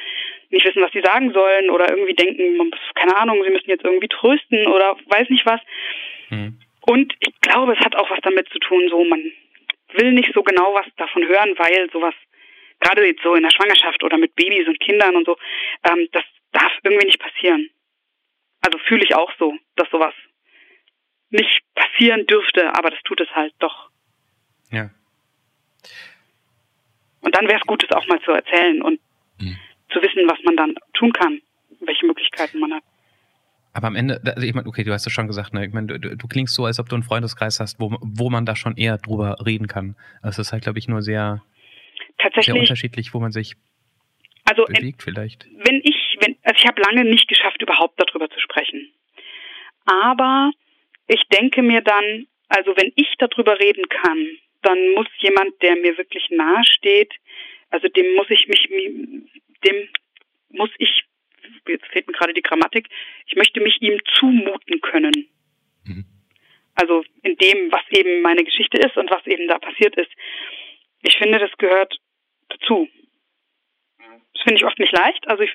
nicht 0.49 0.65
wissen, 0.65 0.81
was 0.81 0.91
sie 0.91 1.01
sagen 1.01 1.31
sollen 1.33 1.69
oder 1.69 1.89
irgendwie 1.89 2.13
denken, 2.13 2.71
keine 2.95 3.17
Ahnung, 3.17 3.43
sie 3.43 3.49
müssen 3.49 3.69
jetzt 3.69 3.85
irgendwie 3.85 4.07
trösten 4.07 4.67
oder 4.67 4.95
weiß 5.07 5.29
nicht 5.29 5.45
was. 5.45 5.61
Mhm. 6.29 6.59
Und 6.81 7.13
ich 7.19 7.33
glaube, 7.41 7.73
es 7.73 7.79
hat 7.79 7.95
auch 7.95 8.09
was 8.09 8.19
damit 8.21 8.49
zu 8.49 8.59
tun, 8.59 8.87
so 8.89 9.03
man 9.03 9.31
will 9.93 10.11
nicht 10.11 10.33
so 10.33 10.43
genau 10.43 10.73
was 10.73 10.85
davon 10.97 11.27
hören, 11.27 11.53
weil 11.57 11.89
sowas, 11.91 12.15
gerade 12.79 13.05
jetzt 13.05 13.23
so 13.23 13.35
in 13.35 13.43
der 13.43 13.51
Schwangerschaft 13.51 14.03
oder 14.03 14.17
mit 14.17 14.35
Babys 14.35 14.67
und 14.67 14.79
Kindern 14.79 15.15
und 15.15 15.25
so, 15.25 15.37
ähm, 15.89 16.07
das 16.11 16.23
darf 16.51 16.71
irgendwie 16.83 17.05
nicht 17.05 17.19
passieren. 17.19 17.69
Also 18.61 18.77
fühle 18.79 19.03
ich 19.03 19.15
auch 19.15 19.31
so, 19.37 19.55
dass 19.75 19.89
sowas 19.89 20.13
nicht 21.29 21.61
passieren 21.75 22.25
dürfte, 22.27 22.73
aber 22.75 22.89
das 22.89 23.01
tut 23.03 23.21
es 23.21 23.29
halt 23.33 23.53
doch. 23.59 23.90
Ja. 24.71 24.89
Und 27.21 27.35
dann 27.35 27.47
wäre 27.47 27.59
es 27.59 27.67
gut, 27.67 27.83
es 27.83 27.95
auch 27.95 28.07
mal 28.07 28.19
zu 28.21 28.31
erzählen 28.31 28.81
und 28.81 28.99
mhm. 29.39 29.57
zu 29.91 30.01
wissen, 30.01 30.27
was 30.27 30.39
man 30.43 30.55
dann 30.55 30.75
tun 30.93 31.13
kann, 31.13 31.41
welche 31.81 32.05
Möglichkeiten 32.05 32.59
man 32.59 32.73
hat. 32.73 32.83
Aber 33.73 33.87
am 33.87 33.95
Ende, 33.95 34.19
also 34.25 34.45
ich 34.45 34.53
meine, 34.53 34.67
okay, 34.67 34.83
du 34.83 34.91
hast 34.91 35.07
es 35.07 35.13
schon 35.13 35.27
gesagt, 35.27 35.53
ne? 35.53 35.65
Ich 35.65 35.73
meine, 35.73 35.99
du, 35.99 36.17
du, 36.17 36.27
klingst 36.27 36.55
so, 36.55 36.65
als 36.65 36.79
ob 36.79 36.89
du 36.89 36.95
einen 36.95 37.03
Freundeskreis 37.03 37.59
hast, 37.59 37.79
wo, 37.79 37.95
wo 38.01 38.29
man 38.29 38.45
da 38.45 38.55
schon 38.55 38.75
eher 38.75 38.97
drüber 38.97 39.37
reden 39.45 39.67
kann. 39.67 39.95
Also 40.21 40.41
es 40.41 40.47
ist 40.47 40.53
halt, 40.53 40.63
glaube 40.63 40.79
ich, 40.79 40.89
nur 40.89 41.01
sehr, 41.01 41.41
sehr 42.41 42.55
unterschiedlich, 42.55 43.13
wo 43.13 43.19
man 43.19 43.31
sich 43.31 43.55
also 44.43 44.65
bewegt 44.65 44.83
in, 44.83 44.99
vielleicht. 44.99 45.47
Wenn 45.65 45.79
ich, 45.83 46.17
wenn, 46.19 46.35
also 46.43 46.57
ich 46.57 46.67
habe 46.67 46.81
lange 46.81 47.05
nicht 47.05 47.29
geschafft, 47.29 47.61
überhaupt 47.61 47.97
darüber 47.97 48.29
zu 48.29 48.39
sprechen. 48.41 48.91
Aber 49.85 50.51
ich 51.07 51.23
denke 51.31 51.61
mir 51.61 51.81
dann, 51.81 52.27
also 52.49 52.73
wenn 52.75 52.91
ich 52.95 53.15
darüber 53.19 53.57
reden 53.57 53.87
kann, 53.87 54.27
dann 54.61 54.93
muss 54.93 55.07
jemand, 55.19 55.61
der 55.61 55.75
mir 55.75 55.97
wirklich 55.97 56.29
nahe 56.29 56.63
steht, 56.65 57.13
also 57.69 57.87
dem 57.87 58.15
muss 58.15 58.29
ich 58.29 58.47
mich, 58.47 58.67
dem 59.65 59.89
muss 60.49 60.69
ich, 60.77 61.03
jetzt 61.67 61.85
fehlt 61.87 62.07
mir 62.07 62.13
gerade 62.13 62.33
die 62.33 62.41
Grammatik, 62.41 62.87
ich 63.25 63.35
möchte 63.35 63.61
mich 63.61 63.81
ihm 63.81 63.99
zumuten 64.19 64.81
können. 64.81 65.29
Mhm. 65.85 66.05
Also 66.75 67.03
in 67.23 67.35
dem, 67.37 67.71
was 67.71 67.81
eben 67.89 68.21
meine 68.21 68.43
Geschichte 68.43 68.77
ist 68.77 68.97
und 68.97 69.09
was 69.09 69.25
eben 69.25 69.47
da 69.47 69.59
passiert 69.59 69.95
ist. 69.95 70.11
Ich 71.01 71.17
finde, 71.17 71.39
das 71.39 71.51
gehört 71.57 71.97
dazu. 72.49 72.87
Das 74.33 74.43
finde 74.43 74.55
ich 74.55 74.65
oft 74.65 74.79
nicht 74.79 74.93
leicht. 74.93 75.27
Also 75.27 75.43
ich, 75.43 75.51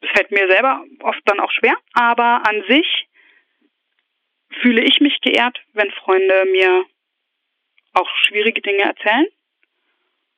es 0.00 0.10
fällt 0.10 0.30
mir 0.30 0.48
selber 0.48 0.84
oft 1.00 1.20
dann 1.24 1.40
auch 1.40 1.50
schwer, 1.50 1.76
aber 1.92 2.46
an 2.46 2.64
sich 2.68 3.08
fühle 4.60 4.82
ich 4.84 5.00
mich 5.00 5.20
geehrt, 5.20 5.60
wenn 5.72 5.90
Freunde 5.92 6.44
mir 6.50 6.84
auch 7.94 8.08
schwierige 8.26 8.60
Dinge 8.60 8.82
erzählen 8.82 9.26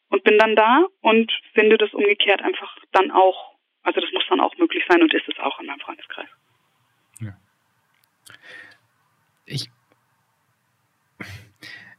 und 0.09 0.25
bin 0.25 0.38
dann 0.38 0.55
da 0.57 0.87
und 1.01 1.33
finde 1.55 1.79
das 1.79 1.92
umgekehrt 1.92 2.42
einfach 2.42 2.77
dann 2.92 3.11
auch, 3.11 3.57
also 3.83 4.01
das 4.01 4.11
muss 4.12 4.25
dann 4.29 4.40
auch 4.40 4.57
möglich 4.57 4.85
sein 4.88 5.03
und 5.03 5.12
ist 5.12 5.29
es 5.29 5.38
auch 5.38 5.59
in 5.61 5.66
meinem 5.66 5.81
Freundeskreis. 5.81 6.29
Ja. 7.21 7.37
Ich, 9.47 9.71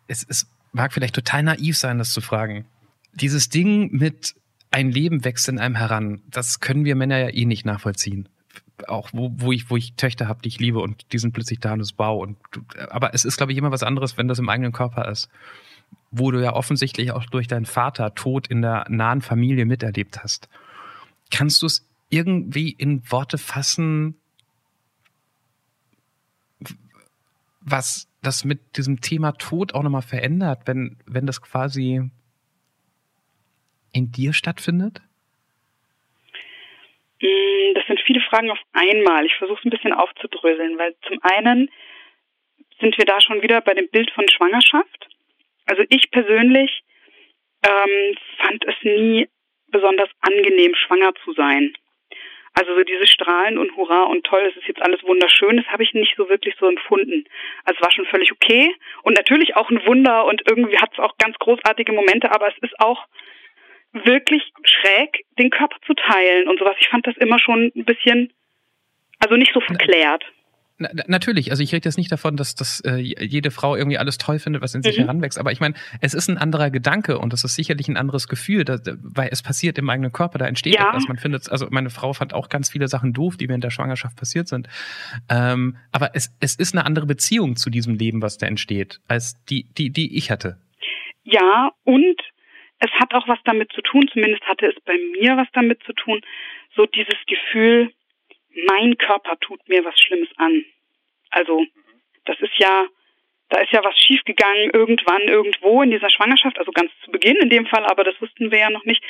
es, 0.07 0.25
es 0.29 0.49
mag 0.71 0.93
vielleicht 0.93 1.15
total 1.15 1.43
naiv 1.43 1.77
sein, 1.77 1.97
das 1.97 2.13
zu 2.13 2.21
fragen. 2.21 2.67
Dieses 3.13 3.49
Ding 3.49 3.91
mit 3.91 4.35
ein 4.69 4.91
Leben 4.91 5.25
wächst 5.25 5.49
in 5.49 5.59
einem 5.59 5.75
heran, 5.75 6.21
das 6.29 6.59
können 6.59 6.85
wir 6.85 6.95
Männer 6.95 7.17
ja 7.17 7.29
eh 7.29 7.45
nicht 7.45 7.65
nachvollziehen 7.65 8.29
auch 8.87 9.09
wo, 9.13 9.31
wo 9.35 9.51
ich, 9.51 9.69
wo 9.69 9.77
ich 9.77 9.93
Töchter 9.93 10.27
habe, 10.27 10.41
die 10.41 10.49
ich 10.49 10.59
liebe 10.59 10.79
und 10.79 11.11
die 11.11 11.17
sind 11.17 11.33
plötzlich 11.33 11.59
da 11.59 11.73
und 11.73 11.79
das 11.79 11.93
Bau. 11.93 12.19
Und 12.19 12.37
aber 12.89 13.13
es 13.13 13.25
ist, 13.25 13.37
glaube 13.37 13.51
ich, 13.51 13.57
immer 13.57 13.71
was 13.71 13.83
anderes, 13.83 14.17
wenn 14.17 14.27
das 14.27 14.39
im 14.39 14.49
eigenen 14.49 14.71
Körper 14.71 15.07
ist. 15.09 15.29
Wo 16.11 16.31
du 16.31 16.41
ja 16.41 16.53
offensichtlich 16.53 17.11
auch 17.11 17.25
durch 17.25 17.47
deinen 17.47 17.65
Vater 17.65 18.13
Tod 18.13 18.47
in 18.47 18.61
der 18.61 18.85
nahen 18.89 19.21
Familie 19.21 19.65
miterlebt 19.65 20.23
hast. 20.23 20.49
Kannst 21.31 21.61
du 21.61 21.65
es 21.65 21.87
irgendwie 22.09 22.71
in 22.71 23.09
Worte 23.11 23.37
fassen, 23.37 24.15
was 27.61 28.07
das 28.21 28.45
mit 28.45 28.77
diesem 28.77 29.01
Thema 29.01 29.33
Tod 29.33 29.73
auch 29.73 29.83
nochmal 29.83 30.01
verändert, 30.01 30.61
wenn, 30.65 30.97
wenn 31.05 31.25
das 31.25 31.41
quasi 31.41 32.09
in 33.91 34.11
dir 34.11 34.33
stattfindet? 34.33 35.01
Mm, 37.21 37.73
das 37.73 37.85
sind 37.87 38.01
viele 38.01 38.21
Fragen 38.21 38.51
auf 38.51 38.59
einmal. 38.73 39.25
Ich 39.25 39.35
versuche 39.35 39.59
es 39.59 39.65
ein 39.65 39.71
bisschen 39.71 39.93
aufzudröseln, 39.93 40.77
weil 40.77 40.95
zum 41.07 41.19
einen 41.21 41.71
sind 42.79 42.97
wir 42.97 43.05
da 43.05 43.19
schon 43.21 43.41
wieder 43.41 43.61
bei 43.61 43.73
dem 43.73 43.89
Bild 43.89 44.11
von 44.11 44.27
Schwangerschaft. 44.29 45.07
Also 45.65 45.83
ich 45.89 46.11
persönlich 46.11 46.83
ähm, 47.63 48.17
fand 48.37 48.65
es 48.65 48.75
nie 48.83 49.27
besonders 49.69 50.09
angenehm, 50.21 50.75
schwanger 50.75 51.13
zu 51.23 51.33
sein. 51.33 51.73
Also 52.53 52.73
so 52.75 52.83
diese 52.83 53.05
Strahlen 53.05 53.57
und 53.59 53.75
Hurra 53.75 54.03
und 54.03 54.25
toll, 54.25 54.41
es 54.49 54.57
ist 54.57 54.67
jetzt 54.67 54.81
alles 54.81 55.03
wunderschön, 55.03 55.57
das 55.57 55.67
habe 55.67 55.83
ich 55.83 55.93
nicht 55.93 56.15
so 56.17 56.27
wirklich 56.27 56.55
so 56.59 56.67
empfunden. 56.67 57.25
Also 57.65 57.77
es 57.77 57.83
war 57.83 57.91
schon 57.91 58.05
völlig 58.05 58.31
okay 58.31 58.73
und 59.03 59.15
natürlich 59.15 59.55
auch 59.55 59.69
ein 59.69 59.85
Wunder 59.85 60.25
und 60.25 60.41
irgendwie 60.49 60.77
hat 60.79 60.91
es 60.93 60.99
auch 60.99 61.17
ganz 61.17 61.37
großartige 61.37 61.91
Momente, 61.91 62.31
aber 62.31 62.47
es 62.47 62.57
ist 62.61 62.79
auch 62.79 63.05
wirklich 63.93 64.43
schräg, 64.63 65.25
den 65.39 65.49
Körper 65.49 65.77
zu 65.85 65.93
teilen 65.93 66.47
und 66.47 66.59
sowas. 66.59 66.75
Ich 66.79 66.89
fand 66.89 67.07
das 67.07 67.17
immer 67.17 67.39
schon 67.39 67.71
ein 67.75 67.85
bisschen, 67.85 68.31
also 69.19 69.35
nicht 69.35 69.53
so 69.53 69.59
verklärt. 69.59 70.23
Na, 70.79 70.89
natürlich, 71.07 71.49
also 71.49 71.63
ich 71.63 71.73
rede 71.73 71.85
jetzt 71.85 71.97
nicht 71.97 72.11
davon, 72.11 72.37
dass, 72.37 72.53
dass 72.53 72.81
äh, 72.81 72.97
jede 72.97 73.49
Frau 73.49 73.75
irgendwie 73.75 73.97
alles 73.97 74.19
toll 74.19 74.37
findet, 74.37 74.61
was 74.61 74.75
in 74.75 74.83
sich 74.83 74.97
mhm. 74.97 75.03
heranwächst, 75.03 75.39
aber 75.39 75.51
ich 75.51 75.59
meine, 75.59 75.73
es 76.01 76.13
ist 76.13 76.27
ein 76.27 76.37
anderer 76.37 76.69
Gedanke 76.69 77.17
und 77.17 77.33
es 77.33 77.43
ist 77.43 77.55
sicherlich 77.55 77.87
ein 77.87 77.97
anderes 77.97 78.27
Gefühl, 78.27 78.63
da, 78.63 78.77
weil 79.01 79.29
es 79.31 79.41
passiert 79.41 79.79
im 79.79 79.89
eigenen 79.89 80.11
Körper, 80.11 80.37
da 80.37 80.45
entsteht 80.45 80.75
ja. 80.75 80.89
etwas. 80.89 81.07
Man 81.07 81.17
findet, 81.17 81.49
also 81.49 81.67
meine 81.71 81.89
Frau 81.89 82.13
fand 82.13 82.33
auch 82.33 82.49
ganz 82.49 82.69
viele 82.69 82.87
Sachen 82.87 83.13
doof, 83.13 83.37
die 83.37 83.49
während 83.49 83.63
der 83.63 83.71
Schwangerschaft 83.71 84.15
passiert 84.17 84.47
sind. 84.47 84.67
Ähm, 85.29 85.77
aber 85.91 86.11
es, 86.13 86.31
es 86.39 86.55
ist 86.55 86.75
eine 86.75 86.85
andere 86.85 87.07
Beziehung 87.07 87.55
zu 87.55 87.71
diesem 87.71 87.95
Leben, 87.95 88.21
was 88.21 88.37
da 88.37 88.45
entsteht, 88.45 88.99
als 89.07 89.43
die, 89.45 89.63
die, 89.63 89.89
die 89.89 90.15
ich 90.15 90.29
hatte. 90.29 90.57
Ja, 91.23 91.71
und 91.85 92.21
es 92.79 92.91
hat 92.91 93.13
auch 93.13 93.27
was 93.27 93.39
damit 93.43 93.71
zu 93.71 93.81
tun, 93.81 94.07
zumindest 94.11 94.45
hatte 94.45 94.67
es 94.67 94.79
bei 94.81 94.97
mir 94.97 95.37
was 95.37 95.47
damit 95.53 95.81
zu 95.83 95.93
tun, 95.93 96.21
so 96.75 96.85
dieses 96.85 97.17
Gefühl, 97.25 97.91
mein 98.67 98.97
Körper 98.97 99.39
tut 99.39 99.67
mir 99.67 99.83
was 99.83 99.99
Schlimmes 99.99 100.29
an. 100.37 100.63
Also, 101.29 101.65
das 102.25 102.39
ist 102.39 102.57
ja, 102.57 102.87
da 103.49 103.61
ist 103.61 103.71
ja 103.71 103.83
was 103.83 103.97
schiefgegangen 103.97 104.71
irgendwann, 104.71 105.21
irgendwo 105.21 105.81
in 105.81 105.91
dieser 105.91 106.09
Schwangerschaft, 106.09 106.57
also 106.59 106.71
ganz 106.71 106.91
zu 107.03 107.11
Beginn 107.11 107.37
in 107.37 107.49
dem 107.49 107.65
Fall, 107.65 107.85
aber 107.85 108.03
das 108.03 108.19
wussten 108.21 108.51
wir 108.51 108.59
ja 108.59 108.69
noch 108.69 108.85
nicht. 108.85 109.03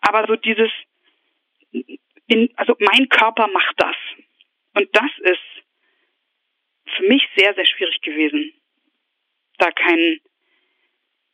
Aber 0.00 0.26
so 0.26 0.36
dieses, 0.36 0.70
in, 2.26 2.50
also 2.56 2.76
mein 2.78 3.08
Körper 3.08 3.48
macht 3.48 3.74
das. 3.78 3.96
Und 4.74 4.88
das 4.92 5.10
ist 5.20 5.40
für 6.96 7.04
mich 7.04 7.26
sehr, 7.36 7.54
sehr 7.54 7.66
schwierig 7.66 8.00
gewesen, 8.02 8.52
da 9.58 9.70
keinen 9.70 10.20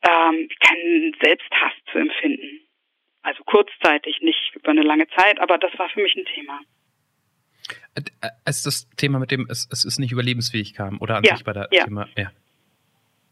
ähm, 0.03 0.47
keinen 0.59 1.15
Selbsthass 1.21 1.73
zu 1.91 1.97
empfinden. 1.97 2.59
Also 3.21 3.43
kurzzeitig, 3.43 4.19
nicht 4.21 4.51
über 4.55 4.71
eine 4.71 4.83
lange 4.83 5.07
Zeit, 5.17 5.39
aber 5.39 5.57
das 5.57 5.71
war 5.79 5.89
für 5.89 6.01
mich 6.01 6.15
ein 6.15 6.25
Thema. 6.25 6.59
Als 8.43 8.63
das 8.63 8.89
Thema 8.97 9.19
mit 9.19 9.31
dem, 9.31 9.47
es, 9.49 9.67
es 9.71 9.85
ist 9.85 9.99
nicht 9.99 10.11
überlebensfähig 10.11 10.73
kam 10.73 10.99
oder 10.99 11.17
an 11.17 11.23
ja, 11.23 11.35
sich 11.35 11.45
bei 11.45 11.53
der 11.53 11.69
ja. 11.71 11.85
Thema, 11.85 12.09
ja. 12.17 12.31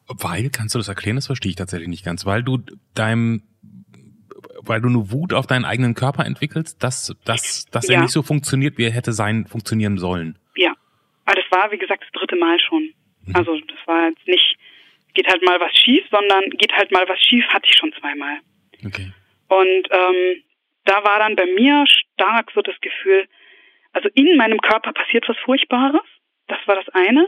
Weil, 0.07 0.49
kannst 0.49 0.75
du 0.75 0.79
das 0.79 0.87
erklären? 0.87 1.15
Das 1.17 1.27
verstehe 1.27 1.49
ich 1.49 1.55
tatsächlich 1.55 1.89
nicht 1.89 2.05
ganz. 2.05 2.25
Weil 2.25 2.43
du 2.43 2.59
deinem 2.95 3.43
weil 4.63 4.81
du 4.81 4.89
eine 4.89 5.11
Wut 5.11 5.33
auf 5.33 5.47
deinen 5.47 5.65
eigenen 5.65 5.93
Körper 5.95 6.25
entwickelst, 6.25 6.83
dass, 6.83 7.15
dass, 7.25 7.65
dass 7.65 7.87
Ja. 7.87 7.95
er 7.95 8.01
nicht 8.01 8.11
so 8.11 8.21
funktioniert, 8.21 8.77
wie 8.77 8.85
er 8.85 8.91
hätte 8.91 9.13
sein, 9.13 9.47
funktionieren 9.47 9.97
sollen. 9.97 10.37
Ja. 10.55 10.73
Aber 11.25 11.35
das 11.35 11.45
war, 11.51 11.71
wie 11.71 11.77
gesagt, 11.77 12.03
das 12.03 12.11
dritte 12.11 12.35
Mal 12.35 12.59
schon. 12.59 12.93
Mhm. 13.25 13.35
Also 13.35 13.59
das 13.59 13.77
war 13.87 14.09
jetzt 14.09 14.27
nicht, 14.27 14.57
geht 15.13 15.27
halt 15.27 15.43
mal 15.43 15.59
was 15.59 15.75
schief, 15.75 16.03
sondern 16.09 16.49
geht 16.51 16.73
halt 16.73 16.91
mal 16.91 17.07
was 17.07 17.19
schief, 17.19 17.45
hatte 17.49 17.67
ich 17.69 17.77
schon 17.77 17.93
zweimal. 17.99 18.39
Okay. 18.85 19.11
Und 19.47 19.87
ähm, 19.91 20.43
da 20.85 21.03
war 21.03 21.19
dann 21.19 21.35
bei 21.35 21.45
mir 21.45 21.85
stark 21.87 22.51
so 22.53 22.61
das 22.61 22.79
Gefühl, 22.81 23.27
also 23.93 24.09
in 24.13 24.37
meinem 24.37 24.59
Körper 24.59 24.93
passiert 24.93 25.27
was 25.27 25.37
Furchtbares. 25.39 26.01
Das 26.47 26.59
war 26.65 26.75
das 26.75 26.87
eine. 26.93 27.27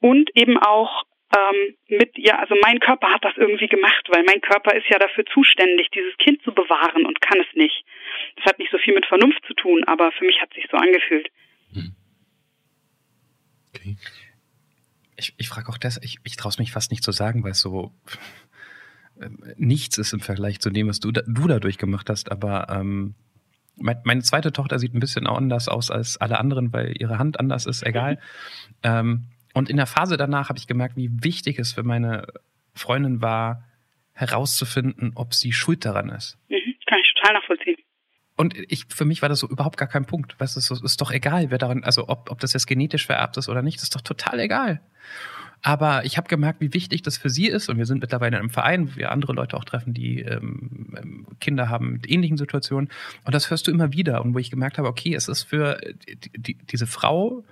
Und 0.00 0.30
eben 0.36 0.58
auch 0.58 1.04
ähm, 1.34 1.74
mit, 1.88 2.12
ja, 2.16 2.38
also 2.38 2.54
mein 2.62 2.78
Körper 2.78 3.08
hat 3.08 3.24
das 3.24 3.36
irgendwie 3.36 3.66
gemacht, 3.66 4.06
weil 4.08 4.24
mein 4.24 4.40
Körper 4.40 4.74
ist 4.76 4.86
ja 4.88 4.98
dafür 4.98 5.24
zuständig, 5.26 5.88
dieses 5.90 6.16
Kind 6.18 6.42
zu 6.42 6.52
bewahren 6.52 7.06
und 7.06 7.20
kann 7.20 7.40
es 7.40 7.56
nicht. 7.56 7.84
Das 8.36 8.46
hat 8.46 8.58
nicht 8.58 8.70
so 8.70 8.78
viel 8.78 8.94
mit 8.94 9.06
Vernunft 9.06 9.44
zu 9.46 9.54
tun, 9.54 9.84
aber 9.84 10.12
für 10.12 10.24
mich 10.24 10.40
hat 10.40 10.52
sich 10.54 10.66
so 10.70 10.76
angefühlt. 10.76 11.30
okay. 13.74 13.96
Ich, 15.16 15.34
ich 15.36 15.48
frage 15.48 15.68
auch 15.68 15.78
das, 15.78 16.00
ich, 16.02 16.18
ich 16.24 16.36
traue 16.36 16.50
es 16.50 16.58
mich 16.58 16.72
fast 16.72 16.90
nicht 16.90 17.04
zu 17.04 17.12
sagen, 17.12 17.44
weil 17.44 17.52
es 17.52 17.60
so 17.60 17.92
ähm, 19.20 19.44
nichts 19.56 19.98
ist 19.98 20.12
im 20.12 20.20
Vergleich 20.20 20.60
zu 20.60 20.70
dem, 20.70 20.88
was 20.88 21.00
du, 21.00 21.12
da, 21.12 21.22
du 21.26 21.46
dadurch 21.46 21.78
gemacht 21.78 22.10
hast. 22.10 22.30
Aber 22.30 22.68
ähm, 22.70 23.14
mein, 23.76 23.98
meine 24.04 24.22
zweite 24.22 24.52
Tochter 24.52 24.78
sieht 24.78 24.94
ein 24.94 25.00
bisschen 25.00 25.26
anders 25.26 25.68
aus 25.68 25.90
als 25.90 26.16
alle 26.16 26.38
anderen, 26.38 26.72
weil 26.72 26.94
ihre 26.98 27.18
Hand 27.18 27.38
anders 27.40 27.66
ist, 27.66 27.82
egal. 27.84 28.18
ähm, 28.82 29.26
und 29.54 29.70
in 29.70 29.76
der 29.76 29.86
Phase 29.86 30.16
danach 30.16 30.48
habe 30.48 30.58
ich 30.58 30.66
gemerkt, 30.66 30.96
wie 30.96 31.10
wichtig 31.22 31.60
es 31.60 31.72
für 31.72 31.84
meine 31.84 32.26
Freundin 32.74 33.22
war, 33.22 33.62
herauszufinden, 34.12 35.12
ob 35.14 35.32
sie 35.32 35.52
schuld 35.52 35.84
daran 35.84 36.08
ist. 36.08 36.38
Mhm, 36.48 36.74
kann 36.86 36.98
ich 37.00 37.14
total 37.14 37.34
nachvollziehen. 37.34 37.76
Und 38.36 38.54
ich, 38.56 38.86
für 38.88 39.04
mich 39.04 39.22
war 39.22 39.28
das 39.28 39.38
so 39.38 39.48
überhaupt 39.48 39.76
gar 39.76 39.88
kein 39.88 40.06
Punkt. 40.06 40.38
Weißt 40.40 40.56
du, 40.56 40.60
es 40.60 40.70
ist, 40.70 41.00
doch 41.00 41.12
egal, 41.12 41.50
wer 41.50 41.58
daran, 41.58 41.84
also 41.84 42.08
ob, 42.08 42.30
ob 42.30 42.40
das 42.40 42.52
jetzt 42.52 42.66
genetisch 42.66 43.06
vererbt 43.06 43.36
ist 43.36 43.48
oder 43.48 43.62
nicht, 43.62 43.76
das 43.78 43.84
ist 43.84 43.94
doch 43.94 44.00
total 44.00 44.40
egal. 44.40 44.80
Aber 45.62 46.04
ich 46.04 46.18
habe 46.18 46.28
gemerkt, 46.28 46.60
wie 46.60 46.74
wichtig 46.74 47.00
das 47.02 47.16
für 47.16 47.30
sie 47.30 47.46
ist. 47.46 47.70
Und 47.70 47.78
wir 47.78 47.86
sind 47.86 48.00
mittlerweile 48.00 48.36
in 48.36 48.40
einem 48.40 48.50
Verein, 48.50 48.90
wo 48.90 48.96
wir 48.96 49.10
andere 49.10 49.32
Leute 49.32 49.56
auch 49.56 49.64
treffen, 49.64 49.94
die 49.94 50.20
ähm, 50.20 50.94
ähm, 51.00 51.26
Kinder 51.40 51.70
haben 51.70 51.92
mit 51.92 52.10
ähnlichen 52.10 52.36
Situationen. 52.36 52.90
Und 53.24 53.34
das 53.34 53.50
hörst 53.50 53.66
du 53.66 53.70
immer 53.70 53.92
wieder. 53.92 54.22
Und 54.22 54.34
wo 54.34 54.38
ich 54.38 54.50
gemerkt 54.50 54.76
habe, 54.76 54.88
okay, 54.88 55.14
es 55.14 55.28
ist 55.28 55.44
für 55.44 55.80
die, 56.06 56.30
die, 56.36 56.54
diese 56.54 56.86
Frau, 56.86 57.44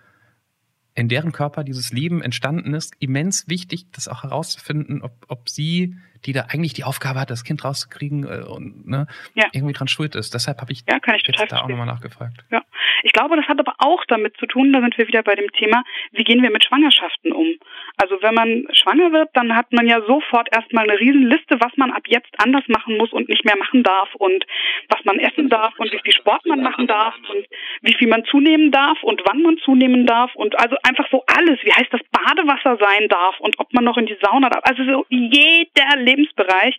in 0.95 1.09
deren 1.09 1.33
Körper 1.33 1.65
dieses 1.65 1.93
Leben 1.93 2.23
entstanden 2.23 2.75
ist, 2.75 2.95
immens 2.99 3.49
wichtig, 3.49 3.87
das 3.93 4.09
auch 4.09 4.23
herauszufinden, 4.25 5.03
ob, 5.03 5.13
ob 5.29 5.49
sie, 5.49 5.97
die 6.27 6.33
da 6.33 6.43
eigentlich 6.49 6.75
die 6.75 6.85
Aufgabe 6.85 7.19
hat, 7.21 7.31
das 7.31 7.45
Kind 7.45 7.65
rauszukriegen 7.65 8.25
äh, 8.25 8.43
und 8.43 8.87
ne, 8.87 9.07
Ja. 9.35 9.47
irgendwie 9.53 9.73
dran 9.73 9.89
schuld 9.89 10.15
ist. 10.15 10.35
Deshalb 10.35 10.61
habe 10.61 10.73
ich 10.73 10.85
Ja, 10.89 10.99
kann 11.01 11.15
ich 11.17 11.27
jetzt 11.27 11.51
da 11.51 11.61
auch 11.63 11.69
nochmal 11.69 11.87
nachgefragt. 11.87 12.45
Ja, 12.51 12.63
ich 13.03 13.13
glaube, 13.13 13.37
das 13.37 13.47
hat 13.47 13.59
aber 13.59 13.75
auch 13.79 14.05
damit 14.07 14.37
zu 14.37 14.47
tun, 14.47 14.73
da 14.73 14.81
sind 14.81 14.97
wir 14.97 15.09
wieder 15.09 15.23
bei 15.23 15.35
dem 15.35 15.51
Thema, 15.53 15.85
wie 16.13 16.25
gehen 16.25 16.43
wir 16.43 16.51
mit 16.51 16.65
Schwangerschaften 16.65 17.33
um? 17.33 17.55
Also 17.97 18.21
wenn 18.23 18.35
man 18.35 18.67
schwanger 18.73 19.13
wird, 19.13 19.31
dann 19.35 19.55
hat 19.55 19.73
man 19.73 19.87
ja 19.87 20.01
sofort 20.07 20.49
erstmal 20.55 20.89
eine 20.89 20.99
Riesenliste, 20.99 21.61
was 21.61 21.77
man 21.77 21.93
ab 21.93 22.03
jetzt 22.07 22.33
anders 22.39 22.65
machen 22.69 22.97
muss 22.97 23.13
und 23.13 23.29
nicht 23.29 23.45
mehr 23.45 23.57
machen 23.57 23.83
darf 23.83 24.15
und 24.15 24.45
was 24.89 25.05
man 25.05 25.19
essen 25.19 25.49
darf 25.49 25.73
und 25.79 25.93
wie 25.93 26.01
viel 26.03 26.13
Sport 26.13 26.45
man 26.47 26.63
machen 26.63 26.87
darf 26.87 27.15
und 27.31 27.47
wie 27.83 27.95
viel 27.95 28.09
man 28.09 28.25
zunehmen 28.25 28.71
darf 28.71 29.03
und 29.03 29.23
wann 29.27 29.43
man 29.43 29.59
zunehmen 29.59 30.07
darf 30.07 30.35
und 30.35 30.59
also 30.59 30.77
einfach 30.83 31.09
so 31.11 31.25
alles, 31.27 31.59
wie 31.63 31.73
heißt 31.73 31.93
das 31.93 32.01
Badewasser 32.11 32.79
sein 32.81 33.09
darf 33.09 33.39
und 33.41 33.59
ob 33.59 33.73
man 33.73 33.85
noch 33.85 33.99
in 33.99 34.07
die 34.07 34.19
Sauna 34.23 34.49
darf. 34.49 34.63
Also 34.65 34.85
so 34.85 35.07
jeder 35.09 35.97
Lebensbereich 35.97 36.77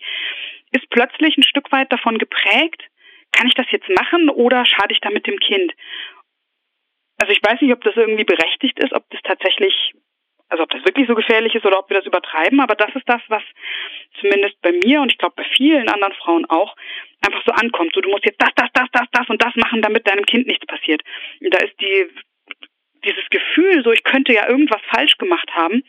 ist 0.72 0.90
plötzlich 0.90 1.38
ein 1.38 1.44
Stück 1.44 1.72
weit 1.72 1.92
davon 1.92 2.18
geprägt, 2.18 2.82
kann 3.34 3.48
ich 3.48 3.56
das 3.56 3.69
jetzt 3.72 3.89
machen 3.89 4.30
oder 4.30 4.65
schade 4.65 4.93
ich 4.93 5.02
damit 5.02 5.28
dem 5.28 5.39
Kind? 5.39 5.74
Also 7.17 7.34
ich 7.34 7.41
weiß 7.43 7.62
nicht, 7.62 7.74
ob 7.74 7.84
das 7.84 7.96
irgendwie 7.96 8.24
berechtigt 8.24 8.80
ist, 8.80 8.93
ob 8.93 9.10
das 9.10 9.22
tatsächlich, 9.24 9.93
also 10.50 10.63
ob 10.63 10.69
das 10.72 10.84
wirklich 10.86 11.08
so 11.08 11.15
gefährlich 11.15 11.54
ist 11.56 11.65
oder 11.65 11.80
ob 11.80 11.89
wir 11.89 11.98
das 11.98 12.06
übertreiben, 12.06 12.60
aber 12.60 12.76
das 12.76 12.96
ist 12.96 13.08
das, 13.08 13.22
was 13.28 13.43
zumindest 14.19 14.60
bei 14.62 14.72
mir 14.72 15.02
und 15.02 15.12
ich 15.12 15.17
glaube 15.17 15.36
bei 15.38 15.46
vielen 15.56 15.89
anderen 15.89 16.13
Frauen 16.13 16.46
auch 16.46 16.76
einfach 17.26 17.43
so 17.46 17.52
ankommt. 17.54 17.93
So, 17.93 18.02
du 18.02 18.10
musst 18.10 18.26
jetzt 18.26 18.41
das, 18.41 18.52
das, 18.56 18.69
das, 18.74 18.89
das, 18.91 19.08
das 19.12 19.30
und 19.30 19.41
das 19.41 19.56
machen, 19.56 19.82
damit 19.82 20.08
deinem 20.08 20.26
Kind 20.26 20.48
nichts 20.48 20.65
passiert. 20.65 21.02
Und 21.39 21.54
da 21.54 21.60
ist 21.60 21.80
die, 21.80 22.08
dieses 23.06 23.30
Gefühl, 23.30 23.84
so 23.84 23.91
ich 23.91 24.04
könnte 24.04 24.34
ja 24.34 24.50
irgendwas 24.50 24.82
falsch 24.89 25.17
gemacht 25.17 25.50
haben, 25.52 25.84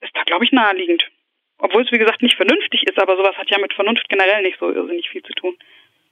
ist 0.00 0.14
da, 0.14 0.22
glaube 0.22 0.44
ich, 0.44 0.52
naheliegend. 0.52 1.10
Obwohl 1.58 1.82
es, 1.82 1.92
wie 1.92 1.98
gesagt, 1.98 2.22
nicht 2.22 2.36
vernünftig 2.36 2.82
ist, 2.84 2.98
aber 2.98 3.16
sowas 3.16 3.36
hat 3.36 3.50
ja 3.50 3.58
mit 3.58 3.72
Vernunft 3.72 4.08
generell 4.08 4.42
nicht 4.42 4.58
so 4.58 4.70
irrsinnig 4.70 5.08
viel 5.08 5.22
zu 5.22 5.32
tun. 5.32 5.56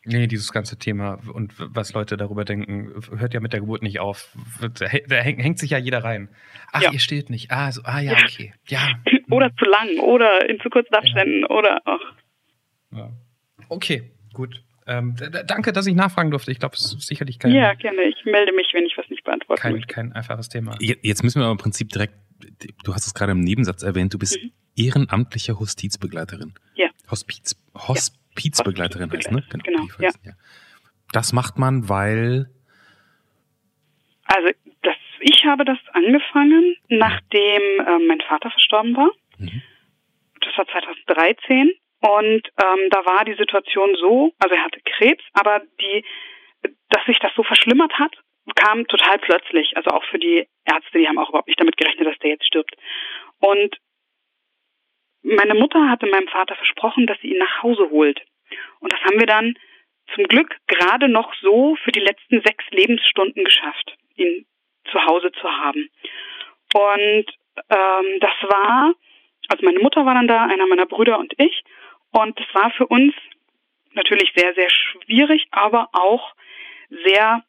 Nee, 0.05 0.27
dieses 0.27 0.53
ganze 0.53 0.77
Thema 0.79 1.21
und 1.33 1.53
was 1.57 1.93
Leute 1.93 2.17
darüber 2.17 2.45
denken, 2.45 2.93
hört 3.17 3.35
ja 3.35 3.41
mit 3.41 3.53
der 3.53 3.61
Geburt 3.61 3.83
nicht 3.83 4.01
auf. 4.01 4.37
Da 4.61 4.87
hä- 4.87 5.05
da 5.07 5.17
häng- 5.17 5.41
hängt 5.41 5.59
sich 5.61 5.71
ja 5.71 5.79
jeder 5.79 6.03
rein. 6.03 6.29
Ach, 6.73 6.83
Ja. 6.83 6.91
ihr 6.93 6.99
stillt 6.99 7.31
nicht. 7.31 7.53
Ah, 7.53 7.71
so, 7.71 7.83
ah 7.85 8.01
ja, 8.01 8.13
Ja. 8.13 8.25
okay. 8.25 8.53
Ja. 8.69 8.81
Oder 9.31 9.51
zu 9.57 9.65
lang 9.65 9.99
oder 10.01 10.49
in 10.51 10.59
zu 10.61 10.69
kurzen 10.69 10.95
Abständen 10.95 11.45
oder 11.47 11.81
ach. 11.87 12.01
ja. 12.91 13.11
Okay, 13.69 14.11
gut. 14.35 14.63
Ähm, 14.87 15.15
danke, 15.47 15.73
dass 15.73 15.87
ich 15.87 15.95
nachfragen 15.95 16.31
durfte. 16.33 16.51
Ich 16.51 16.59
glaube, 16.59 16.75
es 16.75 16.93
ist 16.93 17.07
sicherlich 17.07 17.39
kein, 17.39 17.53
Ja, 17.55 17.73
gerne. 17.75 18.03
Ich 18.03 18.25
melde 18.27 18.53
mich, 18.53 18.67
wenn 18.75 18.85
ich 18.85 18.95
was 18.99 19.09
nicht 19.09 19.23
beantworten 19.25 19.63
kein, 19.63 19.73
möchte. 19.73 19.95
kein 19.95 20.13
einfaches 20.13 20.49
Thema. 20.49 20.75
Je- 20.81 20.99
Jetzt 21.03 21.23
müssen 21.23 21.39
wir 21.41 21.45
aber 21.45 21.53
im 21.53 21.59
Prinzip 21.59 21.89
direkt, 21.91 22.15
du 22.85 22.93
hast 22.93 23.07
es 23.07 23.15
gerade 23.15 23.33
im 23.33 23.41
Nebensatz 23.41 23.83
erwähnt, 23.85 24.13
du 24.13 24.19
bist 24.19 24.39
Mhm. 24.43 24.51
ehrenamtliche 24.77 25.59
Hostizbegleiterin. 25.59 26.53
Ja. 26.75 26.89
Hospiz, 27.11 27.57
Hospizbegleiterin 28.37 29.11
heißt, 29.13 29.31
ne? 29.31 29.45
Genau, 29.51 29.85
ich 29.85 29.99
weiß, 30.01 30.21
ja. 30.25 30.33
Das 31.13 31.33
macht 31.33 31.59
man, 31.59 31.89
weil, 31.89 32.47
Also 34.25 34.51
das, 34.83 34.97
ich 35.21 35.45
habe 35.45 35.65
das 35.65 35.79
angefangen, 35.93 36.77
nachdem 36.89 37.63
ähm, 37.87 38.07
mein 38.07 38.21
Vater 38.21 38.51
verstorben 38.51 38.97
war. 38.97 39.11
Mhm. 39.39 39.63
Das 40.41 40.57
war 40.57 40.67
2013 40.67 41.71
und 42.01 42.49
ähm, 42.61 42.91
da 42.91 43.05
war 43.05 43.25
die 43.25 43.35
Situation 43.35 43.95
so, 44.01 44.33
also 44.39 44.55
er 44.55 44.65
hatte 44.65 44.81
Krebs, 44.85 45.23
aber 45.35 45.63
die, 45.81 46.05
dass 46.89 47.05
sich 47.07 47.19
das 47.21 47.33
so 47.37 47.43
verschlimmert 47.43 47.93
hat, 47.99 48.13
kam 48.57 48.87
total 48.89 49.19
plötzlich. 49.19 49.77
Also 49.77 49.91
auch 49.91 50.05
für 50.05 50.19
die 50.19 50.49
Ärzte, 50.65 50.99
die 50.99 51.07
haben 51.07 51.19
auch 51.19 51.29
überhaupt 51.29 51.47
nicht 51.47 51.61
damit 51.61 51.77
gerechnet, 51.77 52.09
dass 52.09 52.19
der 52.19 52.31
jetzt 52.31 52.47
stirbt. 52.47 52.75
Und 53.39 53.77
meine 55.23 55.55
Mutter 55.55 55.89
hatte 55.89 56.07
meinem 56.07 56.29
Vater 56.29 56.57
versprochen, 56.57 57.07
dass 57.07 57.19
sie 57.21 57.33
ihn 57.33 57.39
nach 57.39 57.63
Hause 57.63 57.91
holt. 57.91 58.21
Und 58.81 58.93
das 58.93 59.01
haben 59.01 59.19
wir 59.19 59.27
dann 59.27 59.55
zum 60.15 60.25
Glück 60.25 60.57
gerade 60.67 61.09
noch 61.09 61.33
so 61.41 61.77
für 61.85 61.93
die 61.93 62.01
letzten 62.01 62.43
sechs 62.43 62.65
Lebensstunden 62.71 63.45
geschafft, 63.45 63.97
ihn 64.17 64.47
zu 64.91 65.05
Hause 65.07 65.33
zu 65.33 65.49
haben. 65.49 65.89
Und 66.75 67.27
ähm, 67.71 68.21
das 68.21 68.35
war, 68.43 68.95
also 69.49 69.65
meine 69.65 69.79
Mutter 69.79 70.05
war 70.05 70.15
dann 70.15 70.29
da, 70.29 70.45
einer 70.45 70.67
meiner 70.67 70.87
Brüder 70.87 71.19
und 71.19 71.33
ich. 71.39 71.63
Und 72.11 72.39
das 72.39 72.47
war 72.55 72.71
für 72.73 72.87
uns 72.87 73.15
natürlich 73.95 74.33
sehr, 74.35 74.55
sehr 74.55 74.71
schwierig, 74.71 75.47
aber 75.51 75.89
auch 75.93 76.35
sehr 77.05 77.45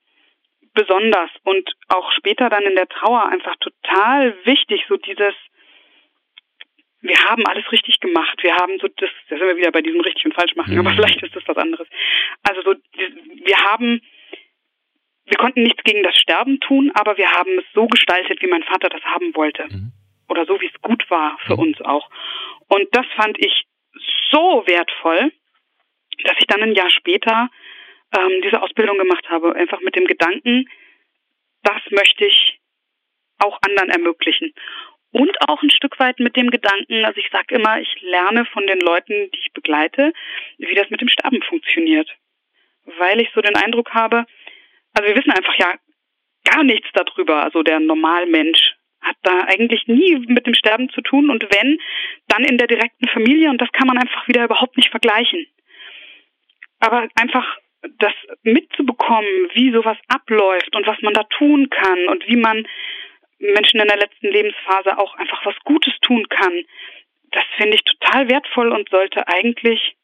besonders 0.74 1.30
und 1.44 1.70
auch 1.90 2.12
später 2.14 2.50
dann 2.50 2.64
in 2.64 2.76
der 2.76 2.88
Trauer 2.88 3.26
einfach 3.28 3.56
total 3.58 4.36
wichtig, 4.46 4.86
so 4.90 4.98
dieses, 4.98 5.36
wir 7.04 7.18
haben 7.26 7.46
alles 7.48 7.70
richtig 7.72 8.00
gemacht. 8.00 8.42
Wir 8.42 8.56
haben 8.56 8.80
so 8.80 8.88
das, 8.88 9.10
da 9.30 9.38
sind 9.38 9.46
wir 9.48 9.58
wieder 9.58 9.72
bei 9.72 9.82
diesem 9.82 10.00
richtig 10.02 10.26
und 10.26 10.34
falsch 10.34 10.56
machen, 10.56 10.74
Mhm. 10.74 10.80
aber 10.80 10.96
vielleicht 10.96 11.22
ist 11.22 11.36
das 11.36 11.44
was 11.48 11.58
anderes. 11.58 11.88
Also 12.44 12.62
so, 12.64 12.74
wir 12.94 13.58
haben, 13.58 14.02
wir 15.26 15.38
konnten 15.38 15.64
nichts 15.64 15.84
gegen 15.84 16.02
das 16.04 16.18
Sterben 16.18 16.60
tun, 16.62 16.92
aber 16.96 17.18
wir 17.18 17.30
haben 17.32 17.60
es 17.60 17.66
so 17.74 17.88
gestaltet, 17.88 18.42
wie 18.42 18.48
mein 18.48 18.64
Vater 18.64 18.90
das 18.90 19.04
haben 19.04 19.36
wollte. 19.36 19.66
Mhm. 19.70 19.92
Oder 20.30 20.46
so, 20.46 20.60
wie 20.62 20.68
es 20.74 20.82
gut 20.82 21.08
war 21.10 21.38
für 21.46 21.54
Mhm. 21.54 21.60
uns 21.60 21.82
auch. 21.82 22.10
Und 22.70 22.88
das 22.94 23.06
fand 23.16 23.38
ich 23.40 23.66
so 24.32 24.64
wertvoll, 24.66 25.32
dass 26.24 26.38
ich 26.40 26.48
dann 26.48 26.64
ein 26.64 26.74
Jahr 26.74 26.90
später 26.90 27.50
ähm, 28.18 28.42
diese 28.44 28.62
Ausbildung 28.62 28.98
gemacht 28.98 29.28
habe. 29.30 29.56
Einfach 29.56 29.82
mit 29.82 29.96
dem 29.96 30.06
Gedanken, 30.06 30.70
das 31.64 31.82
möchte 31.92 32.26
ich 32.26 32.60
auch 33.40 33.60
anderen 33.68 33.90
ermöglichen. 33.90 34.54
Und 35.14 35.32
auch 35.48 35.62
ein 35.62 35.70
Stück 35.70 36.00
weit 36.00 36.20
mit 36.20 36.36
dem 36.36 36.50
Gedanken, 36.50 37.06
also 37.06 37.20
ich 37.20 37.30
sage 37.32 37.54
immer, 37.56 37.80
ich 37.80 38.02
lerne 38.02 38.46
von 38.46 38.66
den 38.66 38.80
Leuten, 38.80 39.30
die 39.32 39.40
ich 39.40 39.54
begleite, 39.54 40.12
wie 40.58 40.74
das 40.74 40.90
mit 40.90 41.02
dem 41.02 41.08
Sterben 41.08 41.42
funktioniert. 41.44 42.10
Weil 42.98 43.22
ich 43.22 43.30
so 43.34 43.42
den 43.42 43.56
Eindruck 43.56 43.94
habe, 43.94 44.26
also 44.94 45.08
wir 45.08 45.16
wissen 45.16 45.32
einfach 45.32 45.56
ja 45.60 45.76
gar 46.44 46.64
nichts 46.64 46.88
darüber. 46.94 47.44
Also 47.44 47.62
der 47.62 47.80
Normalmensch 47.80 48.74
hat 49.02 49.16
da 49.22 49.42
eigentlich 49.42 49.86
nie 49.88 50.18
mit 50.28 50.48
dem 50.48 50.56
Sterben 50.56 50.90
zu 50.90 51.02
tun 51.02 51.30
und 51.30 51.44
wenn, 51.44 51.80
dann 52.28 52.44
in 52.44 52.58
der 52.58 52.68
direkten 52.68 53.08
Familie 53.08 53.52
und 53.52 53.62
das 53.62 53.72
kann 53.72 53.88
man 53.88 54.00
einfach 54.00 54.28
wieder 54.28 54.46
überhaupt 54.46 54.78
nicht 54.78 54.90
vergleichen. 54.90 55.46
Aber 56.80 57.08
einfach 57.16 57.46
das 58.00 58.14
mitzubekommen, 58.42 59.50
wie 59.54 59.72
sowas 59.72 59.98
abläuft 60.08 60.76
und 60.76 60.88
was 60.88 61.00
man 61.02 61.14
da 61.14 61.24
tun 61.24 61.70
kann 61.70 62.08
und 62.08 62.28
wie 62.28 62.38
man 62.38 62.68
Menschen 63.44 63.80
in 63.80 63.88
der 63.88 63.98
letzten 63.98 64.28
Lebensphase 64.28 64.98
auch 64.98 65.16
einfach 65.16 65.46
was 65.46 65.56
Gutes 65.64 65.94
tun 66.02 66.26
kann, 66.30 66.54
das 67.32 67.44
finde 67.58 67.76
ich 67.76 67.84
total 67.84 68.30
wertvoll 68.30 68.72
und 68.72 68.90
sollte 68.90 69.28
eigentlich 69.28 69.96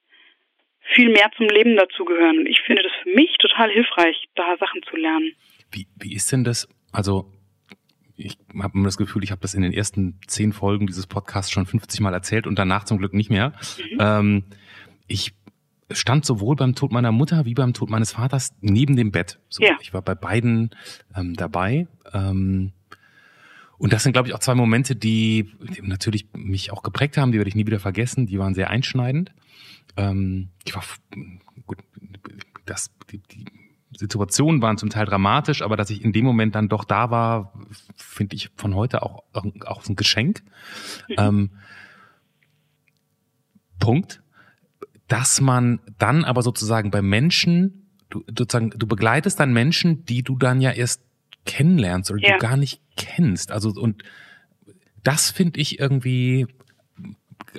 viel 0.94 1.10
mehr 1.10 1.30
zum 1.38 1.48
Leben 1.48 1.76
dazugehören. 1.76 2.40
Und 2.40 2.48
ich 2.48 2.62
finde 2.62 2.84
das 2.84 2.92
für 3.04 3.10
mich 3.12 3.36
total 3.38 3.70
hilfreich, 3.70 4.26
da 4.36 4.58
Sachen 4.60 4.82
zu 4.90 4.96
lernen. 4.96 5.32
Wie, 5.72 5.88
wie 6.00 6.16
ist 6.16 6.32
denn 6.32 6.44
das? 6.44 6.68
Also 6.92 7.32
ich 8.16 8.38
habe 8.62 8.78
immer 8.78 8.86
das 8.86 8.98
Gefühl, 8.98 9.24
ich 9.24 9.32
habe 9.32 9.42
das 9.42 9.54
in 9.54 9.62
den 9.62 9.72
ersten 9.72 10.20
zehn 10.28 10.52
Folgen 10.52 10.88
dieses 10.88 11.08
Podcasts 11.08 11.52
schon 11.52 11.66
50 11.66 12.02
Mal 12.02 12.14
erzählt 12.14 12.48
und 12.48 12.58
danach 12.58 12.84
zum 12.84 12.98
Glück 12.98 13.14
nicht 13.14 13.30
mehr. 13.30 13.54
Mhm. 13.92 13.98
Ähm, 14.00 14.44
ich 15.08 15.34
stand 15.92 16.26
sowohl 16.26 16.56
beim 16.56 16.76
Tod 16.76 16.92
meiner 16.92 17.12
Mutter 17.12 17.46
wie 17.46 17.54
beim 17.54 17.74
Tod 17.74 17.90
meines 17.90 18.12
Vaters 18.12 18.56
neben 18.62 18.96
dem 18.96 19.12
Bett. 19.12 19.40
So, 19.50 19.64
ja. 19.64 19.78
Ich 19.82 19.94
war 19.94 20.02
bei 20.02 20.16
beiden 20.16 20.72
ähm, 21.16 21.36
dabei. 21.36 21.88
Ähm, 22.14 22.74
und 23.80 23.94
das 23.94 24.04
sind, 24.04 24.12
glaube 24.12 24.28
ich, 24.28 24.36
auch 24.36 24.40
zwei 24.40 24.56
Momente, 24.56 24.96
die, 24.96 25.50
natürlich 25.82 26.28
mich 26.34 26.72
auch 26.72 26.84
geprägt 26.84 27.18
haben, 27.18 27.32
die 27.32 27.38
werde 27.38 27.48
ich 27.48 27.56
nie 27.56 27.66
wieder 27.66 27.80
vergessen. 27.80 28.28
Die 28.28 28.38
waren 28.38 28.54
sehr 28.54 28.70
einschneidend. 28.70 29.32
Ähm, 29.96 30.50
ich 30.66 30.76
war 30.76 30.84
gut, 31.66 31.80
das, 32.66 32.92
die, 33.10 33.20
die 33.20 33.46
Situationen 33.98 34.62
waren 34.62 34.78
zum 34.78 34.90
Teil 34.90 35.06
dramatisch, 35.06 35.62
aber 35.62 35.78
dass 35.78 35.90
ich 35.90 36.04
in 36.04 36.12
dem 36.12 36.26
Moment 36.26 36.56
dann 36.56 36.68
doch 36.68 36.84
da 36.84 37.10
war, 37.10 37.54
finde 37.96 38.36
ich 38.36 38.50
von 38.58 38.76
heute 38.76 39.02
auch, 39.02 39.24
auch 39.32 39.88
ein 39.88 39.96
Geschenk. 39.96 40.44
Mhm. 41.08 41.16
Ähm, 41.18 41.50
Punkt. 43.80 44.22
Dass 45.08 45.40
man 45.40 45.80
dann 45.98 46.26
aber 46.26 46.44
sozusagen 46.44 46.92
bei 46.92 47.02
Menschen, 47.02 47.90
du, 48.10 48.26
sozusagen, 48.28 48.72
du 48.72 48.86
begleitest 48.88 49.40
dann 49.40 49.54
Menschen, 49.54 50.04
die 50.06 50.22
du 50.22 50.38
dann 50.38 50.60
ja 50.60 50.72
erst 50.72 51.02
kennenlernst 51.46 52.12
oder 52.12 52.22
ja. 52.22 52.34
du 52.34 52.40
gar 52.40 52.58
nicht 52.58 52.82
kennst. 52.96 53.52
Also, 53.52 53.70
und 53.70 54.04
das 55.04 55.32
finde 55.32 55.60
ich 55.60 55.80
irgendwie, 55.80 56.48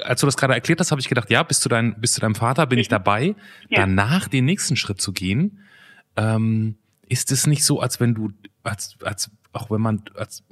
als 0.03 0.21
du 0.21 0.27
das 0.27 0.37
gerade 0.37 0.55
erklärt 0.55 0.81
hast, 0.81 0.91
habe 0.91 1.01
ich 1.01 1.09
gedacht, 1.09 1.31
ja, 1.31 1.43
bis 1.43 1.61
zu, 1.61 1.69
dein, 1.69 2.01
bis 2.01 2.13
zu 2.13 2.21
deinem 2.21 2.35
Vater 2.35 2.67
bin 2.67 2.79
ich 2.79 2.89
mhm. 2.89 2.93
dabei. 2.93 3.35
Ja. 3.69 3.81
Danach 3.81 4.29
den 4.29 4.45
nächsten 4.45 4.77
Schritt 4.77 5.01
zu 5.01 5.13
gehen, 5.13 5.65
ähm, 6.17 6.77
ist 7.09 7.33
es 7.33 7.47
nicht 7.47 7.65
so, 7.65 7.81
als 7.81 8.01
wenn 8.01 8.15
du, 8.15 8.31
als, 8.63 8.97
als, 9.03 9.31
auch 9.53 9.71
wenn 9.71 9.81
man, 9.81 10.05
als, 10.15 10.45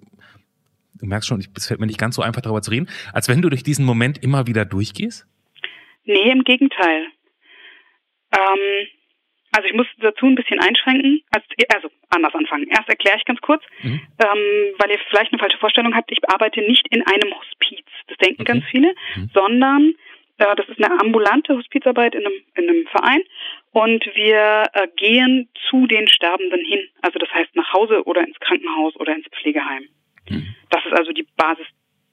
du 0.95 1.07
merkst 1.07 1.29
schon, 1.29 1.45
es 1.55 1.67
fällt 1.67 1.81
mir 1.81 1.87
nicht 1.87 1.99
ganz 1.99 2.17
so 2.17 2.23
einfach 2.23 2.43
darüber 2.43 2.63
zu 2.63 2.71
reden, 2.71 2.89
als 3.13 3.29
wenn 3.29 3.43
du 3.43 3.49
durch 3.49 3.63
diesen 3.63 3.85
Moment 3.85 4.23
immer 4.23 4.47
wieder 4.47 4.65
durchgehst? 4.65 5.27
Nee, 6.05 6.31
im 6.33 6.43
Gegenteil. 6.43 7.07
Ähm, 8.33 8.87
also 9.59 9.67
ich 9.67 9.75
muss 9.75 9.89
dazu 9.99 10.27
ein 10.27 10.37
bisschen 10.37 10.61
einschränken, 10.61 11.21
also, 11.33 11.47
also 11.75 11.89
anders 12.11 12.33
anfangen. 12.33 12.69
Erst 12.69 12.89
erkläre 12.89 13.17
ich 13.17 13.25
ganz 13.25 13.41
kurz, 13.41 13.65
mhm. 13.83 14.01
ähm, 14.23 14.75
weil 14.79 14.93
ihr 14.93 15.01
vielleicht 15.11 15.33
eine 15.33 15.41
falsche 15.41 15.59
Vorstellung 15.59 15.97
habt, 15.97 16.13
ich 16.13 16.21
arbeite 16.31 16.61
nicht 16.61 16.87
in 16.91 17.05
einem 17.05 17.35
Hospiz, 17.35 17.85
das 18.07 18.17
denken 18.19 18.43
okay. 18.43 18.53
ganz 18.53 18.65
viele, 18.71 18.95
mhm. 19.17 19.31
sondern 19.35 19.95
äh, 20.39 20.55
das 20.55 20.69
ist 20.69 20.81
eine 20.81 21.01
ambulante 21.01 21.57
Hospizarbeit 21.57 22.15
in 22.15 22.25
einem, 22.25 22.41
in 22.55 22.69
einem 22.69 22.87
Verein 22.87 23.23
und 23.73 24.07
wir 24.15 24.67
äh, 24.75 24.87
gehen 24.95 25.49
zu 25.69 25.89
den 25.89 26.07
Sterbenden 26.07 26.65
hin. 26.65 26.87
Also 27.03 27.19
das 27.19 27.29
heißt 27.35 27.57
nach 27.57 27.73
Hause 27.73 28.05
oder 28.05 28.25
ins 28.25 28.39
Krankenhaus 28.39 28.95
oder 28.95 29.13
ins 29.13 29.27
Pflegeheim. 29.27 29.89
Mhm. 30.29 30.55
Das 30.71 30.87
ist 30.87 30.97
also 30.97 31.11
die 31.11 31.27
Basis, 31.37 31.67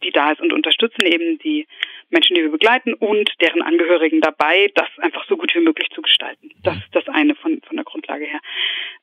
die 0.04 0.10
da 0.10 0.32
ist 0.32 0.42
und 0.42 0.52
unterstützen 0.52 1.06
eben 1.06 1.38
die 1.38 1.68
Menschen, 2.10 2.36
die 2.36 2.44
wir 2.44 2.52
begleiten 2.52 2.94
und 2.94 3.30
deren 3.42 3.62
Angehörigen 3.62 4.22
dabei, 4.22 4.72
das 4.76 4.88
einfach 5.00 5.26
so 5.28 5.38
gut 5.38 5.54
wie 5.56 5.60
möglich 5.60 5.90
zu 5.94 6.02
gestalten. 6.02 6.52
Das 6.64 6.78
ist 6.78 6.94
das 6.94 7.08
eine 7.08 7.36
von, 7.36 7.62
von 7.66 7.76
der 7.76 7.86
Grundlage 7.86 8.26
her. 8.26 8.40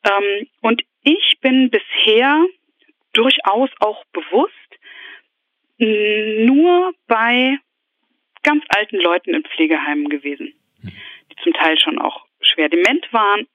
Ähm, 0.04 0.48
und 0.60 0.82
ich 1.02 1.38
bin 1.40 1.70
bisher 1.70 2.44
durchaus 3.12 3.70
auch 3.80 4.04
bewusst 4.12 4.52
nur 5.78 6.94
bei 7.08 7.58
ganz 8.42 8.64
alten 8.68 8.96
Leuten 8.98 9.34
in 9.34 9.42
Pflegeheimen 9.44 10.08
gewesen, 10.08 10.54
die 10.82 11.36
zum 11.42 11.52
Teil 11.54 11.78
schon 11.78 11.98
auch 11.98 12.26
schwer 12.40 12.68
dement 12.68 13.12
waren. 13.12 13.46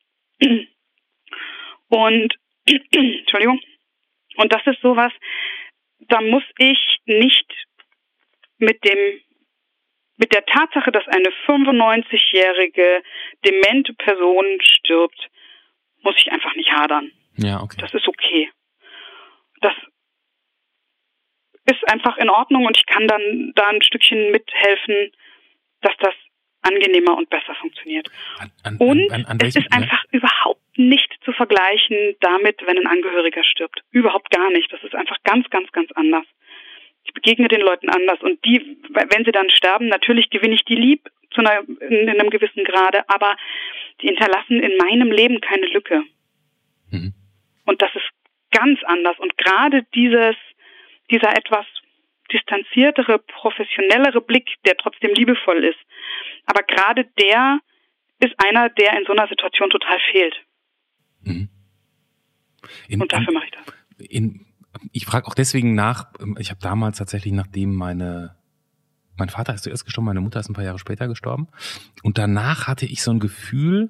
Und 1.90 2.36
Entschuldigung. 2.92 3.62
Und 4.36 4.54
das 4.54 4.66
ist 4.68 4.82
sowas, 4.82 5.12
da 6.00 6.22
muss 6.22 6.44
ich 6.58 7.00
nicht 7.06 7.52
mit 8.60 8.84
dem 8.84 9.22
mit 10.18 10.34
der 10.34 10.46
Tatsache, 10.46 10.92
dass 10.92 11.08
eine 11.08 11.30
95-jährige 11.46 13.04
demente 13.46 13.94
Person 13.94 14.46
stirbt, 14.62 15.30
muss 16.02 16.16
ich 16.18 16.32
einfach 16.32 16.56
nicht 16.56 16.72
hadern. 16.72 17.12
Ja, 17.38 17.62
okay. 17.62 17.78
Das 17.80 17.94
ist 17.94 18.08
okay. 18.08 18.50
Das 19.62 19.74
ist 21.66 21.88
einfach 21.92 22.18
in 22.18 22.30
Ordnung 22.30 22.66
und 22.66 22.78
ich 22.78 22.86
kann 22.86 23.08
dann 23.08 23.52
da 23.56 23.68
ein 23.68 23.82
Stückchen 23.82 24.32
mithelfen, 24.32 25.12
dass 25.82 25.94
das 26.00 26.14
angenehmer 26.62 27.18
und 27.18 27.30
besser 27.30 27.56
funktioniert. 27.56 28.10
An, 28.40 28.52
an, 28.64 28.78
und 28.78 29.12
an, 29.12 29.38
es 29.42 29.56
ist 29.56 29.72
einfach 29.72 30.04
ja? 30.12 30.18
überhaupt 30.20 30.62
nicht 30.78 31.14
zu 31.24 31.32
vergleichen 31.34 32.16
damit, 32.20 32.62
wenn 32.66 32.78
ein 32.78 32.88
Angehöriger 32.88 33.44
stirbt. 33.44 33.84
Überhaupt 33.92 34.30
gar 34.32 34.50
nicht. 34.52 34.72
Das 34.72 34.84
ist 34.84 34.96
einfach 34.96 35.18
ganz, 35.24 35.50
ganz, 35.50 35.72
ganz 35.72 35.92
anders. 35.94 36.26
Ich 37.08 37.14
begegne 37.14 37.48
den 37.48 37.62
Leuten 37.62 37.90
anders 37.90 38.22
und 38.22 38.44
die, 38.46 38.78
wenn 38.90 39.26
sie 39.26 39.32
dann 39.32 39.50
sterben, 39.50 39.88
natürlich 39.88 40.30
gewinne 40.30 40.56
ich 40.56 40.66
die 40.66 40.76
lieb 40.76 41.10
zu 41.32 41.42
einer, 41.42 41.64
in 41.82 42.10
einem 42.10 42.30
gewissen 42.30 42.64
Grade, 42.64 43.08
aber 43.10 43.36
die 44.02 44.08
hinterlassen 44.08 44.62
in 44.62 44.78
meinem 44.78 45.12
Leben 45.12 45.42
keine 45.42 45.66
Lücke. 45.68 46.04
Mhm. 46.92 47.14
Und 47.66 47.82
das 47.82 47.90
ist 47.96 48.10
ganz 48.52 48.80
anders. 48.84 49.18
Und 49.20 49.38
gerade 49.38 49.86
dieses, 49.96 50.36
dieser 51.10 51.36
etwas 51.36 51.66
distanziertere, 52.32 53.20
professionellere 53.20 54.22
Blick, 54.22 54.50
der 54.66 54.76
trotzdem 54.78 55.14
liebevoll 55.14 55.64
ist, 55.64 55.80
aber 56.46 56.64
gerade 56.64 57.06
der 57.20 57.60
ist 58.20 58.34
einer, 58.38 58.70
der 58.70 58.98
in 58.98 59.06
so 59.06 59.14
einer 59.14 59.28
Situation 59.28 59.70
total 59.70 60.00
fehlt. 60.12 60.36
Mhm. 61.22 61.50
In, 62.90 63.02
Und 63.02 63.14
dafür 63.14 63.34
mache 63.34 63.46
ich 63.46 63.52
das. 63.52 64.10
In, 64.10 64.47
ich 64.98 65.06
frage 65.06 65.28
auch 65.28 65.36
deswegen 65.36 65.76
nach, 65.76 66.08
ähm, 66.20 66.36
ich 66.40 66.50
habe 66.50 66.60
damals 66.60 66.98
tatsächlich, 66.98 67.34
nachdem 67.34 67.74
meine, 67.74 68.36
mein 69.16 69.30
Vater 69.30 69.54
ist 69.54 69.64
zuerst 69.64 69.86
gestorben, 69.86 70.08
meine 70.08 70.22
Mutter 70.22 70.40
ist 70.40 70.50
ein 70.50 70.54
paar 70.54 70.64
Jahre 70.64 70.80
später 70.80 71.08
gestorben. 71.08 71.48
Und 72.04 72.18
danach 72.18 72.68
hatte 72.68 72.86
ich 72.86 73.04
so 73.04 73.12
ein 73.12 73.20
Gefühl, 73.20 73.90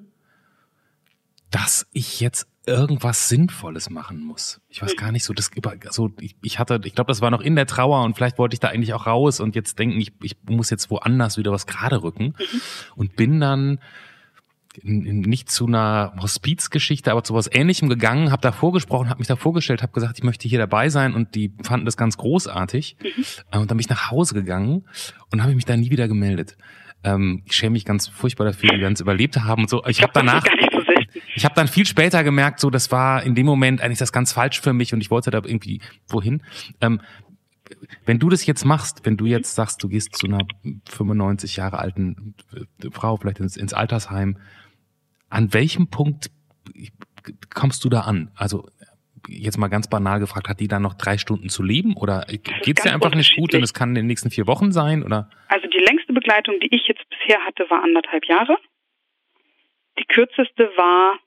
dass 1.50 1.86
ich 1.92 2.20
jetzt 2.20 2.46
irgendwas 2.66 3.30
Sinnvolles 3.30 3.88
machen 3.88 4.20
muss. 4.20 4.60
Ich 4.68 4.82
weiß 4.82 4.96
gar 4.96 5.10
nicht 5.10 5.24
so, 5.24 5.32
das 5.32 5.50
so 5.90 6.12
ich, 6.20 6.36
ich 6.42 6.58
hatte, 6.58 6.78
ich 6.84 6.94
glaube, 6.94 7.08
das 7.08 7.22
war 7.22 7.30
noch 7.30 7.40
in 7.40 7.56
der 7.56 7.66
Trauer 7.66 8.04
und 8.04 8.14
vielleicht 8.14 8.36
wollte 8.36 8.52
ich 8.52 8.60
da 8.60 8.68
eigentlich 8.68 8.92
auch 8.92 9.06
raus 9.06 9.40
und 9.40 9.54
jetzt 9.54 9.78
denken, 9.78 9.98
ich, 9.98 10.12
ich 10.22 10.36
muss 10.46 10.68
jetzt 10.68 10.90
woanders 10.90 11.38
wieder 11.38 11.50
was 11.50 11.66
gerade 11.66 12.02
rücken 12.02 12.34
mhm. 12.38 12.60
und 12.96 13.16
bin 13.16 13.40
dann 13.40 13.78
nicht 14.82 15.50
zu 15.50 15.66
einer 15.66 16.12
Hospizgeschichte, 16.20 17.10
aber 17.10 17.24
zu 17.24 17.34
was 17.34 17.50
Ähnlichem 17.52 17.88
gegangen, 17.88 18.30
habe 18.30 18.42
da 18.42 18.52
vorgesprochen, 18.52 19.08
habe 19.08 19.18
mich 19.18 19.28
da 19.28 19.36
vorgestellt, 19.36 19.82
habe 19.82 19.92
gesagt, 19.92 20.18
ich 20.18 20.24
möchte 20.24 20.48
hier 20.48 20.58
dabei 20.58 20.88
sein 20.88 21.14
und 21.14 21.34
die 21.34 21.52
fanden 21.62 21.86
das 21.86 21.96
ganz 21.96 22.16
großartig. 22.16 22.96
Mhm. 23.00 23.24
Äh, 23.50 23.58
und 23.58 23.70
dann 23.70 23.76
bin 23.76 23.80
ich 23.80 23.88
nach 23.88 24.10
Hause 24.10 24.34
gegangen 24.34 24.84
und 25.32 25.42
habe 25.42 25.54
mich 25.54 25.64
da 25.64 25.76
nie 25.76 25.90
wieder 25.90 26.08
gemeldet. 26.08 26.56
Ähm, 27.02 27.42
ich 27.46 27.56
schäme 27.56 27.72
mich 27.72 27.84
ganz 27.84 28.08
furchtbar 28.08 28.44
dafür, 28.44 28.70
die 28.70 28.78
ganz 28.78 29.00
überlebt 29.00 29.36
haben 29.36 29.62
und 29.62 29.70
so. 29.70 29.84
Ich 29.86 30.02
habe 30.02 30.12
danach, 30.14 30.44
ich 31.34 31.44
habe 31.44 31.54
dann 31.54 31.68
viel 31.68 31.86
später 31.86 32.24
gemerkt, 32.24 32.60
so 32.60 32.70
das 32.70 32.90
war 32.92 33.22
in 33.22 33.34
dem 33.34 33.46
Moment 33.46 33.80
eigentlich 33.80 33.98
das 33.98 34.12
ganz 34.12 34.32
falsch 34.32 34.60
für 34.60 34.72
mich 34.72 34.92
und 34.92 35.00
ich 35.00 35.10
wollte 35.10 35.30
da 35.30 35.38
irgendwie 35.38 35.80
wohin. 36.08 36.42
Ähm, 36.80 37.00
wenn 38.04 38.18
du 38.18 38.28
das 38.28 38.46
jetzt 38.46 38.64
machst, 38.64 39.04
wenn 39.04 39.16
du 39.16 39.26
jetzt 39.26 39.54
sagst, 39.54 39.82
du 39.82 39.88
gehst 39.88 40.16
zu 40.16 40.26
einer 40.26 40.40
95 40.88 41.56
Jahre 41.56 41.78
alten 41.78 42.34
äh, 42.52 42.90
Frau, 42.90 43.16
vielleicht 43.16 43.40
ins, 43.40 43.56
ins 43.56 43.74
Altersheim, 43.74 44.38
an 45.30 45.52
welchem 45.52 45.90
Punkt 45.90 46.30
kommst 47.54 47.84
du 47.84 47.88
da 47.88 48.00
an? 48.00 48.30
Also 48.36 48.66
jetzt 49.28 49.58
mal 49.58 49.68
ganz 49.68 49.88
banal 49.88 50.20
gefragt, 50.20 50.48
hat 50.48 50.60
die 50.60 50.68
dann 50.68 50.82
noch 50.82 50.94
drei 50.94 51.18
Stunden 51.18 51.48
zu 51.48 51.62
leben 51.62 51.94
oder 51.96 52.24
geht 52.28 52.78
es 52.78 52.84
dir 52.84 52.92
einfach 52.92 53.14
nicht 53.14 53.36
gut 53.36 53.54
und 53.54 53.62
es 53.62 53.74
kann 53.74 53.90
in 53.90 53.96
den 53.96 54.06
nächsten 54.06 54.30
vier 54.30 54.46
Wochen 54.46 54.72
sein? 54.72 55.02
Oder? 55.02 55.28
Also 55.48 55.66
die 55.68 55.78
längste 55.78 56.12
Begleitung, 56.12 56.58
die 56.60 56.74
ich 56.74 56.86
jetzt 56.86 57.04
bisher 57.10 57.44
hatte, 57.44 57.68
war 57.68 57.82
anderthalb 57.82 58.24
Jahre. 58.26 58.56
Die 59.98 60.04
kürzeste 60.04 60.70
war, 60.76 61.18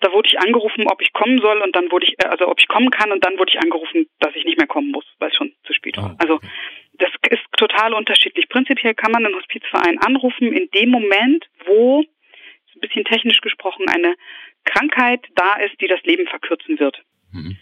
da 0.00 0.12
wurde 0.12 0.28
ich 0.28 0.38
angerufen, 0.38 0.84
ob 0.90 1.00
ich 1.00 1.12
kommen 1.12 1.38
soll 1.38 1.62
und 1.62 1.74
dann 1.74 1.90
wurde 1.90 2.06
ich, 2.06 2.14
äh, 2.18 2.26
also 2.26 2.48
ob 2.48 2.60
ich 2.60 2.68
kommen 2.68 2.90
kann 2.90 3.12
und 3.12 3.24
dann 3.24 3.38
wurde 3.38 3.52
ich 3.54 3.60
angerufen, 3.60 4.06
dass 4.18 4.34
ich 4.34 4.44
nicht 4.44 4.58
mehr 4.58 4.66
kommen 4.66 4.90
muss, 4.90 5.04
weil 5.18 5.30
es 5.30 5.36
schon 5.36 5.52
zu 5.64 5.72
spät 5.72 5.96
war. 5.96 6.12
Oh, 6.12 6.16
also, 6.18 6.34
okay. 6.34 6.46
Also 6.46 6.58
das 6.98 7.10
ist 7.30 7.44
total 7.56 7.94
unterschiedlich. 7.94 8.48
Prinzipiell 8.48 8.94
kann 8.94 9.12
man 9.12 9.24
einen 9.24 9.36
Hospizverein 9.36 9.98
anrufen 9.98 10.52
in 10.52 10.68
dem 10.70 10.90
Moment, 10.90 11.46
wo, 11.66 12.04
technisch 13.08 13.40
gesprochen, 13.40 13.88
eine 13.88 14.14
Krankheit 14.64 15.24
da 15.34 15.56
ist, 15.56 15.80
die 15.80 15.86
das 15.86 16.02
Leben 16.02 16.26
verkürzen 16.26 16.78
wird. 16.78 17.02
Mhm. 17.32 17.56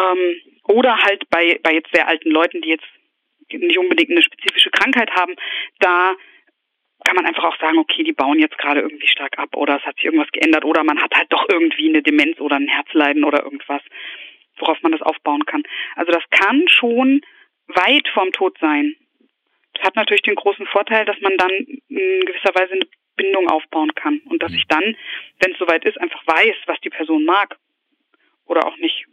Ähm, 0.00 0.34
oder 0.64 0.96
halt 0.96 1.28
bei, 1.30 1.58
bei 1.62 1.74
jetzt 1.74 1.90
sehr 1.92 2.08
alten 2.08 2.30
Leuten, 2.30 2.62
die 2.62 2.70
jetzt 2.70 2.86
nicht 3.50 3.78
unbedingt 3.78 4.10
eine 4.10 4.22
spezifische 4.22 4.70
Krankheit 4.70 5.10
haben, 5.10 5.34
da 5.80 6.14
kann 7.04 7.16
man 7.16 7.26
einfach 7.26 7.44
auch 7.44 7.58
sagen, 7.58 7.78
okay, 7.78 8.04
die 8.04 8.12
bauen 8.12 8.38
jetzt 8.38 8.58
gerade 8.58 8.80
irgendwie 8.80 9.08
stark 9.08 9.38
ab 9.38 9.56
oder 9.56 9.76
es 9.76 9.82
hat 9.82 9.96
sich 9.96 10.04
irgendwas 10.04 10.30
geändert 10.30 10.64
oder 10.64 10.84
man 10.84 11.02
hat 11.02 11.14
halt 11.14 11.32
doch 11.32 11.46
irgendwie 11.50 11.88
eine 11.88 12.02
Demenz 12.02 12.40
oder 12.40 12.56
ein 12.56 12.68
Herzleiden 12.68 13.24
oder 13.24 13.42
irgendwas, 13.42 13.82
worauf 14.58 14.80
man 14.82 14.92
das 14.92 15.02
aufbauen 15.02 15.44
kann. 15.44 15.64
Also 15.96 16.12
das 16.12 16.22
kann 16.30 16.68
schon 16.68 17.20
weit 17.66 18.08
vorm 18.14 18.30
Tod 18.32 18.56
sein. 18.60 18.94
Das 19.74 19.84
hat 19.84 19.96
natürlich 19.96 20.22
den 20.22 20.34
großen 20.34 20.66
Vorteil, 20.66 21.04
dass 21.04 21.20
man 21.20 21.36
dann 21.36 21.50
in 21.50 22.20
gewisser 22.20 22.54
Weise 22.54 22.74
eine 22.74 22.86
Bindung 23.16 23.48
aufbauen 23.48 23.94
kann 23.94 24.20
und 24.26 24.42
dass 24.42 24.52
ich 24.52 24.64
dann, 24.68 24.96
wenn 25.40 25.52
es 25.52 25.58
soweit 25.58 25.84
ist, 25.84 26.00
einfach 26.00 26.26
weiß, 26.26 26.56
was 26.66 26.80
die 26.80 26.90
Person 26.90 27.24
mag 27.24 27.56
oder 28.46 28.66
auch 28.66 28.76
nicht. 28.78 29.06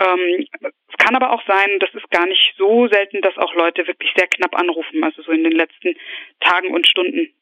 Ähm, 0.00 0.46
es 0.60 0.96
kann 0.98 1.14
aber 1.14 1.30
auch 1.30 1.42
sein, 1.46 1.78
das 1.80 1.94
ist 1.94 2.10
gar 2.10 2.26
nicht 2.26 2.54
so 2.58 2.88
selten, 2.88 3.20
dass 3.22 3.36
auch 3.38 3.54
Leute 3.54 3.86
wirklich 3.86 4.10
sehr 4.16 4.26
knapp 4.26 4.54
anrufen, 4.58 5.04
also 5.04 5.22
so 5.22 5.30
in 5.30 5.44
den 5.44 5.52
letzten 5.52 5.94
Tagen 6.40 6.74
und 6.74 6.88
Stunden, 6.88 7.32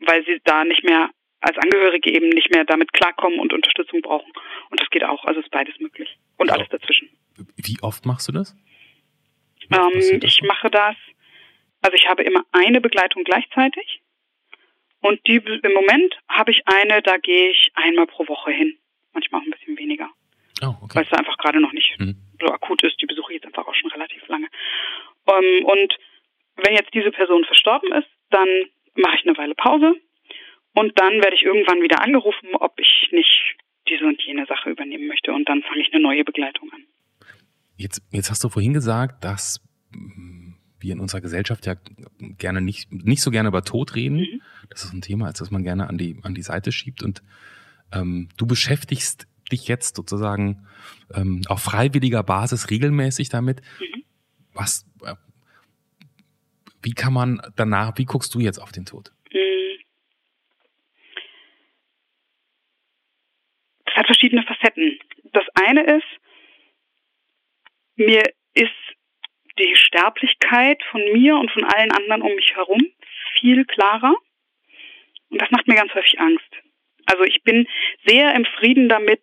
weil 0.00 0.24
sie 0.24 0.40
da 0.44 0.64
nicht 0.64 0.82
mehr 0.82 1.10
als 1.40 1.56
Angehörige 1.56 2.10
eben 2.10 2.28
nicht 2.28 2.52
mehr 2.52 2.64
damit 2.64 2.92
klarkommen 2.92 3.38
und 3.38 3.52
Unterstützung 3.52 4.02
brauchen. 4.02 4.32
Und 4.70 4.80
das 4.80 4.90
geht 4.90 5.04
auch, 5.04 5.24
also 5.24 5.40
ist 5.40 5.50
beides 5.50 5.78
möglich. 5.78 6.18
Und 6.36 6.50
alles 6.50 6.68
dazwischen. 6.68 7.08
Wie 7.56 7.78
oft 7.82 8.04
machst 8.04 8.28
du 8.28 8.32
das? 8.32 8.54
Ähm, 9.72 10.20
ich 10.22 10.42
mache 10.42 10.70
das, 10.70 10.96
also 11.82 11.94
ich 11.94 12.08
habe 12.08 12.22
immer 12.24 12.44
eine 12.52 12.80
Begleitung 12.80 13.24
gleichzeitig. 13.24 13.99
Und 15.02 15.20
die 15.26 15.36
im 15.36 15.72
Moment 15.72 16.18
habe 16.28 16.50
ich 16.50 16.62
eine, 16.66 17.00
da 17.02 17.16
gehe 17.18 17.50
ich 17.50 17.70
einmal 17.74 18.06
pro 18.06 18.26
Woche 18.28 18.50
hin. 18.50 18.76
Manchmal 19.12 19.40
auch 19.40 19.44
ein 19.46 19.50
bisschen 19.50 19.78
weniger. 19.78 20.08
Oh, 20.62 20.74
okay. 20.82 20.94
Weil 20.96 21.04
es 21.04 21.10
da 21.10 21.16
einfach 21.18 21.38
gerade 21.38 21.60
noch 21.60 21.72
nicht 21.72 21.98
Mhm. 21.98 22.16
so 22.38 22.46
akut 22.46 22.82
ist. 22.82 23.00
Die 23.00 23.06
besuche 23.06 23.32
ich 23.32 23.36
jetzt 23.42 23.46
einfach 23.46 23.66
auch 23.66 23.74
schon 23.74 23.90
relativ 23.90 24.26
lange. 24.28 24.46
Ähm, 25.26 25.64
und 25.64 25.96
wenn 26.56 26.74
jetzt 26.74 26.92
diese 26.92 27.10
Person 27.10 27.44
verstorben 27.44 27.92
ist, 27.92 28.08
dann 28.30 28.48
mache 28.94 29.16
ich 29.16 29.26
eine 29.26 29.36
Weile 29.38 29.54
Pause. 29.54 29.94
Und 30.74 30.98
dann 31.00 31.14
werde 31.22 31.34
ich 31.34 31.42
irgendwann 31.42 31.82
wieder 31.82 32.02
angerufen, 32.02 32.54
ob 32.54 32.78
ich 32.78 33.08
nicht 33.10 33.56
diese 33.88 34.04
und 34.04 34.20
jene 34.22 34.46
Sache 34.46 34.70
übernehmen 34.70 35.06
möchte. 35.08 35.32
Und 35.32 35.48
dann 35.48 35.62
fange 35.62 35.80
ich 35.80 35.92
eine 35.92 36.02
neue 36.02 36.24
Begleitung 36.24 36.70
an. 36.72 36.84
Jetzt, 37.76 38.02
jetzt 38.12 38.30
hast 38.30 38.44
du 38.44 38.50
vorhin 38.50 38.74
gesagt, 38.74 39.24
dass 39.24 39.60
wir 40.78 40.92
in 40.92 41.00
unserer 41.00 41.20
Gesellschaft 41.20 41.66
ja 41.66 41.74
gerne 42.38 42.60
nicht, 42.60 42.92
nicht 42.92 43.22
so 43.22 43.30
gerne 43.30 43.48
über 43.48 43.62
Tod 43.62 43.94
reden. 43.96 44.18
Mhm. 44.20 44.42
Das 44.70 44.84
ist 44.84 44.92
ein 44.92 45.02
Thema, 45.02 45.26
als 45.26 45.38
das 45.38 45.50
man 45.50 45.62
gerne 45.62 45.88
an 45.88 45.98
die, 45.98 46.18
an 46.22 46.34
die 46.34 46.42
Seite 46.42 46.72
schiebt. 46.72 47.02
Und 47.02 47.22
ähm, 47.92 48.28
du 48.36 48.46
beschäftigst 48.46 49.26
dich 49.52 49.66
jetzt 49.68 49.96
sozusagen 49.96 50.66
ähm, 51.14 51.42
auf 51.48 51.62
freiwilliger 51.62 52.22
Basis 52.22 52.70
regelmäßig 52.70 53.28
damit. 53.28 53.60
Mhm. 53.80 54.04
Was, 54.54 54.86
äh, 55.04 55.14
wie 56.82 56.92
kann 56.92 57.12
man 57.12 57.42
danach, 57.56 57.98
wie 57.98 58.04
guckst 58.04 58.34
du 58.34 58.40
jetzt 58.40 58.58
auf 58.58 58.72
den 58.72 58.86
Tod? 58.86 59.12
Das 63.84 63.94
hat 63.96 64.06
verschiedene 64.06 64.44
Facetten. 64.44 64.98
Das 65.32 65.44
eine 65.54 65.82
ist, 65.82 66.06
mir 67.96 68.22
ist 68.54 68.70
die 69.58 69.74
Sterblichkeit 69.74 70.82
von 70.90 71.02
mir 71.12 71.36
und 71.36 71.50
von 71.50 71.64
allen 71.64 71.90
anderen 71.90 72.22
um 72.22 72.34
mich 72.34 72.54
herum 72.54 72.80
viel 73.38 73.64
klarer. 73.64 74.14
Und 75.30 75.40
das 75.40 75.50
macht 75.50 75.68
mir 75.68 75.76
ganz 75.76 75.94
häufig 75.94 76.18
Angst. 76.18 76.50
Also 77.06 77.24
ich 77.24 77.42
bin 77.42 77.66
sehr 78.06 78.34
im 78.34 78.44
Frieden 78.44 78.88
damit, 78.88 79.20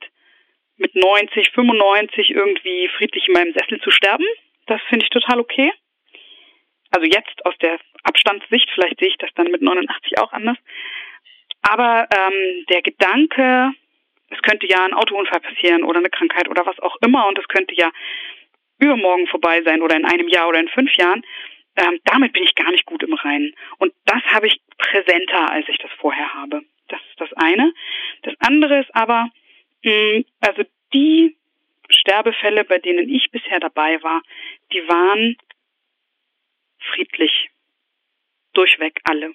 mit 0.77 0.95
90, 0.95 1.51
95 1.51 2.31
irgendwie 2.31 2.89
friedlich 2.97 3.27
in 3.27 3.33
meinem 3.33 3.53
Sessel 3.53 3.81
zu 3.81 3.91
sterben. 3.91 4.25
Das 4.67 4.81
finde 4.89 5.05
ich 5.05 5.09
total 5.09 5.39
okay. 5.39 5.71
Also 6.91 7.05
jetzt 7.05 7.45
aus 7.45 7.57
der 7.61 7.79
Abstandssicht, 8.03 8.69
vielleicht 8.73 8.99
sehe 8.99 9.09
ich 9.09 9.17
das 9.17 9.29
dann 9.35 9.51
mit 9.51 9.61
89 9.61 10.19
auch 10.19 10.31
anders. 10.31 10.57
Aber 11.61 12.07
ähm, 12.15 12.65
der 12.69 12.81
Gedanke, 12.81 13.71
es 14.29 14.41
könnte 14.41 14.67
ja 14.67 14.85
ein 14.85 14.93
Autounfall 14.93 15.41
passieren 15.41 15.83
oder 15.83 15.99
eine 15.99 16.09
Krankheit 16.09 16.47
oder 16.47 16.65
was 16.65 16.79
auch 16.79 16.95
immer 17.05 17.27
und 17.27 17.37
es 17.39 17.47
könnte 17.47 17.75
ja 17.75 17.91
übermorgen 18.79 19.27
vorbei 19.27 19.61
sein 19.63 19.81
oder 19.81 19.95
in 19.95 20.05
einem 20.05 20.27
Jahr 20.27 20.47
oder 20.47 20.59
in 20.59 20.69
fünf 20.69 20.93
Jahren, 20.95 21.25
ähm, 21.77 21.99
damit 22.05 22.33
bin 22.33 22.43
ich 22.43 22.55
gar 22.55 22.71
nicht 22.71 22.85
gut 22.85 23.03
im 23.03 23.13
Reinen. 23.13 23.55
Und 23.77 23.93
das 24.05 24.21
habe 24.23 24.47
ich 24.47 24.59
präsenter, 24.77 25.51
als 25.51 25.67
ich 25.69 25.77
das 25.77 25.91
vorher 25.99 26.33
habe. 26.33 26.63
Das 26.87 26.99
ist 27.09 27.21
das 27.21 27.31
eine. 27.33 27.73
Das 28.23 28.33
andere 28.39 28.79
ist 28.79 28.93
aber, 28.95 29.29
mh, 29.83 30.23
also 30.41 30.63
die 30.93 31.35
Sterbefälle, 31.89 32.65
bei 32.65 32.79
denen 32.79 33.09
ich 33.09 33.29
bisher 33.31 33.59
dabei 33.59 34.01
war, 34.03 34.21
die 34.73 34.87
waren 34.87 35.37
friedlich. 36.79 37.49
Durchweg 38.53 38.99
alle. 39.03 39.33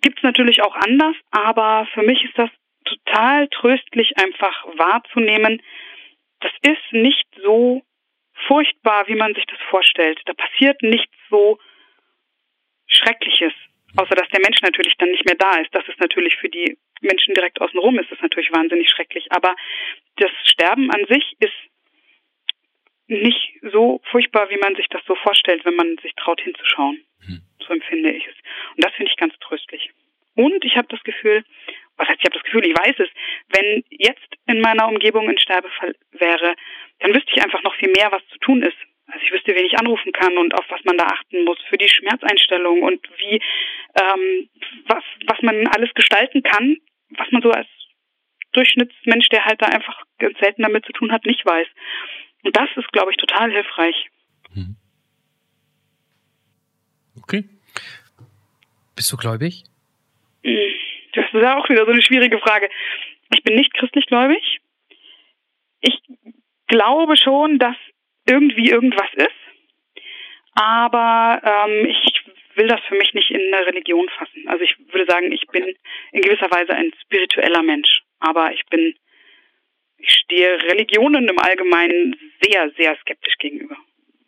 Gibt 0.00 0.18
es 0.18 0.22
natürlich 0.22 0.62
auch 0.62 0.76
anders, 0.76 1.16
aber 1.30 1.88
für 1.92 2.02
mich 2.02 2.24
ist 2.24 2.38
das 2.38 2.50
total 2.84 3.48
tröstlich, 3.48 4.16
einfach 4.18 4.64
wahrzunehmen, 4.76 5.62
das 6.40 6.52
ist 6.62 6.92
nicht 6.92 7.26
so 7.42 7.82
furchtbar, 8.46 9.08
wie 9.08 9.14
man 9.14 9.34
sich 9.34 9.46
das 9.46 9.58
vorstellt. 9.70 10.20
Da 10.26 10.34
passiert 10.34 10.82
nichts 10.82 11.14
so 11.30 11.58
Schreckliches, 12.86 13.52
außer 13.96 14.14
dass 14.14 14.28
der 14.28 14.40
Mensch 14.40 14.60
natürlich 14.62 14.96
dann 14.98 15.10
nicht 15.10 15.24
mehr 15.24 15.36
da 15.36 15.56
ist. 15.58 15.74
Das 15.74 15.86
ist 15.88 16.00
natürlich 16.00 16.36
für 16.36 16.48
die 16.48 16.76
Menschen 17.00 17.34
direkt 17.34 17.60
außenrum 17.60 17.98
ist 17.98 18.10
das 18.10 18.20
natürlich 18.20 18.52
wahnsinnig 18.52 18.88
schrecklich. 18.90 19.30
Aber 19.30 19.54
das 20.16 20.30
Sterben 20.44 20.90
an 20.90 21.04
sich 21.06 21.36
ist 21.38 21.52
nicht 23.06 23.58
so 23.72 24.00
furchtbar, 24.10 24.48
wie 24.50 24.56
man 24.56 24.74
sich 24.76 24.88
das 24.88 25.02
so 25.06 25.14
vorstellt, 25.14 25.64
wenn 25.64 25.76
man 25.76 25.96
sich 26.02 26.14
traut 26.14 26.40
hinzuschauen. 26.40 27.04
Hm. 27.26 27.42
So 27.66 27.72
empfinde 27.72 28.12
ich 28.12 28.26
es. 28.26 28.34
Und 28.76 28.84
das 28.84 28.92
finde 28.94 29.10
ich 29.10 29.16
ganz 29.16 29.34
tröstlich. 29.40 29.90
Und 30.34 30.64
ich 30.64 30.76
habe 30.76 30.88
das 30.88 31.02
Gefühl, 31.04 31.44
was 31.96 32.08
heißt, 32.08 32.18
ich 32.20 32.24
habe 32.26 32.36
das 32.36 32.44
Gefühl, 32.44 32.66
ich 32.66 32.74
weiß 32.74 32.96
es, 32.98 33.08
wenn 33.48 33.84
jetzt 33.90 34.26
in 34.46 34.60
meiner 34.60 34.88
Umgebung 34.88 35.28
ein 35.28 35.38
Sterbefall 35.38 35.94
wäre, 36.12 36.54
dann 37.00 37.14
wüsste 37.14 37.30
ich 37.34 37.42
einfach 37.42 37.62
noch 37.62 37.74
viel 37.76 37.92
mehr, 37.96 38.10
was 38.10 38.26
zu 38.28 38.38
tun 38.38 38.62
ist. 38.62 38.76
Also 39.06 39.24
ich 39.24 39.32
wüsste, 39.32 39.54
wen 39.54 39.66
ich 39.66 39.78
anrufen 39.78 40.12
kann 40.12 40.36
und 40.38 40.54
auf 40.54 40.64
was 40.70 40.82
man 40.84 40.96
da 40.96 41.04
achten 41.06 41.44
muss 41.44 41.58
für 41.68 41.76
die 41.76 41.88
Schmerzeinstellung 41.88 42.82
und 42.82 43.06
wie 43.18 43.40
ähm, 44.00 44.48
was 44.86 45.04
was 45.26 45.42
man 45.42 45.66
alles 45.68 45.92
gestalten 45.94 46.42
kann, 46.42 46.78
was 47.10 47.30
man 47.30 47.42
so 47.42 47.50
als 47.50 47.68
Durchschnittsmensch, 48.52 49.28
der 49.28 49.44
halt 49.44 49.60
da 49.60 49.66
einfach 49.66 50.02
ganz 50.18 50.38
selten 50.38 50.62
damit 50.62 50.86
zu 50.86 50.92
tun 50.92 51.12
hat, 51.12 51.26
nicht 51.26 51.44
weiß. 51.44 51.66
Und 52.44 52.56
das 52.56 52.68
ist, 52.76 52.90
glaube 52.92 53.10
ich, 53.10 53.16
total 53.16 53.50
hilfreich. 53.50 54.08
Hm. 54.52 54.76
Okay. 57.22 57.44
Bist 58.96 59.12
du 59.12 59.16
gläubig? 59.16 59.64
Hm, 60.44 60.73
Das 61.14 61.24
ist 61.26 61.32
ja 61.32 61.58
auch 61.58 61.68
wieder 61.68 61.84
so 61.84 61.92
eine 61.92 62.02
schwierige 62.02 62.38
Frage. 62.38 62.68
Ich 63.34 63.42
bin 63.42 63.54
nicht 63.56 63.74
christlich 63.74 64.06
gläubig. 64.06 64.60
Ich 65.80 66.00
glaube 66.66 67.16
schon, 67.16 67.58
dass 67.58 67.76
irgendwie 68.26 68.70
irgendwas 68.70 69.12
ist, 69.14 69.28
aber 70.54 71.40
ähm, 71.44 71.86
ich 71.86 72.24
will 72.56 72.68
das 72.68 72.80
für 72.88 72.94
mich 72.94 73.12
nicht 73.14 73.30
in 73.30 73.52
eine 73.52 73.66
Religion 73.66 74.08
fassen. 74.16 74.46
Also 74.46 74.64
ich 74.64 74.76
würde 74.92 75.10
sagen, 75.10 75.32
ich 75.32 75.46
bin 75.48 75.74
in 76.12 76.20
gewisser 76.20 76.50
Weise 76.50 76.72
ein 76.72 76.92
spiritueller 77.02 77.62
Mensch, 77.62 78.02
aber 78.20 78.52
ich 78.52 78.64
bin, 78.66 78.94
ich 79.98 80.10
stehe 80.10 80.62
Religionen 80.62 81.28
im 81.28 81.38
Allgemeinen 81.38 82.16
sehr, 82.40 82.70
sehr 82.76 82.96
skeptisch 83.00 83.36
gegenüber. 83.38 83.76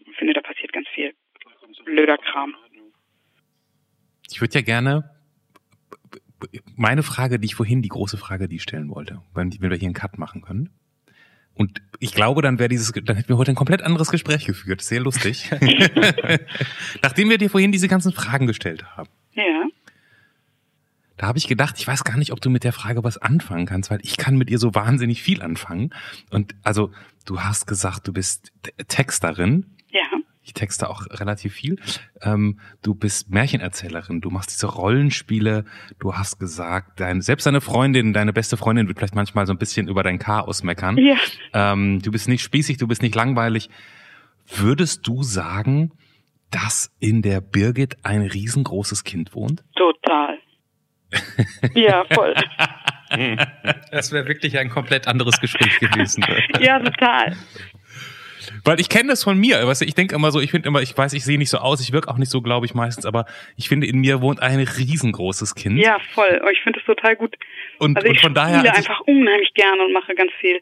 Ich 0.07 0.17
finde, 0.17 0.35
da 0.35 0.41
passiert 0.41 0.73
ganz 0.73 0.89
viel 0.89 1.15
blöder 1.85 2.19
Kram. 2.19 2.55
Ich 4.29 4.41
würde 4.41 4.55
ja 4.55 4.61
gerne 4.63 5.16
meine 6.77 7.03
Frage, 7.03 7.39
die 7.39 7.47
ich 7.47 7.55
vorhin, 7.55 7.83
die 7.83 7.89
große 7.89 8.17
Frage, 8.17 8.49
die 8.49 8.57
ich 8.57 8.63
stellen 8.63 8.89
wollte, 8.91 9.21
wenn, 9.35 9.53
wenn 9.61 9.71
wir 9.71 9.77
hier 9.79 9.87
einen 9.87 9.95
Cut 9.95 10.19
machen 10.19 10.43
können. 10.43 10.71
Und 11.55 11.81
ich 12.01 12.13
glaube, 12.13 12.43
dann 12.43 12.59
wäre 12.59 12.69
dieses, 12.69 12.93
dann 12.93 13.17
hätten 13.17 13.29
wir 13.31 13.39
heute 13.39 13.53
ein 13.53 13.55
komplett 13.57 13.81
anderes 13.81 14.11
Gespräch 14.11 14.45
geführt. 14.45 14.83
Sehr 14.83 15.01
lustig. 15.01 15.51
Nachdem 17.03 17.31
wir 17.31 17.39
dir 17.39 17.49
vorhin 17.49 17.73
diese 17.73 17.89
ganzen 17.89 18.13
Fragen 18.13 18.47
gestellt 18.47 18.85
haben, 18.97 19.09
Ja. 19.33 19.65
da 21.17 21.27
habe 21.29 21.39
ich 21.39 21.49
gedacht, 21.49 21.77
ich 21.79 21.87
weiß 21.87 22.05
gar 22.05 22.19
nicht, 22.19 22.33
ob 22.33 22.41
du 22.43 22.51
mit 22.51 22.63
der 22.65 22.75
Frage 22.75 23.03
was 23.05 23.17
anfangen 23.17 23.65
kannst, 23.65 23.91
weil 23.91 24.01
ich 24.03 24.19
kann 24.19 24.37
mit 24.37 24.51
ihr 24.51 24.59
so 24.59 24.75
wahnsinnig 24.75 25.23
viel 25.23 25.41
anfangen. 25.43 25.95
Und 26.31 26.55
also, 26.63 26.93
du 27.25 27.41
hast 27.41 27.67
gesagt, 27.67 28.07
du 28.07 28.13
bist 28.13 28.53
Texterin. 28.89 29.65
Ich 30.47 30.55
texte 30.55 30.89
auch 30.89 31.03
relativ 31.11 31.55
viel. 31.55 31.77
Ähm, 32.23 32.61
du 32.81 32.95
bist 32.95 33.31
Märchenerzählerin, 33.31 34.21
du 34.21 34.31
machst 34.31 34.51
diese 34.51 34.69
Rollenspiele, 34.69 35.65
du 35.99 36.15
hast 36.15 36.39
gesagt, 36.39 37.01
dein, 37.01 37.21
selbst 37.21 37.47
deine 37.47 37.61
Freundin, 37.61 38.13
deine 38.13 38.33
beste 38.33 38.57
Freundin 38.57 38.87
wird 38.87 38.99
vielleicht 38.99 39.17
manchmal 39.17 39.45
so 39.47 39.53
ein 39.53 39.59
bisschen 39.59 39.89
über 39.89 40.05
dein 40.05 40.21
Chaos 40.21 40.63
meckern. 40.63 40.99
Ja. 40.99 41.17
Ähm, 41.53 42.01
du 42.01 42.13
bist 42.13 42.29
nicht 42.29 42.43
spießig, 42.43 42.77
du 42.77 42.87
bist 42.87 43.03
nicht 43.03 43.17
langweilig. 43.17 43.71
Würdest 44.47 45.05
du 45.09 45.25
sagen, 45.25 45.91
dass 46.53 46.93
in 47.01 47.23
der 47.23 47.41
Birgit 47.41 47.97
ein 48.05 48.23
riesengroßes 48.23 49.03
Kind 49.03 49.35
wohnt? 49.35 49.65
Total. 49.75 50.39
Ja, 51.75 52.05
voll. 52.13 52.35
Das 53.91 54.13
wäre 54.13 54.27
wirklich 54.27 54.59
ein 54.59 54.69
komplett 54.69 55.07
anderes 55.09 55.41
Gespräch 55.41 55.79
gewesen. 55.79 56.25
Ja, 56.61 56.79
total. 56.81 57.37
Weil 58.65 58.81
ich 58.81 58.89
kenne 58.89 59.09
das 59.11 59.25
von 59.25 59.39
mir. 59.39 59.67
Weißt 59.67 59.81
du, 59.83 59.85
ich 59.85 59.95
denke 59.95 60.15
immer 60.15 60.31
so, 60.33 60.41
ich 60.41 60.51
finde 60.51 60.69
immer, 60.69 60.83
ich 60.83 60.97
weiß, 60.97 61.13
ich 61.13 61.25
sehe 61.25 61.39
nicht 61.39 61.51
so 61.51 61.59
aus, 61.59 61.81
ich 61.81 61.93
wirke 61.93 62.09
auch 62.09 62.19
nicht 62.19 62.31
so, 62.31 62.43
glaube 62.43 62.67
ich, 62.67 62.75
meistens, 62.75 63.07
aber 63.07 63.27
ich 63.57 63.69
finde, 63.69 63.87
in 63.87 63.99
mir 63.99 64.21
wohnt 64.21 64.41
ein 64.41 64.61
riesengroßes 64.61 65.55
Kind. 65.55 65.79
Ja, 65.79 65.99
voll. 66.15 66.41
Oh, 66.45 66.49
Ich 66.49 66.61
finde 66.63 66.79
das 66.79 66.87
total 66.87 67.17
gut. 67.17 67.37
und, 67.79 67.97
Also 67.97 68.09
und 68.09 68.15
ich 68.15 68.21
von 68.21 68.35
daher. 68.35 68.59
spiele 68.59 68.71
als 68.75 68.81
ich- 68.85 68.89
einfach 68.91 69.01
unheimlich 69.07 69.53
gerne 69.55 69.85
und 69.85 69.93
mache 69.93 70.15
ganz 70.15 70.33
viel 70.41 70.61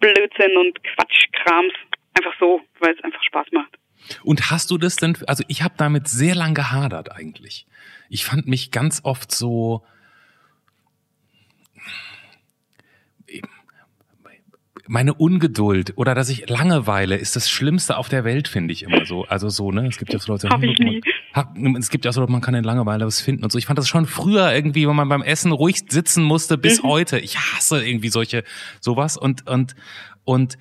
Blödsinn 0.00 0.56
und 0.56 0.78
Quatschkrams. 0.84 1.72
Einfach 2.14 2.32
so, 2.40 2.60
weil 2.80 2.94
es 2.94 3.04
einfach 3.04 3.22
Spaß 3.24 3.46
macht. 3.52 3.74
Und 4.22 4.50
hast 4.50 4.70
du 4.70 4.78
das 4.78 4.96
denn, 4.96 5.16
also 5.26 5.42
ich 5.48 5.62
habe 5.62 5.74
damit 5.76 6.08
sehr 6.08 6.34
lang 6.34 6.54
gehadert 6.54 7.10
eigentlich. 7.12 7.66
ich 8.08 8.24
fand 8.24 8.46
mich 8.46 8.70
ganz 8.70 9.00
oft 9.02 9.32
so, 9.34 9.82
meine 14.88 15.14
Ungeduld 15.14 15.92
oder 15.96 16.14
dass 16.14 16.28
ich 16.28 16.48
Langeweile 16.48 17.16
ist 17.16 17.36
das 17.36 17.48
Schlimmste 17.50 17.96
auf 17.96 18.08
der 18.08 18.24
Welt, 18.24 18.48
finde 18.48 18.72
ich 18.72 18.82
immer 18.82 19.04
so. 19.04 19.24
Also 19.24 19.48
so, 19.48 19.70
ne? 19.72 19.86
Es 19.88 19.98
gibt 19.98 20.12
ja 20.12 20.18
so 20.18 20.32
Leute, 20.32 20.48
Hab 20.48 20.62
ich 20.62 20.78
nie. 20.78 21.00
es 21.78 21.90
gibt 21.90 22.04
ja 22.04 22.12
so, 22.12 22.26
man 22.26 22.40
kann 22.40 22.54
in 22.54 22.64
Langeweile 22.64 23.06
was 23.06 23.20
finden 23.20 23.44
und 23.44 23.50
so. 23.52 23.58
Ich 23.58 23.66
fand 23.66 23.78
das 23.78 23.88
schon 23.88 24.06
früher 24.06 24.52
irgendwie, 24.52 24.86
wenn 24.88 24.96
man 24.96 25.08
beim 25.08 25.22
Essen 25.22 25.52
ruhig 25.52 25.82
sitzen 25.88 26.22
musste, 26.24 26.56
bis 26.58 26.82
Mhm. 26.82 26.88
heute. 26.88 27.18
Ich 27.18 27.36
hasse 27.38 27.84
irgendwie 27.86 28.08
solche 28.08 28.44
sowas 28.80 29.16
und 29.16 29.46
und 29.46 29.74
und 30.24 30.58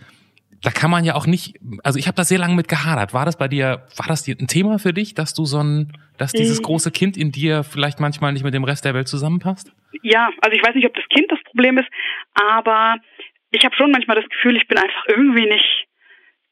da 0.62 0.72
kann 0.72 0.90
man 0.90 1.04
ja 1.06 1.14
auch 1.14 1.28
nicht, 1.28 1.60
also 1.84 2.00
ich 2.00 2.08
habe 2.08 2.16
da 2.16 2.24
sehr 2.24 2.40
lange 2.40 2.56
mit 2.56 2.68
gehadert. 2.68 3.14
War 3.14 3.26
das 3.26 3.38
bei 3.38 3.48
dir, 3.48 3.86
war 3.98 4.08
das 4.08 4.28
ein 4.28 4.48
Thema 4.48 4.80
für 4.80 4.94
dich, 4.94 5.14
dass 5.14 5.36
du 5.36 5.46
so 5.46 5.60
ein, 5.62 5.94
dass 6.18 6.32
dieses 6.32 6.58
Mhm. 6.60 6.64
große 6.64 6.90
Kind 6.92 7.18
in 7.18 7.32
dir 7.32 7.64
vielleicht 7.64 8.00
manchmal 8.00 8.34
nicht 8.34 8.44
mit 8.44 8.54
dem 8.56 8.64
Rest 8.64 8.84
der 8.84 8.96
Welt 8.96 9.08
zusammenpasst? 9.08 9.72
Ja, 10.02 10.30
also 10.42 10.56
ich 10.58 10.66
weiß 10.66 10.74
nicht, 10.74 10.88
ob 10.88 10.94
das 10.96 11.04
Kind 11.14 11.32
das 11.32 11.40
Problem 11.52 11.78
ist, 11.78 11.88
aber 12.34 12.96
ich 13.56 13.66
habe 13.66 13.76
schon 13.76 13.92
manchmal 13.92 14.20
das 14.20 14.30
Gefühl, 14.30 14.58
ich 14.58 14.68
bin 14.68 14.78
einfach 14.78 15.06
irgendwie 15.08 15.46
nicht 15.46 15.88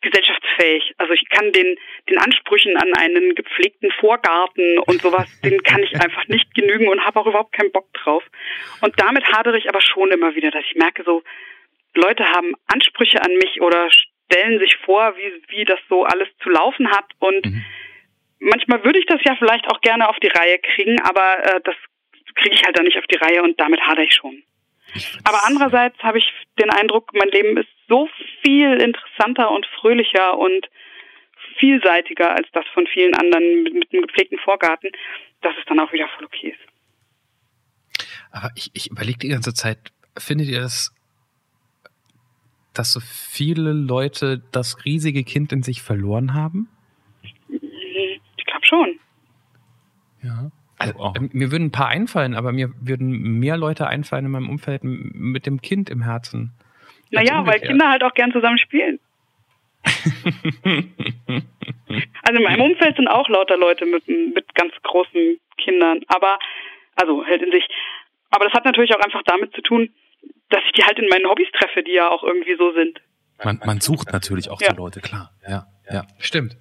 gesellschaftsfähig. 0.01 0.93
Also 0.97 1.13
ich 1.13 1.27
kann 1.29 1.51
den, 1.51 1.77
den 2.09 2.17
Ansprüchen 2.17 2.75
an 2.77 2.93
einen 2.93 3.35
gepflegten 3.35 3.91
Vorgarten 3.91 4.79
und 4.79 5.01
sowas, 5.01 5.27
den 5.43 5.63
kann 5.63 5.83
ich 5.83 5.93
einfach 5.99 6.27
nicht 6.27 6.53
genügen 6.53 6.87
und 6.89 7.05
habe 7.05 7.19
auch 7.19 7.27
überhaupt 7.27 7.53
keinen 7.53 7.71
Bock 7.71 7.91
drauf. 7.93 8.23
Und 8.81 8.99
damit 8.99 9.25
hadere 9.31 9.57
ich 9.57 9.69
aber 9.69 9.81
schon 9.81 10.11
immer 10.11 10.35
wieder, 10.35 10.51
dass 10.51 10.63
ich 10.69 10.75
merke, 10.75 11.03
so 11.03 11.23
Leute 11.95 12.25
haben 12.25 12.53
Ansprüche 12.67 13.21
an 13.21 13.33
mich 13.35 13.61
oder 13.61 13.89
stellen 13.91 14.59
sich 14.59 14.75
vor, 14.77 15.15
wie, 15.17 15.31
wie 15.49 15.65
das 15.65 15.79
so 15.89 16.03
alles 16.03 16.27
zu 16.41 16.49
laufen 16.49 16.89
hat 16.89 17.05
und 17.19 17.45
Mhm. 17.45 17.63
manchmal 18.39 18.83
würde 18.83 18.99
ich 18.99 19.05
das 19.05 19.21
ja 19.23 19.35
vielleicht 19.35 19.67
auch 19.67 19.79
gerne 19.81 20.09
auf 20.09 20.17
die 20.19 20.27
Reihe 20.27 20.59
kriegen, 20.59 20.99
aber 21.01 21.37
äh, 21.45 21.61
das 21.63 21.75
kriege 22.35 22.55
ich 22.55 22.63
halt 22.63 22.77
dann 22.77 22.85
nicht 22.85 22.97
auf 22.97 23.05
die 23.07 23.17
Reihe 23.17 23.43
und 23.43 23.59
damit 23.59 23.81
hadere 23.81 24.05
ich 24.05 24.13
schon. 24.13 24.43
Aber 25.23 25.45
andererseits 25.45 25.97
habe 26.03 26.19
ich 26.19 26.31
den 26.59 26.69
Eindruck, 26.69 27.11
mein 27.13 27.29
Leben 27.29 27.57
ist 27.57 27.69
so 27.87 28.07
viel 28.41 28.81
interessanter 28.81 29.51
und 29.51 29.65
fröhlicher 29.79 30.37
und 30.37 30.69
vielseitiger 31.57 32.35
als 32.35 32.47
das 32.53 32.65
von 32.73 32.87
vielen 32.87 33.15
anderen 33.15 33.63
mit, 33.63 33.73
mit 33.73 33.93
einem 33.93 34.07
gepflegten 34.07 34.39
Vorgarten, 34.39 34.91
dass 35.41 35.53
es 35.59 35.65
dann 35.65 35.79
auch 35.79 35.91
wieder 35.93 36.07
voll 36.17 36.25
okay 36.25 36.49
ist. 36.49 38.03
Aber 38.31 38.49
ich, 38.55 38.71
ich 38.73 38.89
überlege 38.89 39.19
die 39.19 39.29
ganze 39.29 39.53
Zeit, 39.53 39.77
findet 40.17 40.47
ihr 40.47 40.61
das, 40.61 40.93
dass 42.73 42.91
so 42.91 42.99
viele 42.99 43.71
Leute 43.71 44.41
das 44.51 44.85
riesige 44.85 45.23
Kind 45.23 45.51
in 45.51 45.61
sich 45.61 45.81
verloren 45.81 46.33
haben? 46.33 46.69
Ich 47.49 48.45
glaube 48.45 48.65
schon. 48.65 48.99
ja. 50.23 50.51
Also, 50.83 50.99
auch. 50.99 51.15
ähm, 51.15 51.29
mir 51.33 51.51
würden 51.51 51.65
ein 51.67 51.71
paar 51.71 51.89
einfallen, 51.89 52.35
aber 52.35 52.51
mir 52.51 52.71
würden 52.79 53.39
mehr 53.39 53.57
Leute 53.57 53.87
einfallen 53.87 54.25
in 54.25 54.31
meinem 54.31 54.49
Umfeld 54.49 54.81
mit 54.83 55.45
dem 55.45 55.61
Kind 55.61 55.89
im 55.89 56.03
Herzen. 56.03 56.51
Naja, 57.11 57.45
weil. 57.45 57.59
Kinder 57.59 57.89
halt 57.89 58.03
auch 58.03 58.13
gern 58.13 58.31
zusammen 58.31 58.57
spielen. 58.57 58.99
Also 62.23 62.37
in 62.39 62.43
meinem 62.43 62.61
Umfeld 62.61 62.95
sind 62.95 63.07
auch 63.07 63.29
lauter 63.29 63.57
Leute 63.57 63.85
mit, 63.85 64.07
mit 64.07 64.55
ganz 64.55 64.73
großen 64.81 65.37
Kindern, 65.57 66.01
aber, 66.07 66.39
also 66.95 67.23
halt 67.25 67.41
in 67.41 67.51
sich. 67.51 67.67
Aber 68.31 68.45
das 68.45 68.53
hat 68.53 68.65
natürlich 68.65 68.95
auch 68.95 68.99
einfach 69.01 69.21
damit 69.25 69.53
zu 69.53 69.61
tun, 69.61 69.89
dass 70.49 70.61
ich 70.65 70.71
die 70.71 70.83
halt 70.83 70.97
in 70.97 71.07
meinen 71.09 71.27
Hobbys 71.29 71.47
treffe, 71.51 71.83
die 71.83 71.91
ja 71.91 72.09
auch 72.09 72.23
irgendwie 72.23 72.55
so 72.55 72.71
sind. 72.73 72.99
Man, 73.43 73.59
man 73.65 73.81
sucht 73.81 74.11
natürlich 74.11 74.49
auch 74.49 74.61
Ja. 74.61 74.69
so 74.71 74.77
Leute, 74.77 75.01
klar. 75.01 75.31
Ja, 75.47 75.67
ja. 75.91 76.07
Stimmt. 76.17 76.57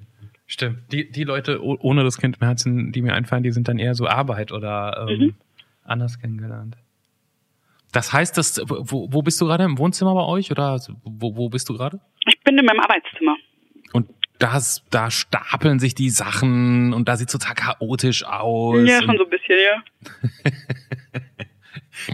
Stimmt. 0.52 0.92
Die, 0.92 1.10
die 1.10 1.24
Leute 1.24 1.64
oh- 1.64 1.78
ohne 1.80 2.04
das 2.04 2.18
Kind 2.18 2.36
im 2.38 2.46
Herzen, 2.46 2.92
die 2.92 3.00
mir 3.00 3.14
einfallen, 3.14 3.42
die 3.42 3.52
sind 3.52 3.68
dann 3.68 3.78
eher 3.78 3.94
so 3.94 4.06
Arbeit 4.06 4.52
oder 4.52 5.06
ähm, 5.08 5.18
Mhm. 5.18 5.34
anders 5.82 6.18
kennengelernt. 6.20 6.76
Das 7.92 8.12
heißt, 8.12 8.36
dass, 8.36 8.60
wo, 8.66 9.08
wo 9.10 9.22
bist 9.22 9.40
du 9.40 9.46
gerade? 9.46 9.64
Im 9.64 9.78
Wohnzimmer 9.78 10.12
bei 10.14 10.24
euch 10.26 10.50
oder 10.50 10.78
wo, 11.04 11.36
wo 11.36 11.48
bist 11.48 11.70
du 11.70 11.74
gerade? 11.74 12.00
Ich 12.26 12.38
bin 12.40 12.58
in 12.58 12.66
meinem 12.66 12.80
Arbeitszimmer. 12.80 13.34
Und 13.94 14.10
das, 14.38 14.84
da 14.90 15.10
stapeln 15.10 15.78
sich 15.78 15.94
die 15.94 16.10
Sachen 16.10 16.92
und 16.92 17.08
da 17.08 17.16
sieht 17.16 17.30
total 17.30 17.54
chaotisch 17.54 18.22
aus. 18.26 18.86
Ja, 18.86 19.00
schon 19.02 19.16
so 19.16 19.24
ein 19.24 19.30
bisschen, 19.30 19.56
ja. 19.64 20.52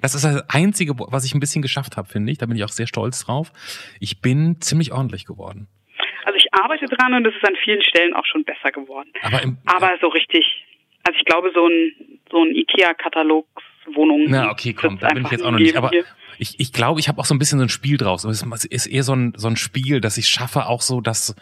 Das 0.02 0.14
ist 0.14 0.24
das 0.24 0.48
Einzige, 0.48 0.94
was 0.96 1.24
ich 1.24 1.34
ein 1.34 1.40
bisschen 1.40 1.62
geschafft 1.62 1.96
habe, 1.96 2.08
finde 2.08 2.30
ich. 2.30 2.38
Da 2.38 2.46
bin 2.46 2.56
ich 2.56 2.62
auch 2.64 2.68
sehr 2.68 2.86
stolz 2.86 3.24
drauf. 3.24 3.52
Ich 3.98 4.20
bin 4.20 4.60
ziemlich 4.60 4.92
ordentlich 4.92 5.24
geworden. 5.24 5.66
Ich 6.68 6.82
arbeite 6.82 6.94
dran 6.96 7.14
und 7.14 7.26
es 7.26 7.34
ist 7.34 7.48
an 7.48 7.56
vielen 7.64 7.80
Stellen 7.82 8.12
auch 8.12 8.26
schon 8.26 8.44
besser 8.44 8.70
geworden. 8.70 9.10
Aber, 9.22 9.42
im, 9.42 9.56
Aber 9.64 9.90
so 10.02 10.08
richtig, 10.08 10.44
also 11.02 11.18
ich 11.18 11.24
glaube, 11.24 11.50
so 11.54 11.66
ein, 11.66 11.92
so 12.30 12.42
ein 12.42 12.54
IKEA-Katalogswohnung. 12.54 14.26
Na, 14.28 14.50
okay, 14.50 14.74
komm, 14.74 14.98
da 14.98 15.08
bin 15.08 15.24
ich 15.24 15.30
jetzt 15.30 15.44
auch 15.44 15.50
noch 15.50 15.58
nicht. 15.58 15.76
Aber 15.76 15.88
hier. 15.88 16.04
ich, 16.38 16.60
ich 16.60 16.72
glaube, 16.72 17.00
ich 17.00 17.08
habe 17.08 17.18
auch 17.20 17.24
so 17.24 17.34
ein 17.34 17.38
bisschen 17.38 17.58
so 17.58 17.64
ein 17.64 17.70
Spiel 17.70 17.96
draus. 17.96 18.24
Es 18.24 18.42
ist 18.66 18.86
eher 18.86 19.02
so 19.02 19.14
ein, 19.14 19.32
so 19.36 19.48
ein 19.48 19.56
Spiel, 19.56 20.02
dass 20.02 20.18
ich 20.18 20.28
schaffe 20.28 20.66
auch 20.66 20.82
so, 20.82 21.00
dass, 21.00 21.34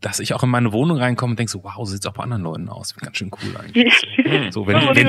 dass 0.00 0.18
ich 0.18 0.34
auch 0.34 0.42
in 0.42 0.50
meine 0.50 0.72
Wohnung 0.72 0.98
reinkomme 0.98 1.32
und 1.32 1.38
denke 1.38 1.52
so, 1.52 1.62
wow, 1.62 1.76
so 1.78 1.84
sieht's 1.84 2.06
auch 2.06 2.14
bei 2.14 2.24
anderen 2.24 2.42
Leuten 2.42 2.68
aus. 2.68 2.96
Ganz 2.96 3.18
schön 3.18 3.30
cool 3.44 3.56
eigentlich. 3.60 3.94
So, 4.52 4.66
wenn, 4.66 4.74
Also, 4.74 4.96
wenn 4.96 5.06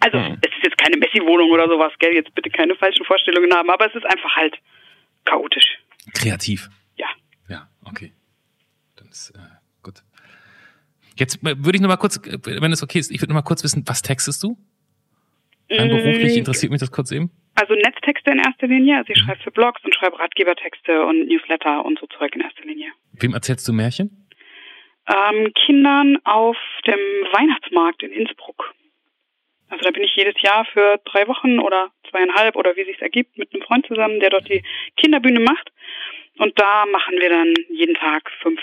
also 0.00 0.18
es 0.18 0.50
ist 0.50 0.64
jetzt 0.64 0.78
keine 0.78 0.96
Messi-Wohnung 0.96 1.48
oder 1.50 1.68
sowas, 1.68 1.92
gell? 2.00 2.12
Jetzt 2.12 2.34
bitte 2.34 2.50
keine 2.50 2.74
falschen 2.74 3.04
Vorstellungen 3.04 3.54
haben, 3.54 3.70
aber 3.70 3.86
es 3.86 3.94
ist 3.94 4.04
einfach 4.06 4.34
halt 4.34 4.56
chaotisch. 5.26 5.78
kreativ. 6.12 6.68
Ja. 6.96 7.06
Ja, 7.48 7.68
okay. 7.84 8.12
Ist 9.20 9.36
äh, 9.36 9.40
gut. 9.82 10.02
Jetzt 11.16 11.42
würde 11.42 11.76
ich 11.76 11.82
noch 11.82 11.88
mal 11.88 11.96
kurz, 11.96 12.16
äh, 12.16 12.38
wenn 12.62 12.72
es 12.72 12.82
okay 12.82 12.98
ist, 12.98 13.10
ich 13.10 13.20
würde 13.20 13.32
noch 13.32 13.40
mal 13.40 13.46
kurz 13.46 13.62
wissen, 13.62 13.84
was 13.86 14.00
textest 14.00 14.42
du? 14.42 14.56
Rein 15.70 15.88
beruflich 15.88 16.34
Mm, 16.34 16.38
interessiert 16.38 16.72
mich 16.72 16.80
das 16.80 16.90
kurz 16.90 17.12
eben. 17.12 17.30
Also 17.54 17.74
Netztexte 17.74 18.30
in 18.30 18.38
erster 18.38 18.66
Linie. 18.66 18.96
Also 18.96 19.12
ich 19.12 19.18
schreibe 19.18 19.40
für 19.42 19.50
Blogs 19.50 19.84
und 19.84 19.94
schreibe 19.94 20.18
Ratgebertexte 20.18 21.04
und 21.04 21.28
Newsletter 21.28 21.84
und 21.84 21.98
so 22.00 22.06
Zeug 22.06 22.34
in 22.34 22.40
erster 22.40 22.64
Linie. 22.64 22.90
Wem 23.12 23.34
erzählst 23.34 23.68
du 23.68 23.72
Märchen? 23.72 24.26
Ähm, 25.06 25.52
Kindern 25.54 26.18
auf 26.24 26.56
dem 26.86 26.98
Weihnachtsmarkt 27.32 28.02
in 28.02 28.12
Innsbruck. 28.12 28.74
Also 29.68 29.84
da 29.84 29.90
bin 29.90 30.02
ich 30.02 30.16
jedes 30.16 30.40
Jahr 30.42 30.64
für 30.64 30.98
drei 31.04 31.28
Wochen 31.28 31.60
oder 31.60 31.92
zweieinhalb 32.10 32.56
oder 32.56 32.74
wie 32.76 32.84
sich's 32.84 33.02
ergibt 33.02 33.36
mit 33.38 33.52
einem 33.52 33.62
Freund 33.62 33.86
zusammen, 33.86 34.18
der 34.18 34.30
dort 34.30 34.48
die 34.48 34.64
Kinderbühne 34.96 35.40
macht. 35.40 35.70
Und 36.38 36.58
da 36.58 36.86
machen 36.86 37.16
wir 37.20 37.28
dann 37.28 37.54
jeden 37.68 37.94
Tag 37.94 38.30
fünf 38.42 38.60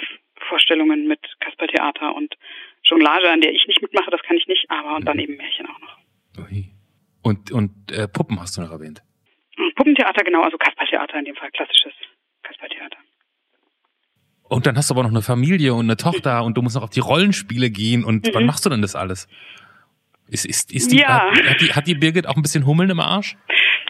Vorstellungen 0.47 1.07
mit 1.07 1.19
Kaspertheater 1.39 2.15
und 2.15 2.35
Jonglage, 2.83 3.29
an 3.29 3.41
der 3.41 3.51
ich 3.53 3.65
nicht 3.67 3.81
mitmache, 3.81 4.09
das 4.11 4.21
kann 4.23 4.37
ich 4.37 4.47
nicht, 4.47 4.65
aber 4.69 4.95
und 4.95 5.05
dann 5.05 5.19
eben 5.19 5.35
Märchen 5.37 5.65
auch 5.67 5.79
noch. 5.79 5.97
Ui. 6.49 6.65
Und, 7.21 7.51
und 7.51 7.91
äh, 7.91 8.07
Puppen 8.07 8.39
hast 8.39 8.57
du 8.57 8.61
noch 8.61 8.71
erwähnt. 8.71 9.01
Und 9.57 9.75
Puppentheater, 9.75 10.23
genau, 10.23 10.43
also 10.43 10.57
Kaspertheater 10.57 11.17
in 11.19 11.25
dem 11.25 11.35
Fall, 11.35 11.49
klassisches 11.51 11.93
Kaspertheater. 12.43 12.97
Und 14.43 14.65
dann 14.65 14.77
hast 14.77 14.89
du 14.89 14.93
aber 14.93 15.03
noch 15.03 15.09
eine 15.09 15.21
Familie 15.21 15.73
und 15.73 15.85
eine 15.85 15.97
Tochter 15.97 16.43
und 16.45 16.55
du 16.55 16.61
musst 16.61 16.75
noch 16.75 16.83
auf 16.83 16.89
die 16.89 17.01
Rollenspiele 17.01 17.69
gehen. 17.69 18.03
Und 18.05 18.27
Mhm. 18.27 18.31
wann 18.33 18.45
machst 18.45 18.65
du 18.65 18.69
denn 18.69 18.81
das 18.81 18.95
alles? 18.95 19.27
Ist, 20.29 20.45
ist, 20.45 20.71
ist 20.73 20.91
die, 20.91 20.99
Ja. 20.99 21.31
hat, 21.31 21.43
hat, 21.45 21.61
die, 21.61 21.73
hat 21.73 21.87
die 21.87 21.95
Birgit 21.95 22.27
auch 22.27 22.35
ein 22.35 22.41
bisschen 22.41 22.65
Hummeln 22.65 22.89
im 22.89 22.99
Arsch? 22.99 23.35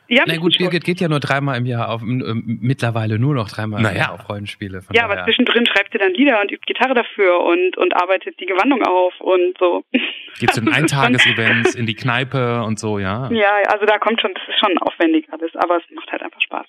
Ja, 0.09 0.23
Na 0.25 0.37
gut, 0.37 0.57
Birgit 0.57 0.83
geht 0.83 1.01
ja 1.01 1.09
nur 1.09 1.19
dreimal 1.19 1.57
im 1.57 1.65
Jahr 1.65 1.89
auf, 1.89 2.01
ähm, 2.01 2.59
mittlerweile 2.61 3.19
nur 3.19 3.35
noch 3.35 3.49
dreimal 3.49 3.79
im 3.79 3.83
Naja. 3.83 3.97
Jahr 3.97 4.13
auf 4.13 4.29
Rollenspiele. 4.29 4.81
Von 4.81 4.95
Ja, 4.95 5.05
aber 5.05 5.23
zwischendrin 5.25 5.65
schreibt 5.65 5.91
sie 5.91 5.97
dann 5.97 6.13
Lieder 6.13 6.39
und 6.41 6.51
übt 6.51 6.65
Gitarre 6.65 6.93
dafür 6.93 7.41
und, 7.41 7.77
und 7.77 7.95
arbeitet 7.95 8.39
die 8.39 8.45
Gewandung 8.45 8.83
auf 8.83 9.13
und 9.19 9.57
so. 9.59 9.83
Geht 10.39 10.53
zu 10.53 10.61
den 10.61 10.71
Eintagesevents, 10.73 11.75
in 11.75 11.85
die 11.85 11.95
Kneipe 11.95 12.63
und 12.63 12.79
so, 12.79 12.99
ja. 12.99 13.29
Ja, 13.31 13.51
also 13.67 13.85
da 13.85 13.97
kommt 13.97 14.21
schon, 14.21 14.33
das 14.33 14.43
ist 14.47 14.59
schon 14.59 14.77
aufwendig 14.79 15.27
alles, 15.31 15.51
aber 15.55 15.77
es 15.77 15.83
macht 15.93 16.11
halt 16.11 16.21
einfach 16.23 16.41
Spaß. 16.41 16.65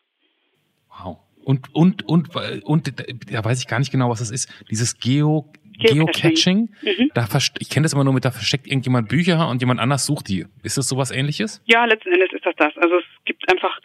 Wow. 0.89 1.19
Und, 1.45 1.75
und, 1.75 2.07
und, 2.07 2.29
und, 2.65 2.93
da 3.33 3.45
weiß 3.45 3.61
ich 3.61 3.69
gar 3.69 3.79
nicht 3.79 3.91
genau, 3.91 4.11
was 4.11 4.19
das 4.19 4.31
ist. 4.31 4.53
Dieses 4.71 4.99
Geo, 4.99 5.51
Geocaching. 5.79 6.71
Mhm. 6.83 7.11
Da 7.15 7.27
ich 7.59 7.71
kenne 7.71 7.85
das 7.85 7.93
immer 7.93 8.05
nur 8.05 8.13
mit, 8.13 8.25
da 8.25 8.31
versteckt 8.31 8.67
irgendjemand 8.67 9.09
Bücher 9.09 9.49
und 9.49 9.61
jemand 9.61 9.81
anders 9.81 10.07
sucht 10.07 10.29
die. 10.29 10.47
Ist 10.63 10.77
das 10.77 10.89
sowas 10.89 11.11
ähnliches? 11.11 11.63
Ja, 11.67 11.85
letzten 11.85 12.13
Endes 12.13 12.33
ist 12.33 12.45
das 12.45 12.55
das. 12.57 12.77
Also 12.79 12.97
es 12.97 13.05
gibt 13.25 13.51
einfach 13.51 13.79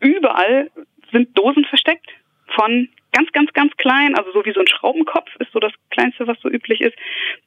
überall 0.00 0.70
sind 1.12 1.36
Dosen 1.36 1.64
versteckt 1.64 2.10
von 2.54 2.88
ganz, 3.12 3.32
ganz, 3.32 3.52
ganz 3.52 3.76
klein, 3.76 4.14
also 4.16 4.32
so 4.32 4.44
wie 4.44 4.52
so 4.52 4.60
ein 4.60 4.68
Schraubenkopf 4.68 5.28
ist 5.38 5.52
so 5.52 5.58
das 5.58 5.72
Kleinste, 5.90 6.26
was 6.26 6.38
so 6.40 6.48
üblich 6.48 6.80
ist, 6.80 6.96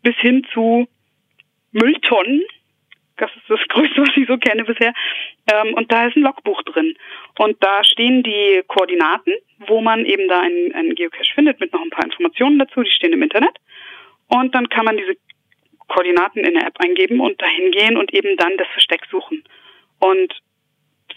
bis 0.04 0.16
hin 0.18 0.46
zu 0.54 0.88
Mülltonnen. 1.72 2.42
Das 3.18 3.30
ist 3.36 3.50
das 3.50 3.60
Größte, 3.70 4.02
was 4.02 4.18
ich 4.18 4.28
so 4.28 4.38
kenne 4.38 4.64
bisher. 4.64 4.94
Ähm, 5.52 5.74
und 5.76 5.92
da 5.92 6.08
ist 6.08 6.16
ein 6.16 6.24
Logbuch 6.24 6.62
drin. 6.64 6.96
Und 7.38 7.58
da 7.64 7.84
stehen 7.84 8.24
die 8.24 8.62
Koordinaten, 8.68 9.34
wo 9.68 9.82
man 9.82 10.06
eben 10.06 10.28
da 10.28 10.42
einen, 10.42 10.74
einen 10.74 10.96
Geocache 10.96 11.34
findet, 11.36 11.60
mit 11.60 11.72
noch 11.72 11.82
ein 11.82 11.89
paar 11.89 12.06
Informationen 12.06 12.60
dazu, 12.60 12.82
die 12.82 12.92
stehen 12.92 13.14
im 13.14 13.22
Internet. 13.22 13.58
Und 14.32 14.56
dann 14.56 14.68
kann 14.70 14.86
man 14.86 14.98
diese 14.98 15.14
Koordinaten 15.88 16.40
in 16.40 16.54
der 16.54 16.68
App 16.68 16.76
eingeben 16.80 17.20
und 17.20 17.40
dahin 17.42 17.72
gehen 17.72 17.98
und 17.98 18.14
eben 18.14 18.38
dann 18.38 18.52
das 18.58 18.68
Versteck 18.74 19.02
suchen. 19.12 19.44
Und 20.00 20.34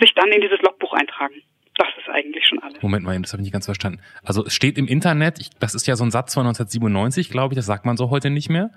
sich 0.01 0.13
dann 0.15 0.31
in 0.33 0.41
dieses 0.41 0.61
Logbuch 0.63 0.93
eintragen. 0.95 1.35
das 1.77 1.89
ist 1.99 2.09
eigentlich 2.09 2.45
schon 2.47 2.59
alles. 2.61 2.83
Moment 2.83 3.05
mal, 3.05 3.19
das 3.21 3.33
habe 3.33 3.41
ich 3.43 3.45
nicht 3.47 3.53
ganz 3.53 3.65
verstanden. 3.67 4.01
Also 4.25 4.45
es 4.45 4.55
steht 4.55 4.77
im 4.79 4.87
Internet, 4.89 5.39
ich, 5.41 5.51
das 5.61 5.75
ist 5.75 5.87
ja 5.87 5.97
so 5.97 6.05
ein 6.05 6.11
Satz 6.11 6.35
von 6.35 6.43
1997, 6.47 7.31
glaube 7.31 7.55
ich, 7.55 7.57
das 7.57 7.67
sagt 7.67 7.85
man 7.87 7.97
so 7.97 8.11
heute 8.11 8.31
nicht 8.31 8.49
mehr. 8.51 8.71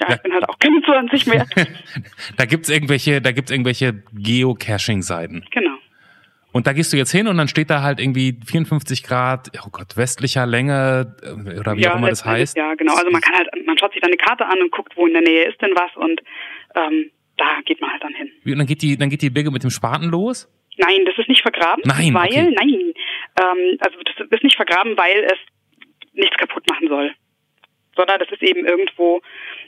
Ja, 0.00 0.08
Ja. 0.08 0.14
ich 0.16 0.22
bin 0.22 0.32
halt 0.32 0.48
auch 0.48 0.58
keine 0.58 0.80
20 0.82 1.26
mehr. 1.26 1.46
da 2.36 2.44
gibt's 2.44 2.68
irgendwelche, 2.68 3.20
da 3.20 3.30
gibt's 3.32 3.50
irgendwelche 3.52 4.02
Geocaching-Seiten. 4.12 5.44
genau. 5.50 5.73
Und 6.54 6.68
da 6.68 6.72
gehst 6.72 6.92
du 6.92 6.96
jetzt 6.96 7.10
hin 7.10 7.26
und 7.26 7.36
dann 7.36 7.48
steht 7.48 7.68
da 7.68 7.82
halt 7.82 7.98
irgendwie 7.98 8.38
54 8.46 9.02
Grad, 9.02 9.50
oh 9.66 9.70
Gott, 9.72 9.96
westlicher 9.96 10.46
Länge 10.46 11.16
äh, 11.24 11.58
oder 11.58 11.76
wie 11.76 11.88
auch 11.88 11.96
immer 11.96 12.10
das 12.10 12.24
heißt. 12.24 12.56
Ja, 12.56 12.74
genau. 12.76 12.94
Also 12.94 13.10
man 13.10 13.20
kann 13.20 13.34
halt, 13.34 13.48
man 13.66 13.76
schaut 13.76 13.92
sich 13.92 14.00
dann 14.00 14.12
eine 14.12 14.16
Karte 14.16 14.46
an 14.46 14.62
und 14.62 14.70
guckt, 14.70 14.96
wo 14.96 15.04
in 15.04 15.14
der 15.14 15.22
Nähe 15.22 15.46
ist 15.46 15.60
denn 15.60 15.72
was 15.74 15.90
und 15.96 16.20
ähm, 16.76 17.10
da 17.38 17.58
geht 17.64 17.80
man 17.80 17.90
halt 17.90 18.04
dann 18.04 18.14
hin. 18.14 18.30
Und 18.46 18.58
dann 18.58 18.68
geht 18.68 18.82
die, 18.82 18.96
dann 18.96 19.10
geht 19.10 19.22
die 19.22 19.30
Birge 19.30 19.50
mit 19.50 19.64
dem 19.64 19.70
Spaten 19.70 20.08
los. 20.10 20.48
Nein, 20.76 21.04
das 21.06 21.18
ist 21.18 21.28
nicht 21.28 21.42
vergraben, 21.42 21.82
Nein, 21.86 22.14
weil, 22.14 22.28
okay. 22.28 22.54
nein, 22.54 22.94
ähm, 23.42 23.78
also 23.80 23.98
das 24.04 24.28
ist 24.30 24.44
nicht 24.44 24.54
vergraben, 24.54 24.96
weil 24.96 25.24
es 25.24 25.38
nichts 26.12 26.36
kaputt 26.36 26.62
machen 26.70 26.86
soll. 26.86 27.10
Sondern 27.96 28.20
das 28.20 28.30
ist 28.30 28.44
eben 28.44 28.64
irgendwo, 28.64 29.20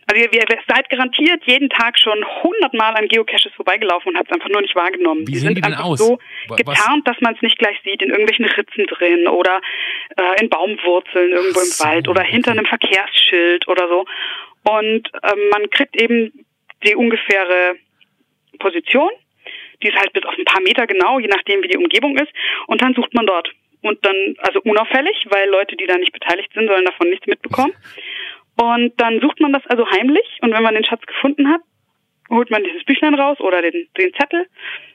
also 0.09 0.23
ihr, 0.23 0.33
ihr 0.33 0.45
seid 0.69 0.89
garantiert 0.89 1.43
jeden 1.47 1.69
Tag 1.69 1.99
schon 1.99 2.25
hundertmal 2.43 2.95
an 2.95 3.09
Geocaches 3.09 3.53
vorbeigelaufen 3.57 4.11
und 4.11 4.17
habt 4.17 4.31
es 4.31 4.35
einfach 4.35 4.49
nur 4.49 4.63
nicht 4.63 4.77
wahrgenommen. 4.77 5.27
Wie 5.27 5.33
die 5.33 5.39
sehen 5.39 5.49
sind 5.49 5.57
die 5.57 5.63
denn 5.63 5.73
einfach 5.73 5.85
aus? 5.85 5.99
so 5.99 6.19
getarnt, 6.55 7.09
dass 7.09 7.21
man 7.21 7.35
es 7.35 7.43
nicht 7.43 7.59
gleich 7.59 7.77
sieht, 7.83 8.03
in 8.03 8.11
irgendwelchen 8.11 8.45
Ritzen 8.45 8.87
drin 8.87 9.27
oder 9.27 9.61
äh, 10.17 10.41
in 10.41 10.49
Baumwurzeln 10.49 11.33
irgendwo 11.33 11.61
im 11.61 11.67
so, 11.67 11.85
Wald 11.85 12.07
oder 12.07 12.23
hinter 12.23 12.53
einem 12.53 12.67
Verkehrsschild 12.67 13.67
oder 13.67 13.89
so. 13.89 14.05
Und 14.63 15.11
ähm, 15.25 15.49
man 15.51 15.71
kriegt 15.71 16.01
eben 16.01 16.33
die 16.85 16.95
ungefähre 16.95 17.75
Position. 18.61 19.11
Die 19.83 19.89
ist 19.89 19.97
halt 19.97 20.13
bis 20.13 20.25
auf 20.25 20.35
ein 20.39 20.45
paar 20.45 20.63
Meter 20.63 20.87
genau, 20.87 21.19
je 21.19 21.29
nachdem 21.29 21.63
wie 21.63 21.69
die 21.69 21.77
Umgebung 21.77 22.17
ist. 22.17 22.33
Und 22.69 22.81
dann 22.81 22.95
sucht 22.95 23.13
man 23.13 23.27
dort. 23.27 23.51
Und 23.83 24.05
dann, 24.05 24.37
also 24.39 24.61
unauffällig, 24.63 25.27
weil 25.31 25.49
Leute, 25.49 25.77
die 25.77 25.87
da 25.87 25.97
nicht 25.97 26.13
beteiligt 26.13 26.51
sind, 26.55 26.69
sollen 26.69 26.85
davon 26.85 27.11
nichts 27.11 27.27
mitbekommen. 27.27 27.75
Und 28.57 28.93
dann 28.99 29.21
sucht 29.21 29.41
man 29.41 29.53
das 29.53 29.67
also 29.67 29.89
heimlich. 29.91 30.39
Und 30.41 30.53
wenn 30.53 30.63
man 30.63 30.75
den 30.75 30.85
Schatz 30.85 31.05
gefunden 31.07 31.49
hat, 31.49 31.61
holt 32.31 32.51
man 32.51 32.65
dieses 32.65 32.85
Büchlein 32.85 33.15
raus 33.15 33.39
oder 33.41 33.63
den, 33.63 33.87
den 33.99 34.13
Zettel 34.15 34.47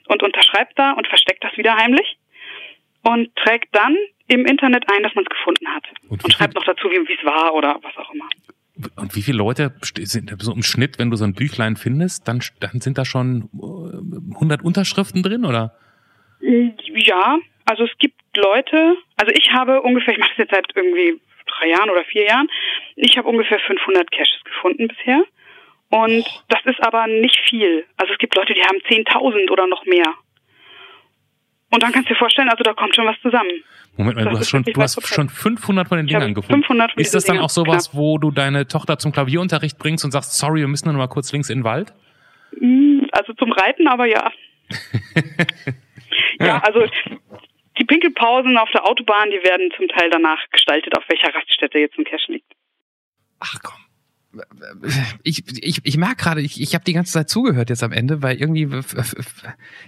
und 0.07 0.24
unterschreibt 0.24 0.78
da 0.78 0.91
und 0.91 1.07
versteckt 1.07 1.43
das 1.43 1.55
wieder 1.57 1.76
heimlich. 1.76 2.18
Und 3.03 3.36
trägt 3.36 3.76
dann 3.76 3.95
im 4.28 4.45
Internet 4.45 4.86
ein, 4.91 5.03
dass 5.03 5.16
man 5.16 5.26
es 5.26 5.30
gefunden 5.30 5.68
hat. 5.68 5.84
Und 6.07 6.24
Und, 6.24 6.34
schreibt 6.34 6.55
noch 6.55 6.64
dazu, 6.64 6.89
wie 6.89 7.14
es 7.14 7.26
war 7.26 7.53
oder 7.53 7.80
was 7.82 7.95
auch 7.97 8.14
immer. 8.14 8.28
Und 8.95 9.16
wie 9.16 9.22
viele 9.22 9.38
Leute 9.38 9.74
sind 9.82 10.34
so 10.39 10.53
im 10.53 10.64
Schnitt, 10.64 10.97
wenn 10.97 11.12
du 11.12 11.18
so 11.18 11.26
ein 11.26 11.34
Büchlein 11.34 11.76
findest, 11.76 12.28
dann, 12.28 12.41
dann 12.59 12.80
sind 12.80 12.97
da 12.97 13.05
schon 13.05 13.49
äh, 13.53 14.34
100 14.36 14.64
Unterschriften 14.64 15.24
drin, 15.24 15.45
oder? 15.45 15.76
Ja, 16.39 17.38
also 17.66 17.84
es 17.84 17.91
gibt 17.99 18.22
Leute, 18.36 18.95
also 19.18 19.34
ich 19.36 19.51
habe 19.51 19.82
ungefähr, 19.82 20.14
ich 20.14 20.20
mache 20.20 20.32
das 20.32 20.38
jetzt 20.39 20.51
seit 20.51 20.66
irgendwie 20.76 21.20
drei 21.45 21.70
Jahren 21.70 21.89
oder 21.89 22.03
vier 22.05 22.26
Jahren, 22.26 22.47
ich 22.96 23.18
habe 23.18 23.28
ungefähr 23.28 23.60
500 23.60 24.12
Caches 24.12 24.44
gefunden 24.44 24.88
bisher. 24.88 25.24
Und 25.89 26.26
das 26.48 26.62
ist 26.66 26.82
aber 26.82 27.08
nicht 27.08 27.38
viel. 27.50 27.86
Also 27.98 28.14
es 28.14 28.20
gibt 28.20 28.36
Leute, 28.36 28.54
die 28.54 28.62
haben 28.62 28.78
10.000 28.78 29.52
oder 29.52 29.68
noch 29.68 29.86
mehr. 29.86 30.14
Und 31.70 31.84
dann 31.84 31.92
kannst 31.92 32.10
du 32.10 32.14
dir 32.14 32.20
vorstellen, 32.20 32.50
also 32.50 32.64
da 32.64 32.74
kommt 32.74 32.96
schon 32.96 33.06
was 33.06 33.20
zusammen. 33.22 33.64
Moment 33.98 34.18
mal, 34.18 34.24
Das 34.26 34.34
du 34.34 34.39
hast 34.39 34.50
schon, 34.50 34.64
du 34.64 34.82
hast 34.82 35.08
schon 35.08 35.30
500 35.30 35.88
von 35.88 35.98
den 35.98 36.08
Dingern 36.08 36.34
gefunden. 36.34 36.64
500 36.64 36.94
von 36.94 37.02
Ist 37.02 37.14
das 37.14 37.26
dann 37.26 37.39
auch 37.39 37.52
Dingern, 37.52 37.80
sowas, 37.80 37.92
wo 37.94 38.18
du 38.18 38.32
deine 38.32 38.68
Tochter 38.68 38.98
zum 38.98 39.12
Klavierunterricht 39.12 39.78
bringst 39.78 40.06
und 40.06 40.12
sagst, 40.12 40.38
sorry, 40.38 40.62
wir 40.62 40.68
müssen 40.68 40.88
nur 40.88 40.94
noch 40.94 41.00
mal 41.00 41.08
kurz 41.08 41.32
links 41.32 41.50
in 41.50 41.60
den 41.60 41.64
Wald? 41.64 41.94
Mm, 42.60 43.02
Also 43.12 43.34
zum 43.34 43.52
Reiten, 43.52 43.88
aber 43.88 44.06
ja. 44.06 44.32
ja, 46.39 46.60
also 46.60 46.86
die 47.78 47.86
Pinkelpausen 47.86 48.58
auf 48.58 48.70
der 48.72 48.86
Autobahn, 48.86 49.30
die 49.32 49.44
werden 49.44 49.72
zum 49.76 49.88
Teil 49.89 50.10
danach 50.10 50.39
gestaltet, 50.52 50.98
auf 50.98 51.04
welcher 51.08 51.34
Raststätte 51.34 51.80
jetzt 51.80 51.98
ein 51.98 52.06
Cache 52.06 52.32
liegt. 52.32 52.52
Ach 53.42 53.56
komm. 53.62 53.76
Ich, 55.24 55.44
ich, 55.62 55.80
ich 55.84 55.98
merke 55.98 56.16
gerade, 56.16 56.42
ich, 56.42 56.62
ich 56.62 56.74
habe 56.74 56.86
die 56.86 56.94
ganze 56.94 57.12
Zeit 57.12 57.30
zugehört 57.30 57.70
jetzt 57.70 57.84
am 57.84 57.92
Ende, 57.92 58.22
weil 58.22 58.38
irgendwie 58.38 58.70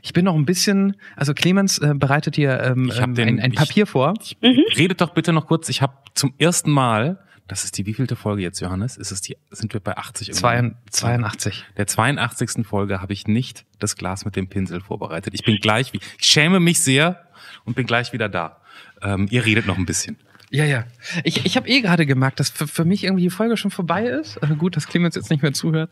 ich 0.01 0.12
bin 0.12 0.26
noch 0.26 0.36
ein 0.36 0.45
bisschen, 0.45 0.97
also 1.16 1.34
Clemens 1.34 1.78
äh, 1.78 1.93
bereitet 1.95 2.36
hier 2.36 2.60
ähm, 2.62 2.89
Ich 2.89 2.99
ähm, 2.99 3.16
den- 3.16 3.28
ein, 3.30 3.39
ein 3.39 3.51
ich- 3.54 3.58
Papier 3.58 3.88
vor. 3.88 4.14
Mhm. 4.41 4.60
Redet 4.76 4.99
doch 4.99 5.14
bitte 5.14 5.32
noch 5.32 5.47
kurz, 5.47 5.70
ich 5.70 5.82
habe 5.82 5.93
zum 6.14 6.34
ersten 6.39 6.72
Mal, 6.72 7.24
das 7.47 7.64
ist 7.64 7.78
die 7.78 7.86
wievielte 7.86 8.18
Folge 8.18 8.41
jetzt, 8.41 8.60
Johannes? 8.60 8.97
Ist 8.97 9.12
es 9.12 9.22
die, 9.22 9.38
sind 9.51 9.72
wir 9.74 9.80
bei 9.80 9.95
80 9.95 10.30
irgendwann? 10.30 10.76
Zwei- 10.89 11.16
82. 11.18 11.64
Der 11.78 11.88
82. 11.88 12.66
Folge 12.68 13.01
habe 13.01 13.14
ich 13.14 13.28
nicht 13.28 13.66
das 13.80 13.95
Glas 13.95 14.26
mit 14.26 14.36
dem 14.36 14.49
Pinsel 14.49 14.82
vorbereitet. 14.82 15.34
Ich 15.34 15.43
bin 15.45 15.56
gleich, 15.58 15.93
wie- 15.93 16.01
ich 16.20 16.26
schäme 16.28 16.60
mich 16.60 16.82
sehr 16.82 17.28
und 17.64 17.76
bin 17.78 17.86
gleich 17.86 18.12
wieder 18.12 18.28
da. 18.28 18.58
Ähm, 19.01 19.28
ihr 19.32 19.45
redet 19.45 19.68
noch 19.68 19.78
ein 19.78 19.86
bisschen. 19.86 20.18
Ja, 20.54 20.66
ja. 20.66 20.86
Ich, 21.24 21.47
ich 21.47 21.58
habe 21.58 21.68
eh 21.68 21.82
gerade 21.82 22.06
gemerkt, 22.06 22.39
dass 22.39 22.51
für, 22.51 22.68
für 22.68 22.86
mich 22.86 23.04
irgendwie 23.04 23.24
die 23.24 23.32
Folge 23.32 23.58
schon 23.58 23.72
vorbei 23.72 24.06
ist. 24.06 24.38
Äh, 24.38 24.56
gut, 24.56 24.76
dass 24.76 24.88
Clemens 24.88 25.16
jetzt 25.16 25.32
nicht 25.32 25.41
mehr 25.41 25.54
zuhört. 25.54 25.89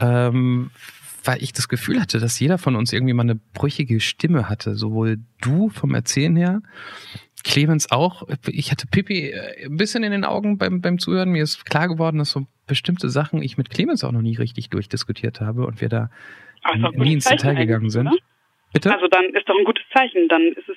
Ähm, 0.00 0.70
weil 1.24 1.42
ich 1.42 1.52
das 1.52 1.68
Gefühl 1.68 2.00
hatte, 2.00 2.18
dass 2.18 2.40
jeder 2.40 2.56
von 2.56 2.74
uns 2.74 2.94
irgendwie 2.94 3.12
mal 3.12 3.24
eine 3.24 3.34
brüchige 3.34 4.00
Stimme 4.00 4.48
hatte. 4.48 4.76
Sowohl 4.76 5.18
du 5.42 5.68
vom 5.68 5.94
Erzählen 5.94 6.34
her, 6.36 6.62
Clemens 7.44 7.92
auch. 7.92 8.26
Ich 8.46 8.70
hatte 8.70 8.86
Pippi 8.86 9.28
äh, 9.28 9.66
ein 9.66 9.76
bisschen 9.76 10.02
in 10.02 10.12
den 10.12 10.24
Augen 10.24 10.56
beim, 10.56 10.80
beim 10.80 10.98
Zuhören. 10.98 11.28
Mir 11.28 11.42
ist 11.42 11.66
klar 11.66 11.86
geworden, 11.86 12.16
dass 12.16 12.30
so 12.30 12.46
bestimmte 12.66 13.10
Sachen 13.10 13.42
ich 13.42 13.58
mit 13.58 13.68
Clemens 13.68 14.04
auch 14.04 14.12
noch 14.12 14.22
nie 14.22 14.36
richtig 14.36 14.70
durchdiskutiert 14.70 15.42
habe 15.42 15.66
und 15.66 15.82
wir 15.82 15.90
da 15.90 16.10
ein 16.62 16.80
nie 16.96 17.12
ins 17.12 17.26
Detail 17.26 17.56
gegangen 17.56 17.90
sind. 17.90 18.06
oder? 18.06 18.16
Bitte? 18.72 18.90
Also 18.90 19.06
dann 19.08 19.26
ist 19.34 19.46
doch 19.46 19.58
ein 19.58 19.64
gutes 19.66 19.84
Zeichen, 19.92 20.28
dann 20.28 20.42
ist 20.48 20.68
es 20.68 20.76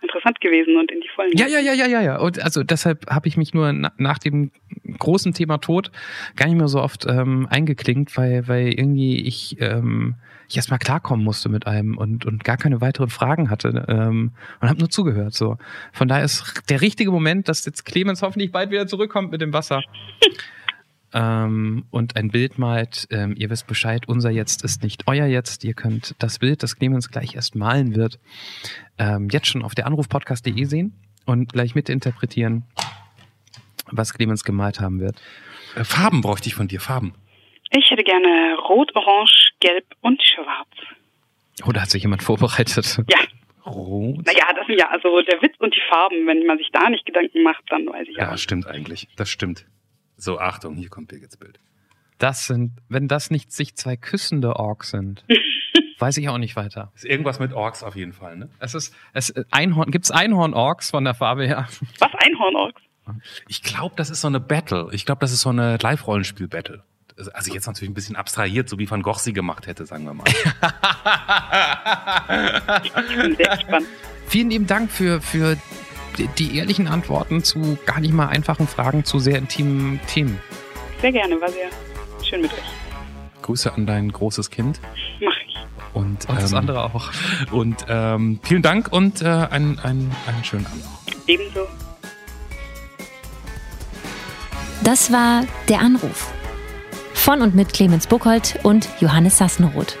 interessant 0.00 0.40
gewesen 0.40 0.76
und 0.76 0.90
in 0.90 1.00
die 1.00 1.08
Vollen. 1.14 1.32
Ja, 1.34 1.46
ja, 1.46 1.58
ja, 1.58 1.72
ja, 1.72 1.86
ja, 1.86 2.00
ja. 2.00 2.18
Und 2.18 2.42
also 2.42 2.62
deshalb 2.62 3.08
habe 3.10 3.28
ich 3.28 3.36
mich 3.36 3.54
nur 3.54 3.72
na, 3.72 3.92
nach 3.96 4.18
dem 4.18 4.50
großen 4.98 5.32
Thema 5.34 5.58
Tod 5.58 5.90
gar 6.36 6.46
nicht 6.46 6.56
mehr 6.56 6.68
so 6.68 6.80
oft 6.80 7.06
ähm, 7.06 7.46
eingeklinkt, 7.50 8.16
weil, 8.16 8.46
weil 8.48 8.68
irgendwie 8.68 9.20
ich, 9.20 9.60
ähm, 9.60 10.14
ich 10.48 10.56
erstmal 10.56 10.78
klarkommen 10.78 11.24
musste 11.24 11.48
mit 11.48 11.66
einem 11.66 11.98
und, 11.98 12.24
und 12.26 12.44
gar 12.44 12.56
keine 12.56 12.80
weiteren 12.80 13.10
Fragen 13.10 13.50
hatte 13.50 13.86
ähm, 13.88 14.32
und 14.60 14.68
habe 14.68 14.78
nur 14.78 14.90
zugehört. 14.90 15.34
So. 15.34 15.58
Von 15.92 16.08
daher 16.08 16.24
ist 16.24 16.62
der 16.70 16.80
richtige 16.80 17.10
Moment, 17.10 17.48
dass 17.48 17.64
jetzt 17.64 17.84
Clemens 17.84 18.22
hoffentlich 18.22 18.52
bald 18.52 18.70
wieder 18.70 18.86
zurückkommt 18.86 19.30
mit 19.30 19.40
dem 19.40 19.52
Wasser. 19.52 19.82
Ähm, 21.14 21.84
und 21.90 22.16
ein 22.16 22.30
Bild 22.30 22.58
malt. 22.58 23.06
Ähm, 23.10 23.34
ihr 23.36 23.50
wisst 23.50 23.66
Bescheid, 23.66 24.08
unser 24.08 24.30
Jetzt 24.30 24.62
ist 24.64 24.82
nicht 24.82 25.04
euer 25.06 25.26
Jetzt. 25.26 25.64
Ihr 25.64 25.74
könnt 25.74 26.14
das 26.18 26.38
Bild, 26.38 26.62
das 26.62 26.76
Clemens 26.76 27.10
gleich 27.10 27.34
erst 27.34 27.54
malen 27.54 27.94
wird, 27.94 28.18
ähm, 28.98 29.28
jetzt 29.30 29.46
schon 29.46 29.62
auf 29.62 29.74
der 29.74 29.86
Anrufpodcast.de 29.86 30.64
sehen 30.64 30.92
und 31.26 31.52
gleich 31.52 31.74
mitinterpretieren, 31.74 32.64
was 33.90 34.14
Clemens 34.14 34.44
gemalt 34.44 34.80
haben 34.80 35.00
wird. 35.00 35.20
Äh, 35.76 35.84
Farben 35.84 36.20
bräuchte 36.20 36.48
ich 36.48 36.54
von 36.54 36.68
dir, 36.68 36.80
Farben. 36.80 37.14
Ich 37.70 37.90
hätte 37.90 38.02
gerne 38.02 38.56
Rot, 38.68 38.94
Orange, 38.94 39.50
Gelb 39.60 39.84
und 40.00 40.22
Schwarz. 40.22 40.68
Oh, 41.66 41.72
da 41.72 41.82
hat 41.82 41.90
sich 41.90 42.02
jemand 42.02 42.22
vorbereitet. 42.22 43.02
Ja, 43.10 43.18
Rot. 43.66 44.24
naja, 44.26 44.46
das 44.56 44.66
sind 44.66 44.78
ja 44.78 44.88
also 44.88 45.20
der 45.22 45.42
Witz 45.42 45.54
und 45.58 45.74
die 45.74 45.82
Farben. 45.88 46.26
Wenn 46.26 46.46
man 46.46 46.56
sich 46.58 46.68
da 46.72 46.88
nicht 46.88 47.04
Gedanken 47.04 47.42
macht, 47.42 47.62
dann 47.68 47.86
weiß 47.86 48.06
ich 48.08 48.16
ja. 48.16 48.30
Ja, 48.30 48.38
stimmt 48.38 48.66
eigentlich. 48.66 49.08
Das 49.16 49.28
stimmt. 49.28 49.66
So, 50.18 50.40
Achtung, 50.40 50.74
hier 50.74 50.88
kommt 50.88 51.08
Birgits 51.08 51.36
Bild. 51.36 51.60
Das 52.18 52.46
sind, 52.46 52.72
wenn 52.88 53.06
das 53.06 53.30
nicht 53.30 53.52
sich 53.52 53.76
zwei 53.76 53.96
küssende 53.96 54.56
Orks 54.56 54.90
sind, 54.90 55.24
weiß 56.00 56.16
ich 56.16 56.28
auch 56.28 56.38
nicht 56.38 56.56
weiter. 56.56 56.90
Ist 56.96 57.04
irgendwas 57.04 57.38
mit 57.38 57.52
Orks 57.52 57.84
auf 57.84 57.94
jeden 57.94 58.12
Fall, 58.12 58.36
ne? 58.36 58.48
Es 58.58 58.74
ist, 58.74 58.92
es 59.12 59.32
Einhorn, 59.52 59.92
gibt's 59.92 60.10
Einhorn-Orks 60.10 60.90
von 60.90 61.04
der 61.04 61.14
Farbe 61.14 61.46
her? 61.46 61.68
Was 62.00 62.10
Einhornorks? 62.14 62.82
Ich 63.46 63.62
glaube, 63.62 63.94
das 63.96 64.10
ist 64.10 64.20
so 64.20 64.28
eine 64.28 64.40
Battle. 64.40 64.88
Ich 64.92 65.06
glaube, 65.06 65.20
das 65.20 65.32
ist 65.32 65.40
so 65.40 65.48
eine 65.50 65.78
Live-Rollenspiel-Battle. 65.78 66.82
Also 67.32 67.52
jetzt 67.52 67.66
natürlich 67.66 67.90
ein 67.90 67.94
bisschen 67.94 68.16
abstrahiert, 68.16 68.68
so 68.68 68.78
wie 68.78 68.90
Van 68.90 69.02
Gogh 69.02 69.18
sie 69.18 69.32
gemacht 69.32 69.66
hätte, 69.66 69.86
sagen 69.86 70.04
wir 70.04 70.14
mal. 70.14 70.24
Ich 72.84 72.92
bin 72.92 73.36
sehr 73.36 73.56
gespannt. 73.56 73.86
Vielen 74.26 74.50
lieben 74.50 74.66
Dank 74.66 74.90
für, 74.90 75.20
für 75.20 75.56
die, 75.56 75.60
die 76.26 76.56
ehrlichen 76.56 76.88
Antworten 76.88 77.42
zu 77.44 77.78
gar 77.86 78.00
nicht 78.00 78.12
mal 78.12 78.28
einfachen 78.28 78.66
Fragen 78.66 79.04
zu 79.04 79.18
sehr 79.18 79.38
intimen 79.38 80.00
Themen. 80.06 80.40
Sehr 81.00 81.12
gerne, 81.12 81.40
war 81.40 81.48
sehr 81.48 81.68
schön 82.24 82.40
mit 82.42 82.52
euch. 82.52 82.58
Grüße 83.42 83.72
an 83.72 83.86
dein 83.86 84.10
großes 84.10 84.50
Kind. 84.50 84.80
Mach 85.20 85.32
ich. 85.46 85.56
Und, 85.94 86.28
Und 86.28 86.42
das 86.42 86.52
ähm, 86.52 86.58
andere 86.58 86.84
auch. 86.84 87.10
Und 87.50 87.86
ähm, 87.88 88.40
vielen 88.42 88.62
Dank 88.62 88.92
und 88.92 89.22
äh, 89.22 89.26
einen, 89.26 89.78
einen, 89.78 90.14
einen 90.26 90.44
schönen 90.44 90.66
Abend. 90.66 90.84
Ebenso. 91.26 91.60
Das 94.84 95.12
war 95.12 95.44
Der 95.68 95.80
Anruf. 95.80 96.32
Von 97.14 97.42
und 97.42 97.54
mit 97.54 97.72
Clemens 97.74 98.06
Buchholz 98.06 98.58
und 98.62 98.88
Johannes 99.00 99.38
Sassenroth. 99.38 99.98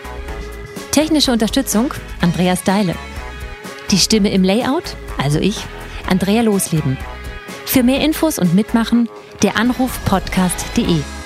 Technische 0.92 1.32
Unterstützung 1.32 1.92
Andreas 2.20 2.64
Deile. 2.64 2.94
Die 3.90 3.98
Stimme 3.98 4.30
im 4.30 4.44
Layout, 4.44 4.96
also 5.16 5.38
ich, 5.38 5.64
Andrea 6.08 6.42
Losleben. 6.42 6.98
Für 7.64 7.82
mehr 7.82 8.00
Infos 8.00 8.38
und 8.38 8.54
Mitmachen 8.54 9.08
der 9.42 9.56
Anruf 9.56 10.04
podcast.de. 10.04 11.17